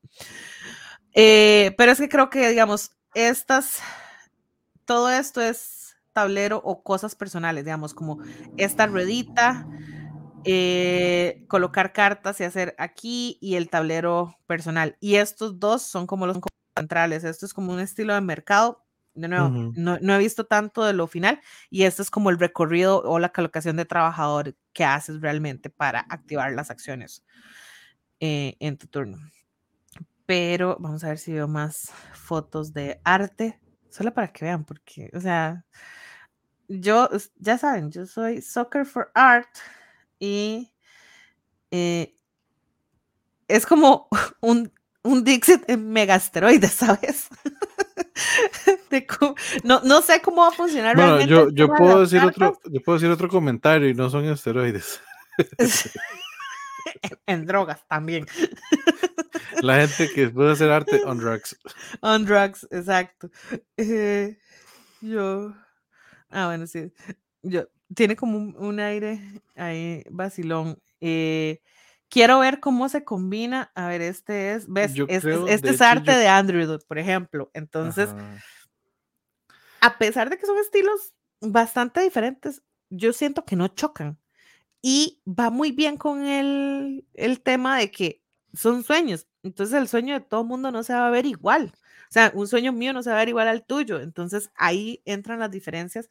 [1.13, 3.81] Eh, pero es que creo que, digamos, estas,
[4.85, 8.19] todo esto es tablero o cosas personales, digamos, como
[8.57, 9.67] esta ruedita,
[10.47, 14.97] eh, colocar cartas y hacer aquí y el tablero personal.
[15.01, 16.39] Y estos dos son como los
[16.77, 17.25] centrales.
[17.25, 18.85] Esto es como un estilo de mercado.
[19.15, 21.41] De nuevo, no, he visto tanto de lo final
[21.71, 26.01] y esto es como el recorrido o la colocación de trabajador que haces realmente para
[26.01, 27.25] activar las acciones
[28.21, 29.17] eh, en tu turno.
[30.27, 35.11] Pero vamos a ver si veo más fotos de arte, solo para que vean, porque,
[35.15, 35.65] o sea,
[36.69, 39.49] yo, ya saben, yo soy Soccer for Art
[40.19, 40.73] y
[41.71, 42.15] eh,
[43.49, 44.09] es como
[44.41, 47.29] un, un Dixit en megasteroides, ¿sabes?
[49.65, 50.97] no, no sé cómo va a funcionar.
[50.97, 55.01] Bueno, yo, yo, puedo decir otro, yo puedo decir otro comentario y no son esteroides.
[57.27, 58.27] en drogas también.
[59.63, 61.57] La gente que puede hacer arte on drugs.
[62.01, 63.31] On drugs, exacto.
[63.77, 64.39] Eh,
[65.01, 65.55] yo.
[66.31, 66.93] Ah, bueno, sí.
[67.43, 69.21] Yo, tiene como un, aire
[69.55, 70.79] ahí vacilón.
[71.01, 71.61] Eh,
[72.09, 73.71] quiero ver cómo se combina.
[73.75, 74.93] A ver, este es, ¿ves?
[75.09, 77.51] este, este es arte de Andrew, por ejemplo.
[77.55, 78.09] Entonces,
[79.81, 84.19] a pesar de que son estilos bastante diferentes, yo siento que no chocan.
[84.83, 88.23] Y va muy bien con el, el tema de que
[88.55, 89.27] son sueños.
[89.43, 91.73] Entonces el sueño de todo mundo no se va a ver igual.
[92.09, 94.01] O sea, un sueño mío no se va a ver igual al tuyo.
[94.01, 96.09] Entonces ahí entran las diferencias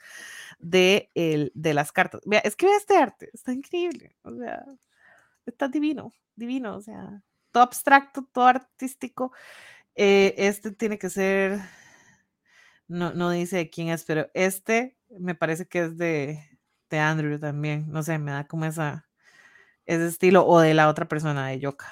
[0.60, 2.22] de, el, de las cartas.
[2.26, 4.16] Vea, es que este arte, está increíble.
[4.24, 4.66] O sea,
[5.46, 6.76] está divino, divino.
[6.76, 7.22] O sea,
[7.52, 9.32] todo abstracto, todo artístico.
[9.96, 11.60] Eh, este tiene que ser,
[12.88, 16.40] no, no dice de quién es, pero este me parece que es de,
[16.90, 17.86] de Andrew también.
[17.90, 19.08] No sé, me da como esa,
[19.86, 21.92] ese estilo o de la otra persona de Yoka.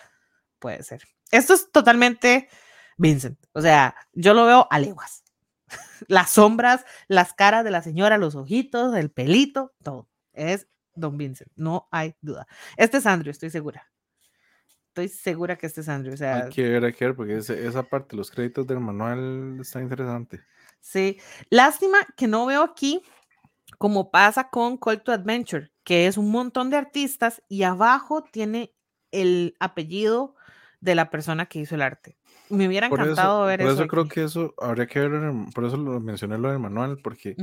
[0.59, 1.03] Puede ser.
[1.31, 2.49] Esto es totalmente
[2.97, 3.39] Vincent.
[3.53, 5.23] O sea, yo lo veo a leguas.
[6.07, 10.09] Las sombras, las caras de la señora, los ojitos, el pelito, todo.
[10.33, 12.45] Es Don Vincent, no hay duda.
[12.77, 13.89] Este es Andrew, estoy segura.
[14.89, 16.13] Estoy segura que este es Andrew.
[16.13, 19.57] O sea, hay que ver, hay que ver, porque esa parte, los créditos del manual
[19.59, 20.41] está interesante.
[20.79, 21.17] Sí,
[21.49, 23.01] lástima que no veo aquí
[23.77, 28.73] como pasa con Call to Adventure, que es un montón de artistas y abajo tiene
[29.11, 30.35] el apellido
[30.83, 32.17] de la persona que hizo el arte.
[32.49, 33.69] Me hubiera encantado ver eso.
[33.69, 36.99] Por eso creo que eso habría que ver, por eso lo mencioné lo del manual,
[37.01, 37.37] porque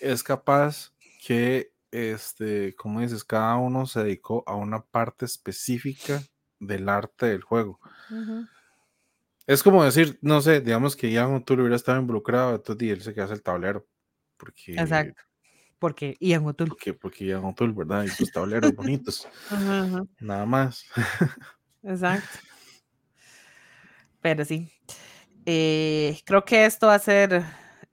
[0.00, 0.92] es capaz
[1.24, 6.22] que, este, como dices, cada uno se dedicó a una parte específica
[6.58, 7.78] del arte del juego.
[9.46, 13.12] Es como decir, no sé, digamos que Ian O'Toole hubiera estado involucrado, entonces él se
[13.12, 13.86] queda el tablero.
[14.38, 15.20] Porque, Exacto.
[15.78, 16.70] Porque Ian O'Toole.
[16.70, 18.04] Porque, porque Ian O'Toole, ¿verdad?
[18.04, 19.28] Y sus tableros bonitos.
[20.20, 20.86] Nada más.
[21.82, 22.38] Exacto.
[24.22, 24.72] Pero sí.
[25.44, 27.42] Eh, creo que esto va a ser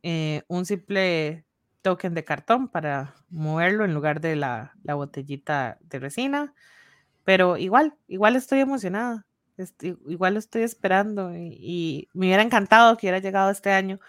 [0.03, 1.43] eh, un simple
[1.81, 6.53] token de cartón para moverlo en lugar de la, botellita de resina.
[7.25, 9.25] Pero igual, igual estoy emocionada.
[10.07, 13.99] igual lo estoy esperando y, me hubiera encantado que hubiera llegado este año.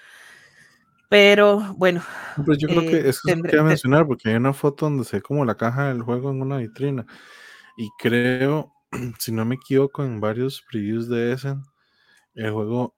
[1.08, 2.02] Pero bueno.
[2.44, 5.16] Pues yo creo que eh, eso que quería mencionar porque hay una foto donde se
[5.16, 7.04] ve como la caja del juego en una vitrina.
[7.76, 8.74] Y creo,
[9.18, 11.56] si no me equivoco, en varios previews de ese
[12.34, 12.94] el juego,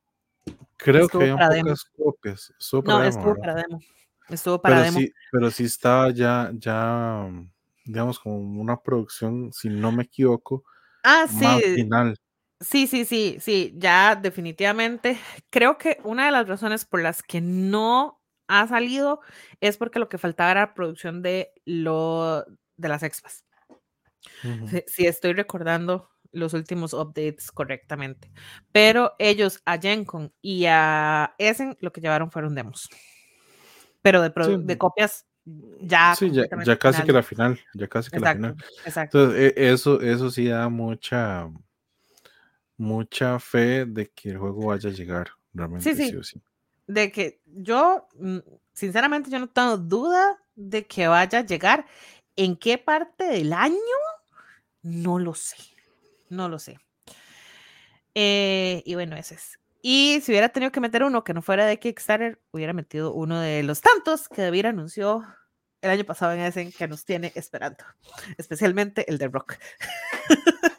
[0.76, 2.53] creo que pocas copias.
[2.59, 3.80] Estuvo para no, demo, estuvo para demo.
[4.28, 4.99] Estuvo para pero demo.
[4.99, 7.28] Sí, pero sí está ya, ya,
[7.85, 10.64] digamos, como una producción, si no me equivoco,
[11.05, 11.45] ah, sí.
[11.45, 12.16] más final.
[12.61, 15.18] Sí, sí, sí, sí, ya definitivamente.
[15.51, 19.20] Creo que una de las razones por las que no ha salido
[19.61, 22.45] es porque lo que faltaba era producción de lo
[22.76, 23.45] de las expas.
[24.87, 28.30] si, estoy recordando los últimos updates correctamente.
[28.72, 32.89] Pero ellos a Gencon y a Essen lo que llevaron fueron demos.
[34.03, 36.14] Pero de, de copias ya.
[36.14, 37.59] Sí, ya, casi que la final.
[37.74, 38.57] Ya casi que la final.
[38.85, 39.18] Exacto.
[39.18, 41.51] Entonces, e, eso, eso sí da mucha,
[42.76, 45.30] mucha fe de que el juego vaya a llegar.
[45.53, 46.18] Realmente, sí, sí.
[46.22, 46.43] sí,
[46.86, 48.39] De que yo, mm,
[48.73, 51.86] sinceramente, yo no tengo duda de que vaya a llegar.
[52.35, 53.77] ¿En qué parte del año?
[54.82, 55.57] No lo sé.
[56.33, 56.79] No lo sé.
[58.15, 59.59] Eh, y bueno, ese es.
[59.83, 63.39] Y si hubiera tenido que meter uno que no fuera de Kickstarter, hubiera metido uno
[63.39, 65.27] de los tantos que David anunció
[65.83, 67.85] el año pasado en ese que nos tiene esperando,
[68.39, 69.57] especialmente el de Rock.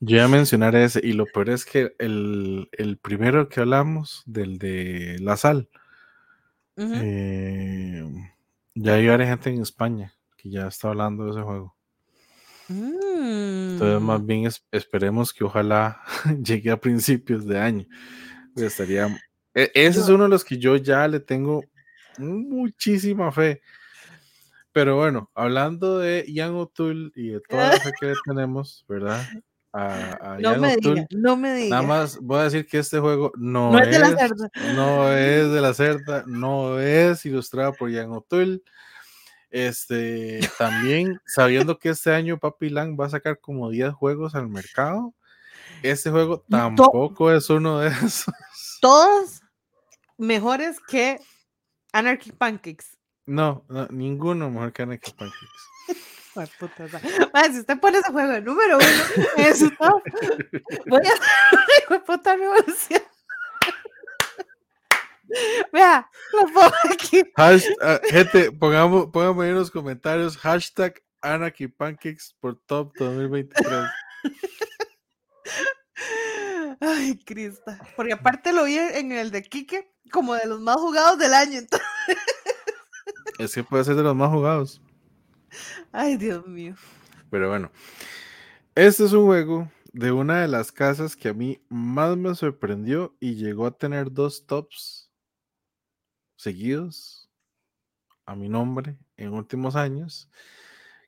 [0.00, 4.58] Yo iba a mencionar ese, y lo peor es que el, primero que hablamos, del
[4.58, 5.68] de la sal,
[6.76, 8.04] eh,
[8.74, 11.76] ya hay varias gente en España que ya está hablando de ese juego.
[12.68, 14.26] Entonces, más mm.
[14.26, 16.00] bien esperemos que ojalá
[16.42, 17.86] llegue a principios de año.
[18.56, 19.08] Estaría,
[19.54, 21.64] e, ese es uno de los que yo ya le tengo
[22.18, 23.62] muchísima fe.
[24.72, 29.22] Pero bueno, hablando de Ian O'Toole y de toda la fe que tenemos, ¿verdad?
[29.74, 31.76] no, me diga, no me diga.
[31.76, 34.50] Nada más voy a decir que este juego no, es, de la cerda.
[34.74, 38.62] No es de la cerda, no es ilustrado por Ian O'Toole.
[39.52, 44.48] Este, también sabiendo que este año Papi Lang va a sacar como 10 juegos al
[44.48, 45.12] mercado,
[45.82, 48.32] este juego tampoco es uno de esos.
[48.80, 49.42] Todos
[50.16, 51.20] mejores que
[51.92, 52.96] Anarchy Pancakes.
[53.26, 55.46] No, no, ninguno mejor que Anarchy Pancakes.
[56.34, 56.88] Ay, puta,
[57.52, 58.86] si usted pone ese juego de número uno
[59.36, 60.02] en su top,
[60.86, 63.02] voy a hacer una puta revolución.
[65.70, 66.08] Vea,
[67.36, 73.84] ah, gente, pongamos, pongamos ahí en los comentarios hashtag Anarchy Pancakes por top 2023.
[76.80, 77.78] Ay, Crista.
[77.96, 81.58] Porque aparte lo vi en el de Quique como de los más jugados del año.
[81.58, 81.86] entonces-
[83.38, 84.80] Es que puede ser de los más jugados.
[85.92, 86.74] Ay, Dios mío.
[87.30, 87.70] Pero bueno,
[88.74, 93.14] este es un juego de una de las casas que a mí más me sorprendió
[93.20, 95.01] y llegó a tener dos tops
[96.42, 97.30] seguidos
[98.26, 100.28] a mi nombre en últimos años,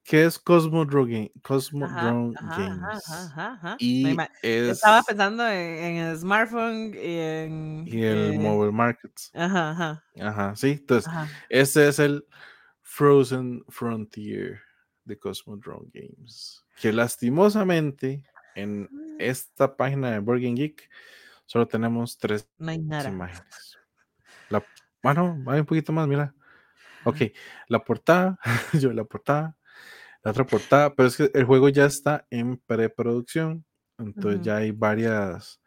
[0.05, 3.11] que es Cosmo Drone, Cosmo Ajá, Drone ajá, Games.
[3.11, 3.77] ajá.
[3.79, 7.85] Y es Estaba pensando en, en el smartphone y en.
[7.87, 9.31] y el eh, Mobile Markets.
[9.35, 10.73] Ajá, ajá, Ajá, sí.
[10.73, 11.11] Entonces,
[11.49, 12.27] este es el
[12.83, 14.61] Frozen Frontier
[15.05, 16.63] de Cosmo Drone Games.
[16.81, 18.25] Que lastimosamente
[18.55, 18.89] en
[19.19, 20.91] esta página de Burger Geek
[21.47, 23.79] solo tenemos tres No imágenes.
[24.51, 24.63] La,
[25.05, 26.35] bueno, hay un poquito más, mira.
[27.05, 27.19] Ok,
[27.69, 28.39] la portada,
[28.73, 29.57] yo la portada,
[30.23, 33.67] la otra portada, pero es que el juego ya está en preproducción,
[33.99, 35.61] entonces ya hay varias,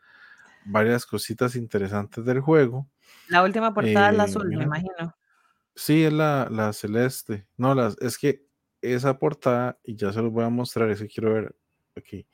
[0.65, 2.89] varias cositas interesantes del juego.
[3.29, 5.15] La última portada es la Eh, azul, me imagino.
[5.75, 7.47] Sí, es la, la celeste.
[7.55, 8.43] No, las, es que
[8.81, 11.55] esa portada, y ya se los voy a mostrar, eso quiero ver
[11.95, 12.27] aquí.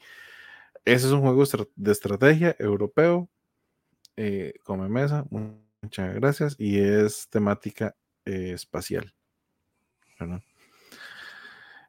[0.85, 1.43] Ese es un juego
[1.75, 3.30] de estrategia europeo,
[4.15, 5.25] eh, come mesa,
[5.84, 7.95] muchas gracias, y es temática
[8.26, 9.14] eh, espacial.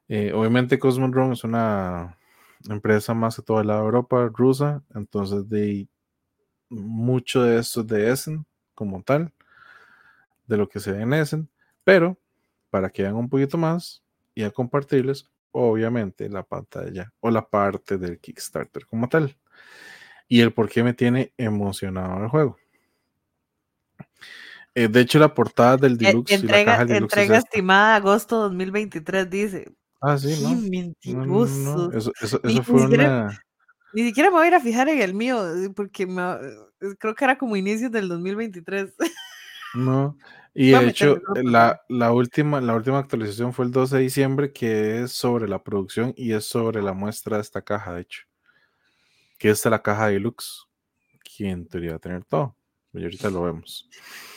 [0.07, 2.17] Eh, obviamente Cosmodrome es una
[2.69, 5.87] empresa más que todo el lado de Europa, rusa, entonces de
[6.69, 9.33] mucho de esto es de Essen como tal,
[10.45, 11.49] de lo que se ve en Essen,
[11.83, 12.19] pero
[12.69, 14.03] para que vean un poquito más
[14.33, 19.37] y a compartirles, obviamente la pantalla o la parte del Kickstarter como tal
[20.27, 22.57] y el por qué me tiene emocionado el juego.
[24.73, 27.21] Eh, de hecho, la portada del Eh, deluxe y la entrega caja del deluxe es
[27.23, 29.73] entrega estimada agosto 2023, dice.
[30.01, 30.49] Ah, sí, ¿no?
[30.49, 31.93] No, no, no, mentirosos.
[31.95, 33.41] Eso, eso, Ni- eso fue siquiera- una.
[33.93, 36.95] Ni siquiera me voy a ir a fijar en el mío, eh, porque me- eh,
[36.99, 38.93] creo que era como inicios del 2023.
[39.73, 40.17] No.
[40.53, 45.03] Y de hecho, la, la última, la última actualización fue el 12 de diciembre, que
[45.03, 48.21] es sobre la producción y es sobre la muestra de esta caja, de hecho.
[49.37, 50.63] Que es la caja deluxe.
[51.23, 52.55] Que en teoría va a tener todo.
[52.95, 53.89] Y ahorita lo vemos.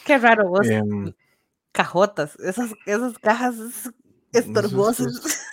[0.05, 0.67] Qué raro, vos.
[0.69, 1.13] Em,
[1.73, 3.93] Cajotas, esas, esas cajas es-
[4.33, 5.45] estorbosas.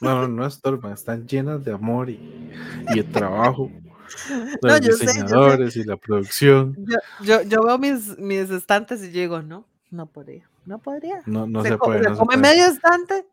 [0.00, 2.50] no, no, no estorban, están llenas de amor y,
[2.90, 3.70] y de trabajo.
[4.28, 6.76] De No, los yo sé, diseñadores y la producción.
[6.78, 11.22] Yo, yo, yo veo mis, mis estantes y digo, no, no podría, no podría.
[11.24, 12.02] No, no se se puede.
[12.02, 12.54] se no se come puede.
[12.54, 13.26] medio estante.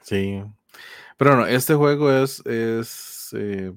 [0.00, 0.42] Sí.
[1.18, 3.72] Pero no, este juego es, es eh,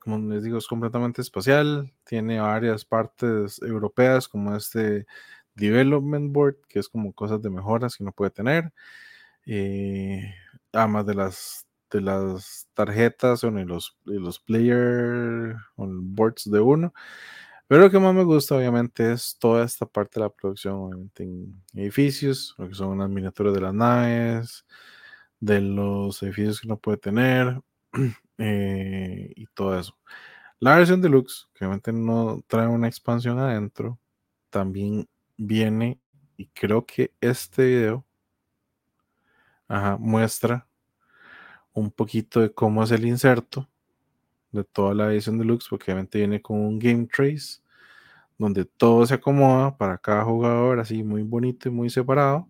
[0.00, 1.92] como les digo, es completamente espacial.
[2.04, 5.06] Tiene varias partes europeas, como este
[5.54, 8.72] Development Board, que es como cosas de mejoras que uno puede tener.
[9.46, 10.34] Eh,
[10.72, 16.94] además de las de las tarjetas o los, y los player boards de uno.
[17.66, 21.22] Pero lo que más me gusta, obviamente, es toda esta parte de la producción, obviamente,
[21.24, 24.66] en edificios, lo que son unas miniaturas de las naves,
[25.40, 27.60] de los edificios que uno puede tener
[28.38, 29.96] eh, y todo eso.
[30.58, 33.98] La versión deluxe, que obviamente no trae una expansión adentro,
[34.50, 36.00] también viene,
[36.36, 38.06] y creo que este video
[39.98, 40.66] muestra
[41.72, 43.68] un poquito de cómo es el inserto
[44.52, 47.60] de toda la edición deluxe, porque obviamente viene con un game trace
[48.38, 52.48] donde todo se acomoda para cada jugador, así muy bonito y muy separado.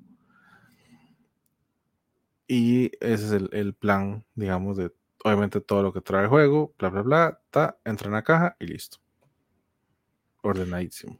[2.46, 4.92] Y ese es el, el plan, digamos, de
[5.24, 8.56] obviamente todo lo que trae el juego, bla, bla, bla, ta, entra en la caja
[8.58, 8.98] y listo.
[10.42, 11.18] Ordenadísimo.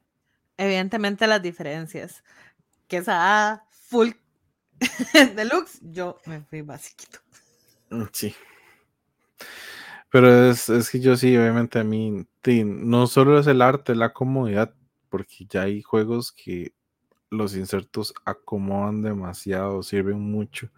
[0.57, 2.23] Evidentemente las diferencias.
[2.89, 4.11] Que esa full
[5.37, 7.19] deluxe, yo me fui basiquito.
[7.91, 8.35] Mm, Sí.
[10.11, 12.27] Pero es, es que yo sí, obviamente a mí,
[12.65, 14.75] no solo es el arte, la comodidad,
[15.09, 16.75] porque ya hay juegos que
[17.31, 20.69] los insertos acomodan demasiado, sirven mucho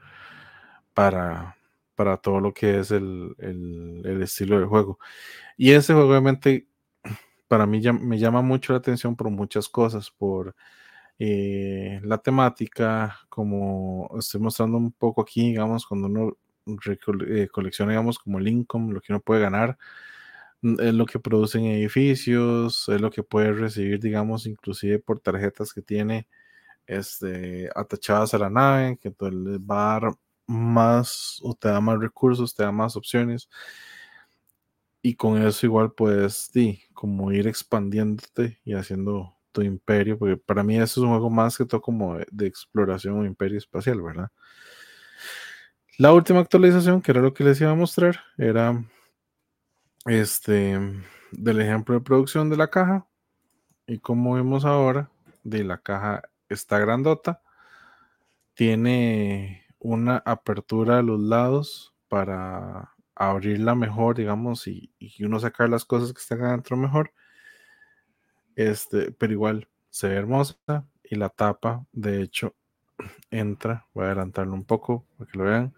[0.92, 1.56] para,
[1.94, 4.98] para todo lo que es el, el, estilo del juego.
[5.56, 6.68] Y ese juego obviamente
[7.48, 10.54] para mí me llama mucho la atención por muchas cosas, por
[11.18, 16.36] eh, la temática, como estoy mostrando un poco aquí, digamos, cuando uno
[17.26, 17.48] eh,
[17.88, 19.78] digamos, como el income, lo que uno puede ganar,
[20.62, 25.72] mm, es lo que producen edificios, es lo que puede recibir, digamos, inclusive por tarjetas
[25.72, 26.28] que tiene
[26.86, 30.12] este, atachadas a la nave, que entonces les va a dar
[30.46, 33.48] más o te da más recursos, te da más opciones.
[35.02, 40.62] Y con eso igual puedes, sí, como ir expandiéndote y haciendo tu imperio, porque para
[40.62, 44.30] mí eso es un juego más que todo como de, exploración o imperio espacial, ¿verdad?
[45.98, 48.82] La última actualización, que era lo que les iba a mostrar, era
[50.06, 50.78] este
[51.32, 53.06] del ejemplo de producción de la caja.
[53.86, 55.10] Y como vemos ahora,
[55.44, 57.42] de la caja está grandota,
[58.54, 66.12] tiene una apertura a los lados para abrirla mejor, digamos, y, uno sacar las cosas
[66.12, 67.12] que están adentro mejor.
[68.54, 72.54] Este, pero igual se ve hermosa y la tapa, de hecho,
[73.30, 73.86] entra.
[73.92, 75.74] Voy a adelantarlo un poco para que lo vean.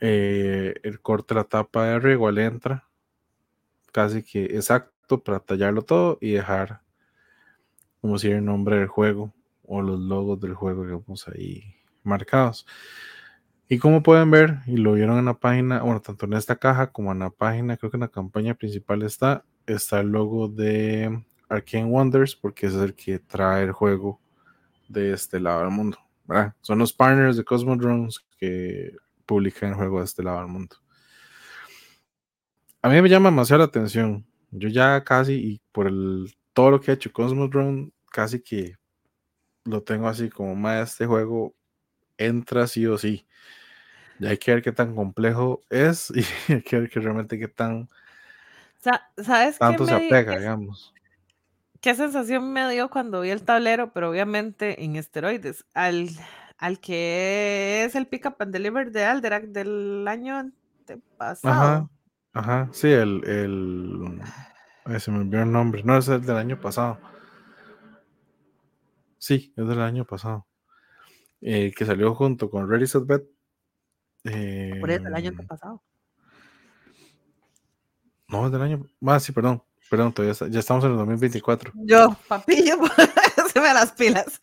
[0.00, 2.88] Eh, el corte de la tapa de arriba igual entra,
[3.92, 6.82] casi que exacto para tallarlo todo y dejar
[8.00, 9.32] como si el nombre del juego
[9.64, 11.75] o los logos del juego, digamos, ahí
[12.06, 12.66] marcados.
[13.68, 16.92] Y como pueden ver, y lo vieron en la página, bueno, tanto en esta caja
[16.92, 21.24] como en la página, creo que en la campaña principal está, está el logo de
[21.48, 24.20] Arcane Wonders, porque es el que trae el juego
[24.88, 25.98] de este lado del mundo.
[26.60, 28.94] Son los partners de Cosmodrones que
[29.26, 30.76] publican el juego de este lado del mundo.
[32.82, 34.24] A mí me llama demasiado la atención.
[34.52, 38.76] Yo ya casi, y por el, todo lo que ha hecho Cosmodrome, casi que
[39.64, 41.55] lo tengo así como más este juego
[42.18, 43.26] entra sí o sí.
[44.18, 46.10] Ya hay que ver qué tan complejo es
[46.48, 47.88] y hay que ver que realmente qué tan
[49.16, 50.94] ¿Sabes tanto se apega, digamos.
[51.80, 53.92] ¿Qué sensación me dio cuando vi el tablero?
[53.92, 55.64] Pero obviamente en esteroides.
[55.74, 56.08] Al,
[56.58, 60.52] al que es el Pick Up and Deliver de Alderac del año
[61.16, 61.54] pasado.
[61.54, 61.88] Ajá,
[62.32, 64.20] ajá, sí, el, el
[65.00, 65.82] se me olvidó el nombre.
[65.84, 66.98] No, es el del año pasado.
[69.18, 70.46] Sí, es del año pasado.
[71.40, 73.24] Eh, que salió junto con Ready Set Bet.
[74.80, 75.82] Por eso, el año em, pasado.
[78.28, 78.86] No, es del año.
[79.06, 79.62] Ah, sí, perdón.
[79.88, 81.72] Perdón, todavía ya estamos en el 2024.
[81.76, 82.76] Yo, papillo,
[83.52, 84.40] se me las pilas.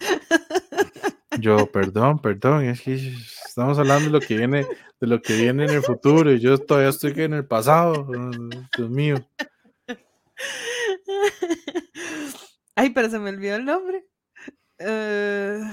[1.39, 3.13] Yo, perdón, perdón, es que
[3.45, 4.65] estamos hablando de lo que viene,
[5.01, 8.07] de lo que viene en el futuro y yo todavía estoy en el pasado.
[8.77, 9.17] Dios mío.
[12.75, 14.05] Ay, pero se me olvidó el nombre.
[14.79, 15.63] Uh,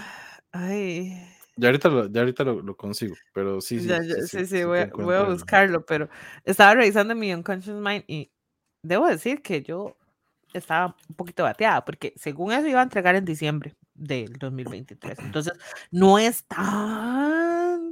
[0.53, 1.27] ay.
[1.57, 3.91] Ya ahorita lo, ya ahorita lo, consigo, pero sí, sí.
[4.27, 6.09] sí, sí, voy, a, buscarlo, pero
[6.45, 8.33] estaba revisando mi Unconscious Mind y
[8.83, 9.97] debo decir que yo
[10.55, 15.19] estaba un poquito bateada, porque según eso iba a entregar en diciembre del 2023.
[15.19, 15.53] Entonces,
[15.91, 17.91] no es tanto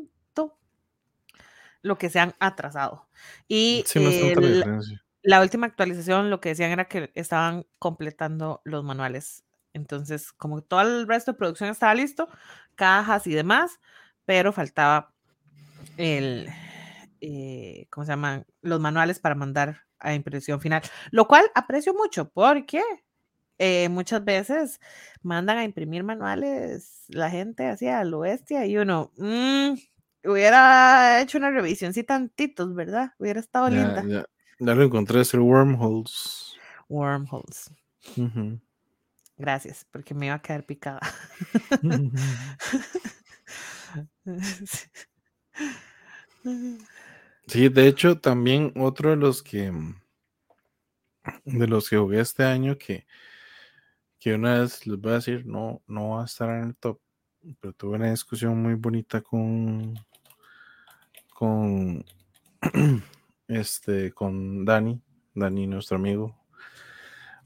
[1.83, 3.07] lo que se han atrasado.
[3.49, 4.81] Y sí, no
[5.23, 9.45] la última actualización lo que decían era que estaban completando los manuales
[9.79, 12.29] entonces, como todo el resto de producción estaba listo,
[12.75, 13.81] cajas y demás,
[14.25, 15.13] pero faltaba
[15.97, 16.49] el,
[17.21, 18.47] eh, ¿cómo se llaman?
[18.61, 22.83] Los manuales para mandar a impresión final, lo cual aprecio mucho porque
[23.59, 24.81] eh, muchas veces
[25.23, 29.73] mandan a imprimir manuales la gente hacia al oeste y uno, mm,
[30.25, 33.13] hubiera hecho una revisión si tantitos, ¿verdad?
[33.19, 34.05] Hubiera estado linda.
[34.59, 36.55] Ya, lo encontré, es el Wormholes.
[36.89, 37.71] Wormholes.
[39.39, 41.01] Gracias, porque me iba a quedar picada.
[47.47, 49.73] Sí, de hecho, también otro de los que
[51.45, 53.07] de los que jugué este año que,
[54.19, 57.01] que una vez les voy a decir, no, no va a estar en el top,
[57.61, 59.95] pero tuve una discusión muy bonita con
[61.35, 62.05] con
[63.49, 65.01] este con Dani,
[65.35, 66.37] Dani, nuestro amigo,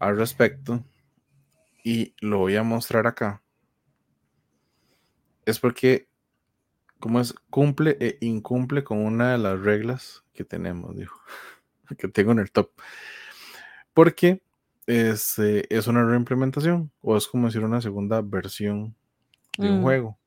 [0.01, 0.85] al respecto
[1.83, 3.43] y lo voy a mostrar acá,
[5.45, 6.09] es porque,
[6.99, 11.15] como es, cumple e incumple con una de las reglas que tenemos, digo,
[11.99, 12.71] que tengo en el top.
[13.95, 14.43] Porque
[14.87, 18.95] es, eh, es una reimplementación o es como decir una segunda versión
[19.59, 19.83] de un mm.
[19.83, 20.19] juego.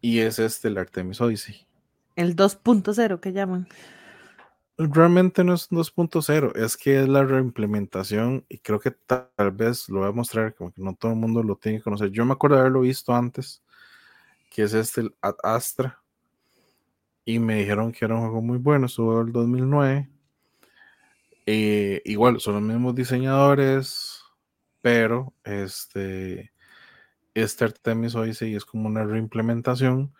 [0.00, 1.66] Y es este, el Artemis Odyssey.
[2.16, 3.66] El 2.0 que llaman.
[4.76, 10.00] Realmente no es 2.0, es que es la reimplementación y creo que tal vez lo
[10.00, 12.10] voy a mostrar, como que no todo el mundo lo tiene que conocer.
[12.10, 13.62] Yo me acuerdo de haberlo visto antes,
[14.50, 16.02] que es este, el Ad Astra,
[17.24, 20.10] y me dijeron que era un juego muy bueno, estuvo el 2009.
[21.46, 24.22] Eh, igual, son los mismos diseñadores,
[24.82, 26.52] pero este,
[27.34, 30.12] este Artemis Odyssey es como una reimplementación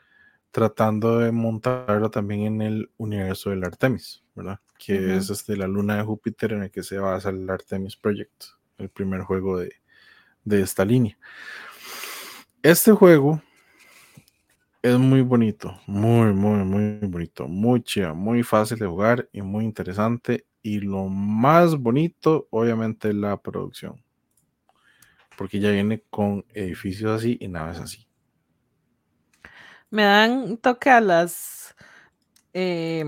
[0.55, 4.61] tratando de montarlo también en el universo del Artemis, ¿verdad?
[4.79, 8.45] Que es este, la luna de Júpiter en el que se basa el Artemis Project,
[8.79, 9.73] el primer juego de,
[10.49, 11.19] esta línea.
[12.63, 13.43] Este juego
[14.81, 19.65] es muy bonito, muy, muy, muy bonito, muy chido, muy fácil de jugar y muy
[19.65, 20.47] interesante.
[20.63, 24.01] Y lo más bonito, obviamente, es la producción.
[25.37, 28.04] Porque ya viene con edificios así y naves así.
[29.91, 31.75] Me dan toque a las.
[32.53, 33.05] Eh,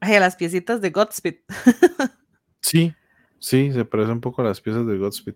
[0.00, 1.36] a las piecitas de Godspeed.
[2.62, 2.94] sí,
[3.38, 5.34] sí, se parece un poco a las piezas de Godspeed.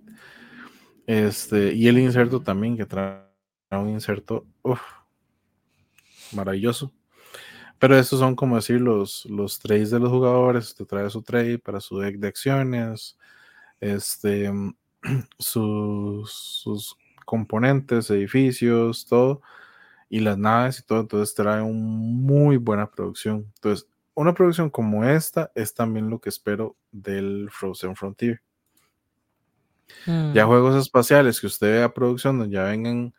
[1.06, 3.22] Este, y el inserto también, que trae
[3.70, 4.46] un inserto
[6.32, 6.92] maravilloso.
[7.78, 10.74] Pero estos son como decir los, los trades de los jugadores.
[10.74, 13.18] Te trae su trade para su deck de acciones.
[13.80, 14.52] Este,
[15.38, 19.42] sus, sus componentes, edificios, todo.
[20.12, 21.00] Y las naves y todo.
[21.00, 23.50] Entonces trae una muy buena producción.
[23.54, 28.42] Entonces, una producción como esta es también lo que espero del Frozen Frontier.
[30.06, 30.48] Ya mm.
[30.48, 33.14] juegos espaciales que usted vea producción donde ya vengan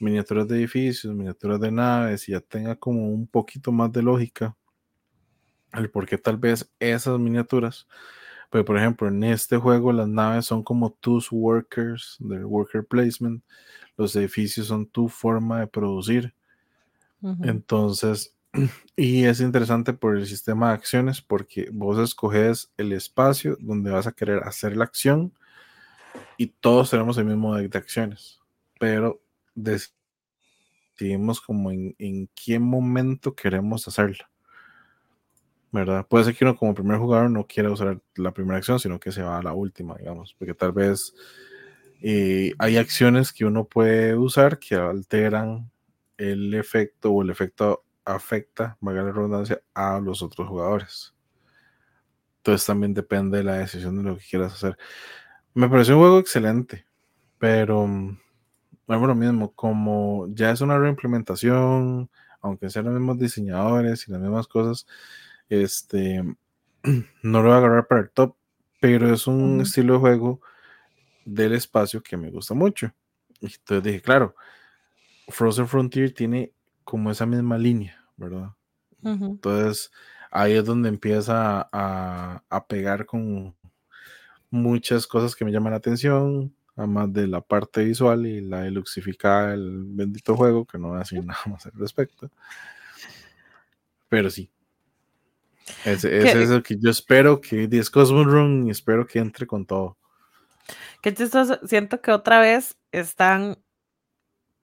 [0.00, 4.56] miniaturas de edificios, miniaturas de naves y ya tenga como un poquito más de lógica
[5.72, 7.86] el por qué tal vez esas miniaturas.
[8.52, 13.42] Pero por ejemplo, en este juego las naves son como tus workers del worker placement,
[13.96, 16.34] los edificios son tu forma de producir.
[17.40, 18.36] Entonces,
[18.96, 24.06] y es interesante por el sistema de acciones porque vos escoges el espacio donde vas
[24.06, 25.32] a querer hacer la acción
[26.36, 28.38] y todos tenemos el mismo deck de acciones,
[28.78, 29.22] pero
[29.54, 34.31] decidimos como en, en qué momento queremos hacerla.
[35.72, 36.06] ¿Verdad?
[36.06, 39.10] Puede ser que uno como primer jugador no quiera usar la primera acción, sino que
[39.10, 41.14] se va a la última, digamos, porque tal vez
[42.02, 45.70] eh, hay acciones que uno puede usar que alteran
[46.18, 51.14] el efecto o el efecto afecta, valga la redundancia, a los otros jugadores.
[52.38, 54.76] Entonces también depende de la decisión de lo que quieras hacer.
[55.54, 56.86] Me pareció un juego excelente,
[57.38, 58.18] pero mm,
[58.86, 64.20] bueno, lo mismo, como ya es una reimplementación, aunque sean los mismos diseñadores y las
[64.20, 64.86] mismas cosas,
[65.52, 66.22] este
[67.22, 68.36] no lo voy a agarrar para el top,
[68.80, 70.40] pero es un estilo de juego
[71.24, 72.92] del espacio que me gusta mucho.
[73.40, 74.34] Entonces dije, claro,
[75.28, 76.52] Frozen Frontier tiene
[76.84, 78.50] como esa misma línea, ¿verdad?
[79.04, 79.90] Entonces
[80.30, 83.54] ahí es donde empieza a, a pegar con,
[84.52, 88.70] muchas cosas que me llaman la atención, además de la parte visual y la de
[88.70, 92.30] luxificada del bendito juego, que no voy a decir nada más al respecto.
[94.08, 94.48] Pero sí.
[95.84, 99.66] Es, es eso que yo espero que es Cosmos Room y espero que entre con
[99.66, 99.98] todo.
[101.02, 101.58] Qué chistoso.
[101.66, 103.58] Siento que otra vez están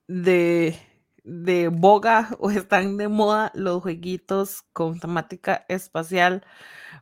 [0.08, 0.78] de,
[1.24, 6.44] de boga o están de moda los jueguitos con temática espacial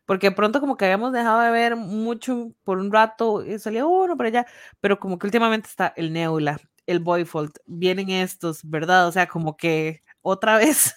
[0.07, 4.15] porque pronto como que habíamos dejado de ver mucho por un rato, y salía uno
[4.15, 4.47] por allá,
[4.79, 9.07] pero como que últimamente está el Nebula, el Boyfold, vienen estos, ¿verdad?
[9.07, 10.95] O sea, como que otra vez.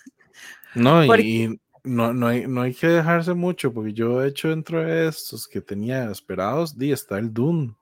[0.76, 4.82] No, y no, no, hay, no hay que dejarse mucho, porque yo he hecho dentro
[4.82, 7.74] de estos que tenía esperados, di, está el Doom,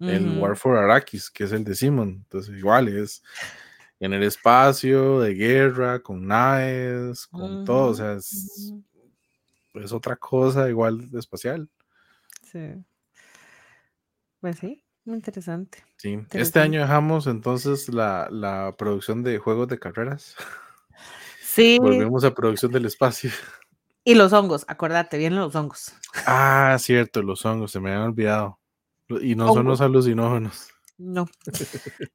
[0.00, 3.22] el War for Arrakis, que es el de Simon, entonces igual es
[4.00, 8.74] en el espacio, de guerra, con naves, con todo, o sea, es
[9.82, 11.68] es otra cosa igual de espacial.
[12.42, 12.84] Sí.
[14.40, 15.78] Pues sí, muy interesante.
[15.96, 20.36] Sí, este año dejamos entonces la, producción de juegos de carreras.
[21.54, 21.78] Sí.
[21.78, 23.30] Volvemos a producción del espacio.
[24.02, 25.94] Y los hongos, acuérdate, bien los hongos.
[26.26, 28.58] Ah, cierto, los hongos, se me habían olvidado.
[29.08, 30.70] Y no son los alucinógenos.
[30.98, 31.28] No.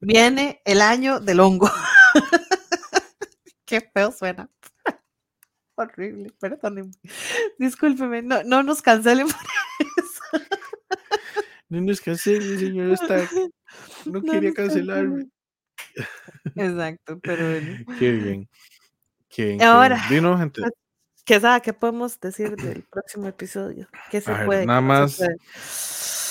[0.01, 1.71] Viene el año del hongo.
[3.65, 4.49] Qué feo suena
[5.75, 6.91] horrible, perdónenme.
[7.57, 9.41] Discúlpeme, no, no nos cancelen por
[10.03, 10.45] eso.
[11.69, 13.29] No nos cancelen, señor Stark.
[14.05, 15.29] No, quería cancelarme.
[16.55, 17.45] Exacto, pero
[17.97, 18.49] Qué bien.
[19.61, 20.61] Ahora, gente.
[21.25, 23.87] ¿qué, sabe, ¿qué podemos decir del próximo episodio?
[24.09, 24.65] ¿Qué se puede?
[24.65, 25.19] nada más.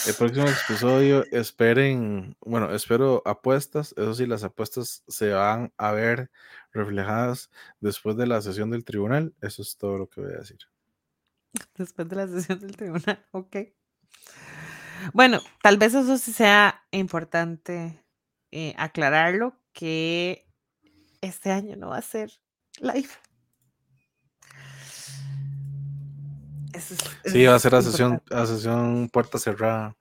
[0.07, 3.93] El próximo episodio, esperen, bueno, espero apuestas.
[3.97, 6.31] Eso sí, las apuestas se van a ver
[6.73, 9.35] reflejadas después de la sesión del tribunal.
[9.43, 10.59] Eso es todo lo que voy a decir.
[11.77, 13.57] Después de la sesión del tribunal, ok.
[15.13, 18.05] Bueno, tal vez eso sí sea importante
[18.51, 20.49] eh, aclararlo, que
[21.21, 22.31] este año no va a ser
[22.81, 23.09] live.
[27.25, 29.97] sí, va a ser la sesión, a sesión puerta cerrada.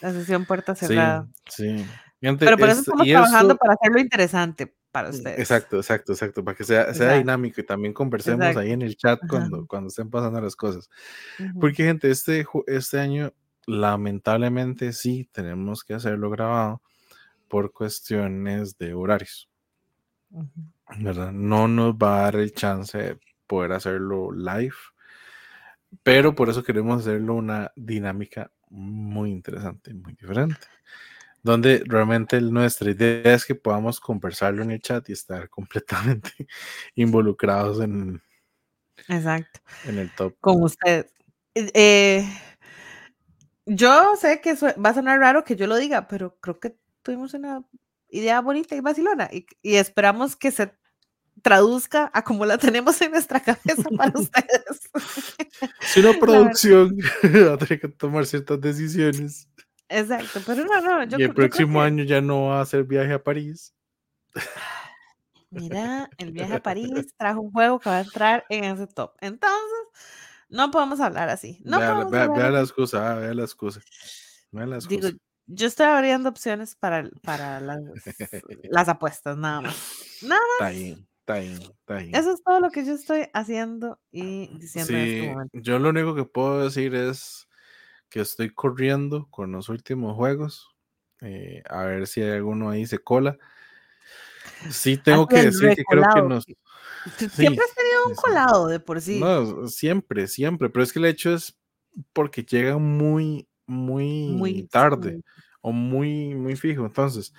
[0.00, 1.28] La sesión puerta cerrada.
[1.48, 1.84] Sí,
[2.20, 5.38] Pero por eso estamos trabajando para hacerlo interesante para mm, ustedes.
[5.38, 9.20] Exacto, exacto, exacto, para que sea, sea dinámico y también conversemos ahí en el chat
[9.28, 10.88] cuando, cuando estén pasando las cosas.
[11.60, 13.32] Porque, gente, este, este año,
[13.66, 16.82] lamentablemente sí, tenemos que hacerlo grabado,
[17.48, 19.48] por cuestiones de horarios.
[20.98, 21.32] ¿Verdad?
[21.32, 24.74] No nos va a dar el chance de poder hacerlo live,
[26.02, 30.66] pero por eso queremos hacerlo una dinámica muy interesante, muy diferente
[31.42, 36.30] donde realmente nuestra idea es que podamos conversarlo en el chat y estar completamente
[36.94, 38.22] involucrados en,
[39.08, 39.60] Exacto.
[39.84, 40.34] en el top.
[40.40, 41.12] Con ustedes.
[41.54, 42.24] Eh,
[43.66, 47.34] yo sé que va a sonar raro que yo lo diga, pero creo que tuvimos
[47.34, 47.64] una
[48.08, 50.72] idea bonita y vacilona y, y esperamos que se
[51.42, 54.90] traduzca a como la tenemos en nuestra cabeza para ustedes.
[55.80, 59.48] Si una producción va a tener que tomar ciertas decisiones.
[59.88, 61.04] Exacto, pero no, no.
[61.04, 63.74] Yo, y el próximo año ya no va a hacer viaje a París.
[65.50, 69.16] Mira, el viaje a París trajo un juego que va a entrar en ese top.
[69.20, 69.88] Entonces,
[70.48, 71.60] no podemos hablar así.
[71.64, 73.80] No vea, vea, vea la excusa, vea la excusa.
[74.52, 75.08] Vea la excusa.
[75.08, 77.80] Digo, yo estoy abriendo opciones para, para las,
[78.62, 79.76] las apuestas, nada más.
[80.22, 80.70] Nada más.
[80.70, 82.14] Está bien, está bien, está bien.
[82.14, 85.58] Eso es todo lo que yo estoy haciendo y diciendo en este momento.
[85.60, 87.48] Yo lo único que puedo decir es
[88.08, 90.68] que estoy corriendo con los últimos juegos.
[91.20, 93.38] Eh, a ver si hay alguno ahí se cola.
[94.70, 96.44] Sí, tengo que decir que creo que nos.
[97.16, 99.20] Siempre has tenido un colado de por sí.
[99.20, 100.68] No, siempre, siempre.
[100.68, 101.58] Pero es que el hecho es
[102.12, 105.22] porque llega muy, muy, muy tarde
[105.60, 106.84] o muy, muy fijo.
[106.86, 107.32] Entonces,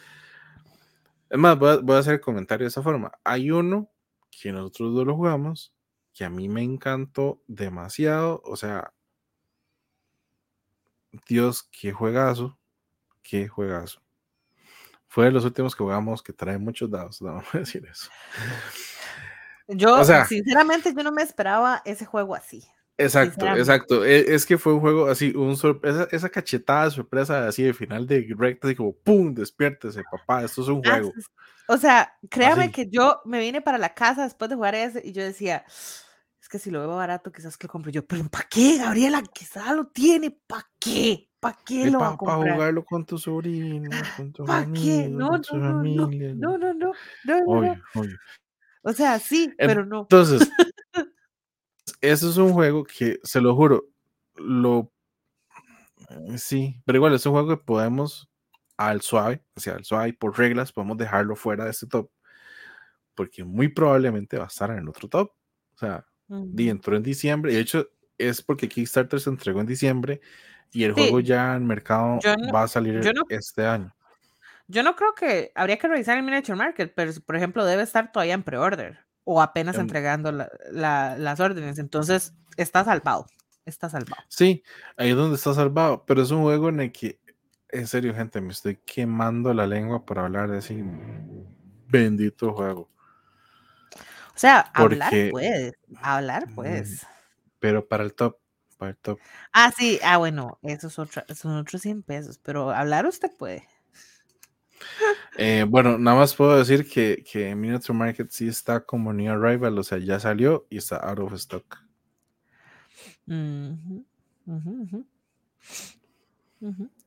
[1.31, 3.11] es más, voy a, voy a hacer el comentario de esa forma.
[3.23, 3.89] Hay uno
[4.29, 5.73] que nosotros dos lo jugamos
[6.13, 8.41] que a mí me encantó demasiado.
[8.43, 8.93] O sea,
[11.27, 12.59] Dios, qué juegazo,
[13.23, 14.01] qué juegazo.
[15.07, 18.09] Fue de los últimos que jugamos que trae muchos dados, no a decir eso.
[19.69, 22.67] Yo, sinceramente, yo no me esperaba ese juego así.
[23.03, 24.05] Exacto, exacto.
[24.05, 27.73] E, es, que fue un juego así, un sorpresa, esa cachetada de sorpresa así de
[27.73, 29.33] final de recta, así como ¡pum!
[29.33, 31.13] Despiértese, papá, esto es un ah, juego.
[31.67, 35.11] o sea, créame que yo me vine para la casa después de jugar ese y
[35.11, 35.65] yo decía,
[36.51, 38.05] que si lo veo barato, quizás que lo compre yo.
[38.05, 39.23] Pero ¿para qué, Gabriela?
[39.23, 40.37] Quizás lo tiene.
[40.45, 41.29] ¿Para qué?
[41.39, 42.39] ¿Para qué lo va a comprar?
[42.39, 45.07] Para jugarlo con tu sobrino, con tu ¿Para qué?
[45.09, 46.93] No, no, no, no, no, no, no,
[47.25, 47.81] no,
[48.83, 50.01] O sea, sí, pero no.
[50.01, 50.51] Entonces,
[52.01, 53.85] eso es un juego que, se lo juro,
[54.35, 54.91] lo...
[56.37, 58.29] Sí, pero igual es un juego que podemos
[58.75, 62.09] al suave, o sea, al suave, por reglas, podemos dejarlo fuera de este top,
[63.15, 65.31] porque muy probablemente va a estar en el otro top.
[65.75, 66.05] O sea,
[66.57, 67.51] y entró en diciembre.
[67.51, 67.87] Y de hecho,
[68.17, 70.21] es porque Kickstarter se entregó en diciembre
[70.71, 72.19] y el juego ya en mercado
[72.53, 73.93] va a salir este año.
[74.67, 78.11] Yo no creo que habría que revisar el Miniature Market, pero por ejemplo, debe estar
[78.11, 81.79] todavía en pre-order o apenas em entregando las órdenes.
[81.79, 83.27] Entonces, está salvado.
[83.65, 84.23] Está salvado.
[84.27, 84.63] Sí,
[84.97, 86.03] ahí es donde está salvado.
[86.05, 87.19] Pero es un juego en el que,
[87.69, 90.83] en serio, gente, me estoy quemando la lengua por hablar de ese
[91.87, 92.89] bendito juego.
[94.33, 97.05] O sea, hablar puedes, hablar puedes.
[97.59, 98.37] Pero para el top,
[98.77, 99.19] para el top.
[99.53, 103.67] Ah, sí, ah, bueno, eso es otra, son otros 100 pesos, pero hablar usted puede.
[105.37, 109.77] Eh, bueno, nada más puedo decir que, que Miniature Market sí está como New Arrival,
[109.77, 111.77] o sea, ya salió y está out of stock.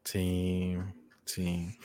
[0.05, 0.77] Sí,
[1.25, 1.79] sí.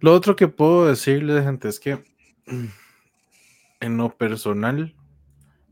[0.00, 2.04] Lo otro que puedo decirle, gente, es que
[3.80, 4.94] en lo personal,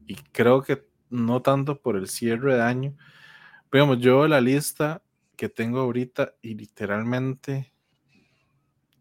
[0.07, 2.97] y creo que no tanto por el cierre de año,
[3.71, 5.03] digamos, yo la lista
[5.37, 7.73] que tengo ahorita y literalmente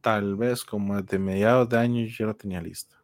[0.02, 2.98] tal vez como desde mediados de año yo ya la tenía lista.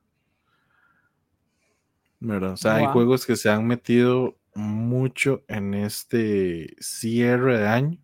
[2.22, 7.98] O sea, hay juegos que se han metido mucho en este cierre de año.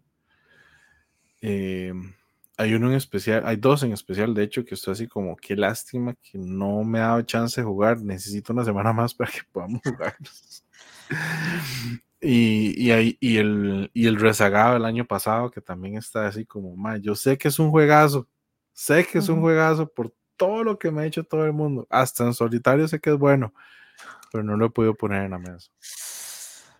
[1.41, 1.93] Eh,
[2.57, 5.55] hay uno en especial, hay dos en especial, de hecho, que estoy así como, qué
[5.55, 9.39] lástima que no me ha dado chance de jugar, necesito una semana más para que
[9.49, 10.65] podamos jugarlos.
[12.21, 16.75] y, y, y, el, y el rezagado del año pasado, que también está así como,
[16.75, 18.27] man, yo sé que es un juegazo,
[18.79, 21.85] sé que es un juegazo por todo lo que me ha hecho todo el mundo,
[21.89, 23.53] hasta en solitario sé que es bueno,
[24.31, 25.69] pero no lo he podido poner en la mesa.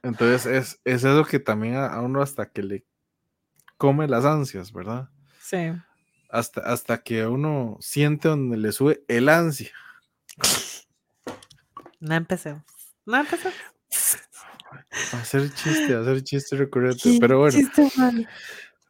[0.01, 2.85] Entonces es, es eso que también a uno hasta que le
[3.75, 5.09] come las ansias, ¿verdad?
[5.41, 5.73] Sí.
[6.29, 9.71] Hasta, hasta que uno siente donde le sube el ansia.
[11.99, 12.63] No empecemos.
[13.05, 13.57] No empecemos.
[15.11, 17.17] Hacer chiste, hacer chiste recurrente.
[17.19, 17.57] Pero bueno,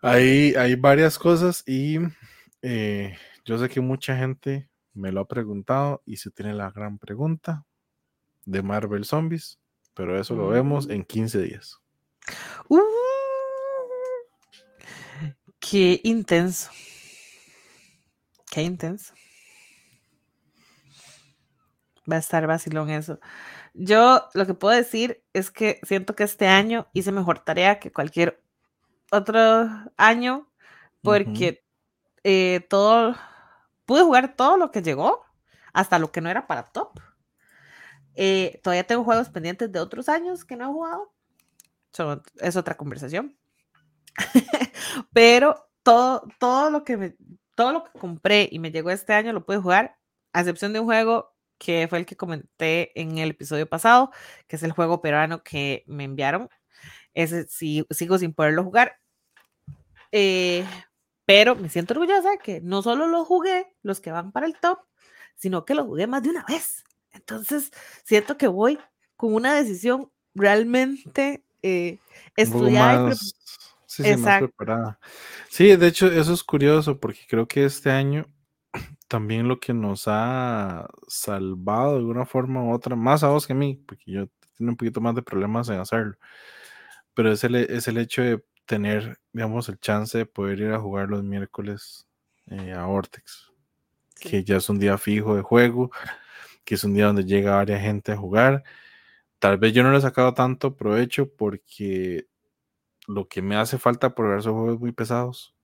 [0.03, 1.97] hay, hay varias cosas y
[2.61, 6.97] eh, yo sé que mucha gente me lo ha preguntado y se tiene la gran
[6.97, 7.65] pregunta
[8.45, 9.59] de Marvel Zombies,
[9.93, 10.91] pero eso lo vemos mm.
[10.91, 11.79] en 15 días.
[12.67, 12.79] Uh,
[15.59, 16.71] Qué intenso.
[18.49, 19.13] Qué intenso.
[22.11, 23.19] Va a estar vacilón eso.
[23.73, 27.91] Yo lo que puedo decir es que siento que este año hice mejor tarea que
[27.91, 28.41] cualquier
[29.11, 30.49] otro año
[31.01, 31.63] porque
[32.23, 33.15] eh, todo,
[33.85, 35.25] pude jugar todo lo que llegó,
[35.73, 36.99] hasta lo que no era para top.
[38.15, 41.13] Eh, todavía tengo juegos pendientes de otros años que no he jugado.
[42.41, 43.37] es otra conversación.
[45.13, 47.15] Pero todo, todo lo que
[47.55, 49.97] todo lo que compré y me llegó este año lo pude jugar,
[50.31, 54.11] a excepción de un juego que fue el que comenté en el episodio pasado,
[54.47, 56.49] que es el juego peruano que me enviaron.
[57.13, 58.97] Ese sí, sigo sin poderlo jugar.
[60.11, 60.65] Eh,
[61.29, 64.55] pero me siento orgullosa de que no solo lo jugué, los que van para el
[64.59, 64.79] top,
[65.35, 66.83] sino que lo jugué más de una vez.
[67.11, 67.69] Entonces,
[68.03, 68.79] siento que voy
[69.15, 71.99] con una decisión realmente eh,
[72.35, 73.13] estudiada.
[73.13, 73.31] sí,
[73.85, 74.99] sí, más preparada.
[75.49, 78.25] Sí, de hecho, eso es curioso porque creo que este año
[79.07, 83.53] también lo que nos ha salvado de alguna forma u otra, más a vos que
[83.53, 84.25] a mí, porque yo
[84.57, 86.15] tengo un poquito más de problemas en hacerlo,
[87.13, 90.79] pero es el, es el hecho de tener, digamos, el chance de poder ir a
[90.79, 92.05] jugar los miércoles
[92.45, 93.51] eh, a Vortex,
[94.13, 95.89] que ya es un día fijo de juego,
[96.63, 98.63] que es un día donde llega varias gente a jugar.
[99.39, 102.27] Tal vez yo no le he sacado tanto provecho porque
[103.07, 105.55] lo que me hace falta por ver esos juegos muy pesados.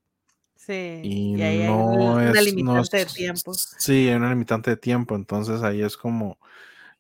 [0.56, 3.54] Sí, y, no hay una, es, limitante de tiempo.
[3.54, 6.40] Sí, hay una limitante de tiempo, entonces ahí es como,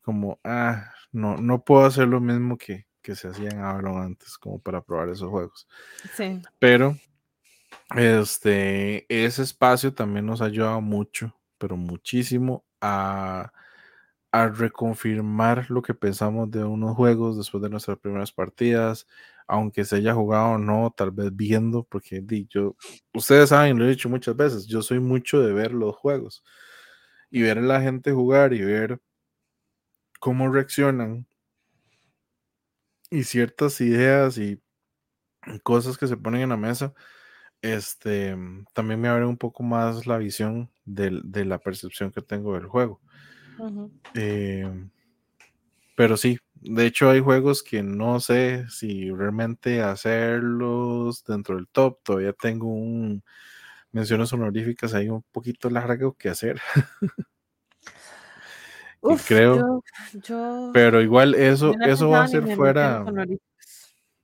[0.04, 4.38] como, ah, no, no puedo hacer lo mismo que, que se hacía en Avalon antes,
[4.38, 5.68] como para probar esos juegos.
[6.16, 6.42] Sí.
[6.60, 6.98] Pero,
[7.96, 13.52] este, ese espacio también nos ha ayudado mucho, pero muchísimo a
[14.36, 19.08] a reconfirmar lo que pensamos de unos juegos después de nuestras primeras partidas,
[19.48, 22.76] aunque se haya jugado o no, tal vez viendo, porque yo,
[23.14, 26.44] ustedes saben, lo he dicho muchas veces, yo soy mucho de ver los juegos
[27.32, 29.00] y ver a la gente jugar y ver
[30.20, 31.26] cómo reaccionan
[33.10, 34.62] y ciertas ideas y
[35.64, 36.94] cosas que se ponen en la mesa,
[37.62, 38.36] este,
[38.74, 42.68] también me abre un poco más la visión de, de la percepción que tengo del
[42.68, 43.02] juego.
[44.14, 44.90] Em,
[45.96, 52.00] pero sí, de hecho hay juegos que no sé si realmente hacerlos dentro del top.
[52.04, 53.24] Todavía tengo un
[53.92, 56.60] menciones honoríficas ahí un poquito largo que hacer.
[59.26, 59.84] creo.
[60.74, 63.06] pero igual eso, eso va a ser fuera.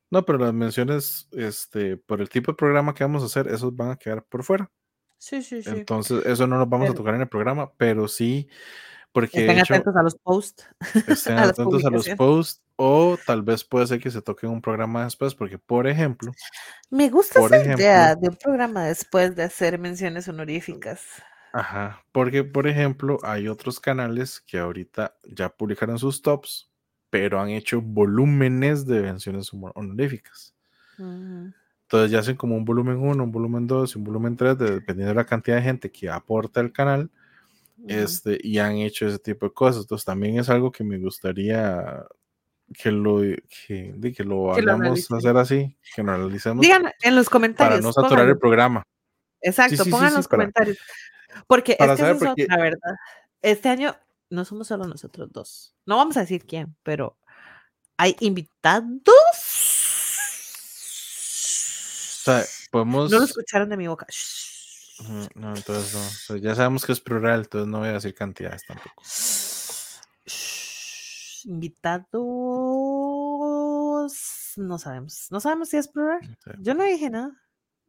[0.10, 3.76] No, pero las menciones, este, por el tipo de programa que vamos a hacer, esos
[3.76, 4.70] van a quedar por fuera.
[5.18, 5.70] Sí, sí, sí.
[5.70, 8.50] Entonces, eso no nos vamos a tocar en el programa, pero sí
[9.12, 10.68] porque estén atentos a los posts.
[11.08, 15.04] Estén atentos a los posts o tal vez puede ser que se toque un programa
[15.04, 16.32] después, porque por ejemplo...
[16.90, 21.02] Me gusta esa idea de un programa después de hacer menciones honoríficas.
[21.54, 26.70] Ajá, porque por ejemplo hay otros canales que ahorita ya publicaron sus tops,
[27.10, 30.56] pero han hecho volúmenes de menciones honoríficas.
[30.98, 35.10] Entonces ya hacen como un volumen 1, un volumen 2 y un volumen 3, dependiendo
[35.10, 37.10] de la cantidad de gente que aporta el canal
[37.88, 39.82] este, y han hecho ese tipo de cosas.
[39.84, 42.06] Entonces también es algo que me gustaría
[42.74, 46.62] que lo, que, que lo vayamos a hacer así, que lo analicemos.
[46.62, 47.80] Digan en los comentarios.
[47.80, 48.84] Para no saturar el programa.
[49.42, 50.78] Exacto, pongan en los comentarios.
[51.48, 52.96] Porque es que eso es otra verdad.
[53.42, 53.96] Este año
[54.30, 55.76] no somos solo nosotros dos.
[55.86, 57.18] No vamos a decir quién, pero
[57.98, 59.02] hay invitados.
[62.22, 63.12] O sea, podemos.
[63.12, 64.08] No lo escucharon de mi boca.
[65.36, 66.38] No, entonces no.
[66.38, 69.04] ya sabemos que es plural, entonces no voy a decir cantidades tampoco.
[71.46, 72.12] Invitados.
[74.58, 75.28] No sabemos.
[75.32, 76.20] No sabemos si es plural.
[76.60, 77.32] Yo no dije nada.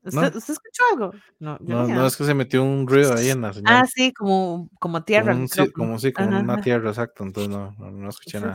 [0.04, 1.12] ¿Usted, escuchó algo?
[1.38, 3.82] No, no, es que se metió un ruido ahí en la señal.
[3.82, 5.32] Ah, sí, como, como tierra.
[5.32, 7.22] Como, sí, como, sí, como una tierra, exacto.
[7.22, 8.54] Entonces no, no, escuché nada.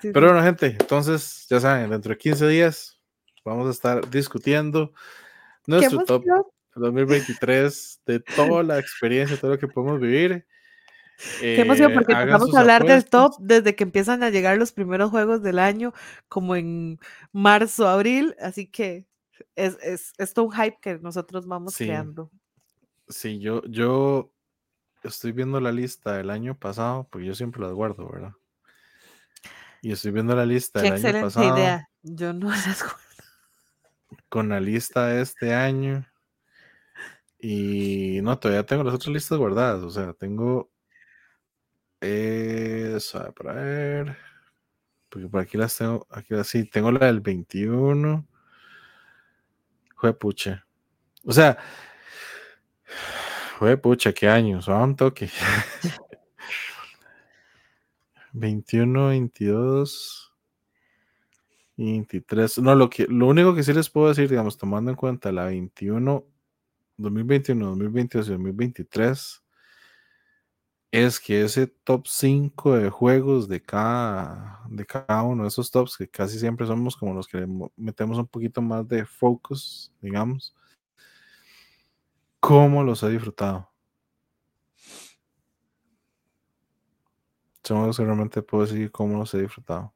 [0.00, 3.00] Pero bueno, gente, entonces ya saben, dentro de 15 días
[3.44, 4.92] vamos a estar discutiendo
[5.66, 6.24] nuestro top
[6.76, 10.46] 2023, de toda la experiencia, todo lo que podemos vivir.
[11.40, 14.72] Qué emoción, porque eh, empezamos a hablar del top desde que empiezan a llegar los
[14.72, 15.94] primeros juegos del año,
[16.28, 17.00] como en
[17.32, 19.06] marzo, abril, así que
[19.54, 22.30] es, es, todo un hype que nosotros vamos creando.
[23.08, 24.32] Sí, yo, yo
[25.02, 28.32] estoy viendo la lista del año pasado, porque yo siempre las guardo, ¿verdad?
[29.82, 31.56] Y estoy viendo la lista del año pasado.
[31.56, 33.00] idea, yo no las guardo.
[34.28, 36.04] Con la lista de este año
[37.38, 39.82] y no, todavía tengo las otras listas guardadas.
[39.82, 40.70] O sea, tengo.
[42.00, 44.16] Esa, para ver.
[45.08, 46.06] Porque por aquí las tengo.
[46.10, 48.26] Aquí sí, tengo la del 21.
[49.96, 50.62] Jue puche.
[51.24, 51.58] O sea,
[53.58, 55.30] Fue pucha, qué años, a un toque.
[58.34, 60.34] 21, 22
[61.78, 62.58] y 23.
[62.58, 65.46] No, lo, que, lo único que sí les puedo decir, digamos, tomando en cuenta la
[65.46, 66.24] 21,
[66.98, 69.42] 2021, 2022 y 2023,
[70.90, 75.96] es que ese top 5 de juegos de cada, de cada uno de esos tops,
[75.96, 77.46] que casi siempre somos como los que
[77.76, 80.54] metemos un poquito más de focus, digamos,
[82.40, 83.70] ¿cómo los he disfrutado?
[87.64, 89.92] Son los que realmente puedo decir cómo los he disfrutado.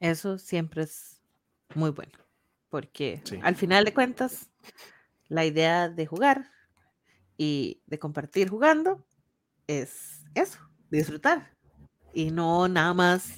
[0.00, 1.22] Eso siempre es
[1.74, 2.18] muy bueno,
[2.68, 4.50] porque al final de cuentas,
[5.28, 6.50] la idea de jugar
[7.42, 9.02] y de compartir jugando
[9.66, 10.58] es eso,
[10.90, 11.50] disfrutar
[12.12, 13.30] y no nada más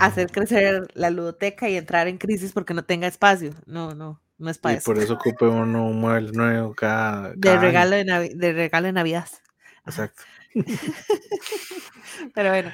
[0.00, 3.52] hacer crecer la ludoteca y entrar en crisis porque no tenga espacio.
[3.66, 7.56] No, no, no es para y por eso ocupe uno un mueble nuevo cada, de
[7.56, 9.28] regalo de, de regalo de Navidad.
[9.86, 10.24] Exacto.
[12.34, 12.72] Pero bueno,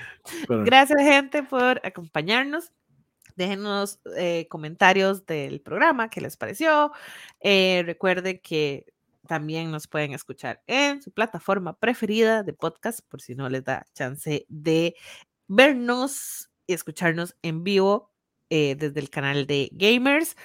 [0.64, 2.72] gracias gente por acompañarnos.
[3.36, 6.92] Déjenos eh, comentarios del programa, qué les pareció.
[7.40, 8.86] Eh, recuerde que
[9.26, 13.86] también nos pueden escuchar en su plataforma preferida de podcast, por si no les da
[13.94, 14.94] chance de
[15.48, 18.12] vernos y escucharnos en vivo
[18.48, 20.36] eh, desde el canal de Gamers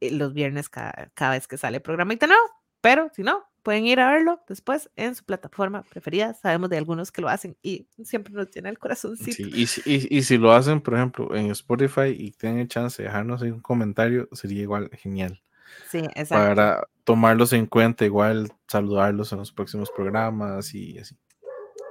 [0.00, 2.42] los viernes cada, cada vez que sale programa y nuevo.
[2.80, 6.34] Pero si no, pueden ir a verlo después en su plataforma preferida.
[6.34, 9.42] Sabemos de algunos que lo hacen y siempre nos tiene el corazoncito.
[9.42, 13.42] y, si, y, si lo hacen, por ejemplo, en Spotify y tienen chance de dejarnos
[13.42, 15.40] un comentario, sería igual genial.
[15.88, 16.34] Sí, exacto.
[16.34, 21.16] Para tomarlos en cuenta, igual saludarlos en los próximos programas y así.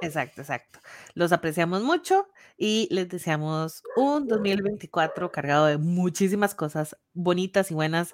[0.02, 0.80] Exacto, exacto.
[1.14, 2.28] Los apreciamos mucho
[2.58, 8.14] y les deseamos un 2024 cargado de muchísimas cosas bonitas y buenas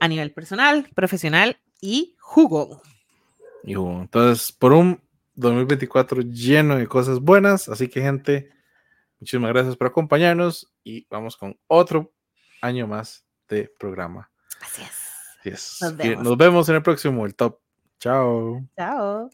[0.00, 2.82] a nivel personal, profesional y jugo.
[3.64, 5.00] Y Entonces, por un
[5.34, 7.68] 2024 lleno de cosas buenas.
[7.68, 8.50] Así que, gente,
[9.20, 12.12] muchísimas gracias por acompañarnos y vamos con otro
[12.60, 14.30] año más de programa.
[14.60, 15.01] Así es.
[15.50, 16.24] Nos, vemos.
[16.24, 17.58] Nos vemos en el próximo, el top.
[17.98, 18.66] Chao.
[18.76, 19.30] Chao.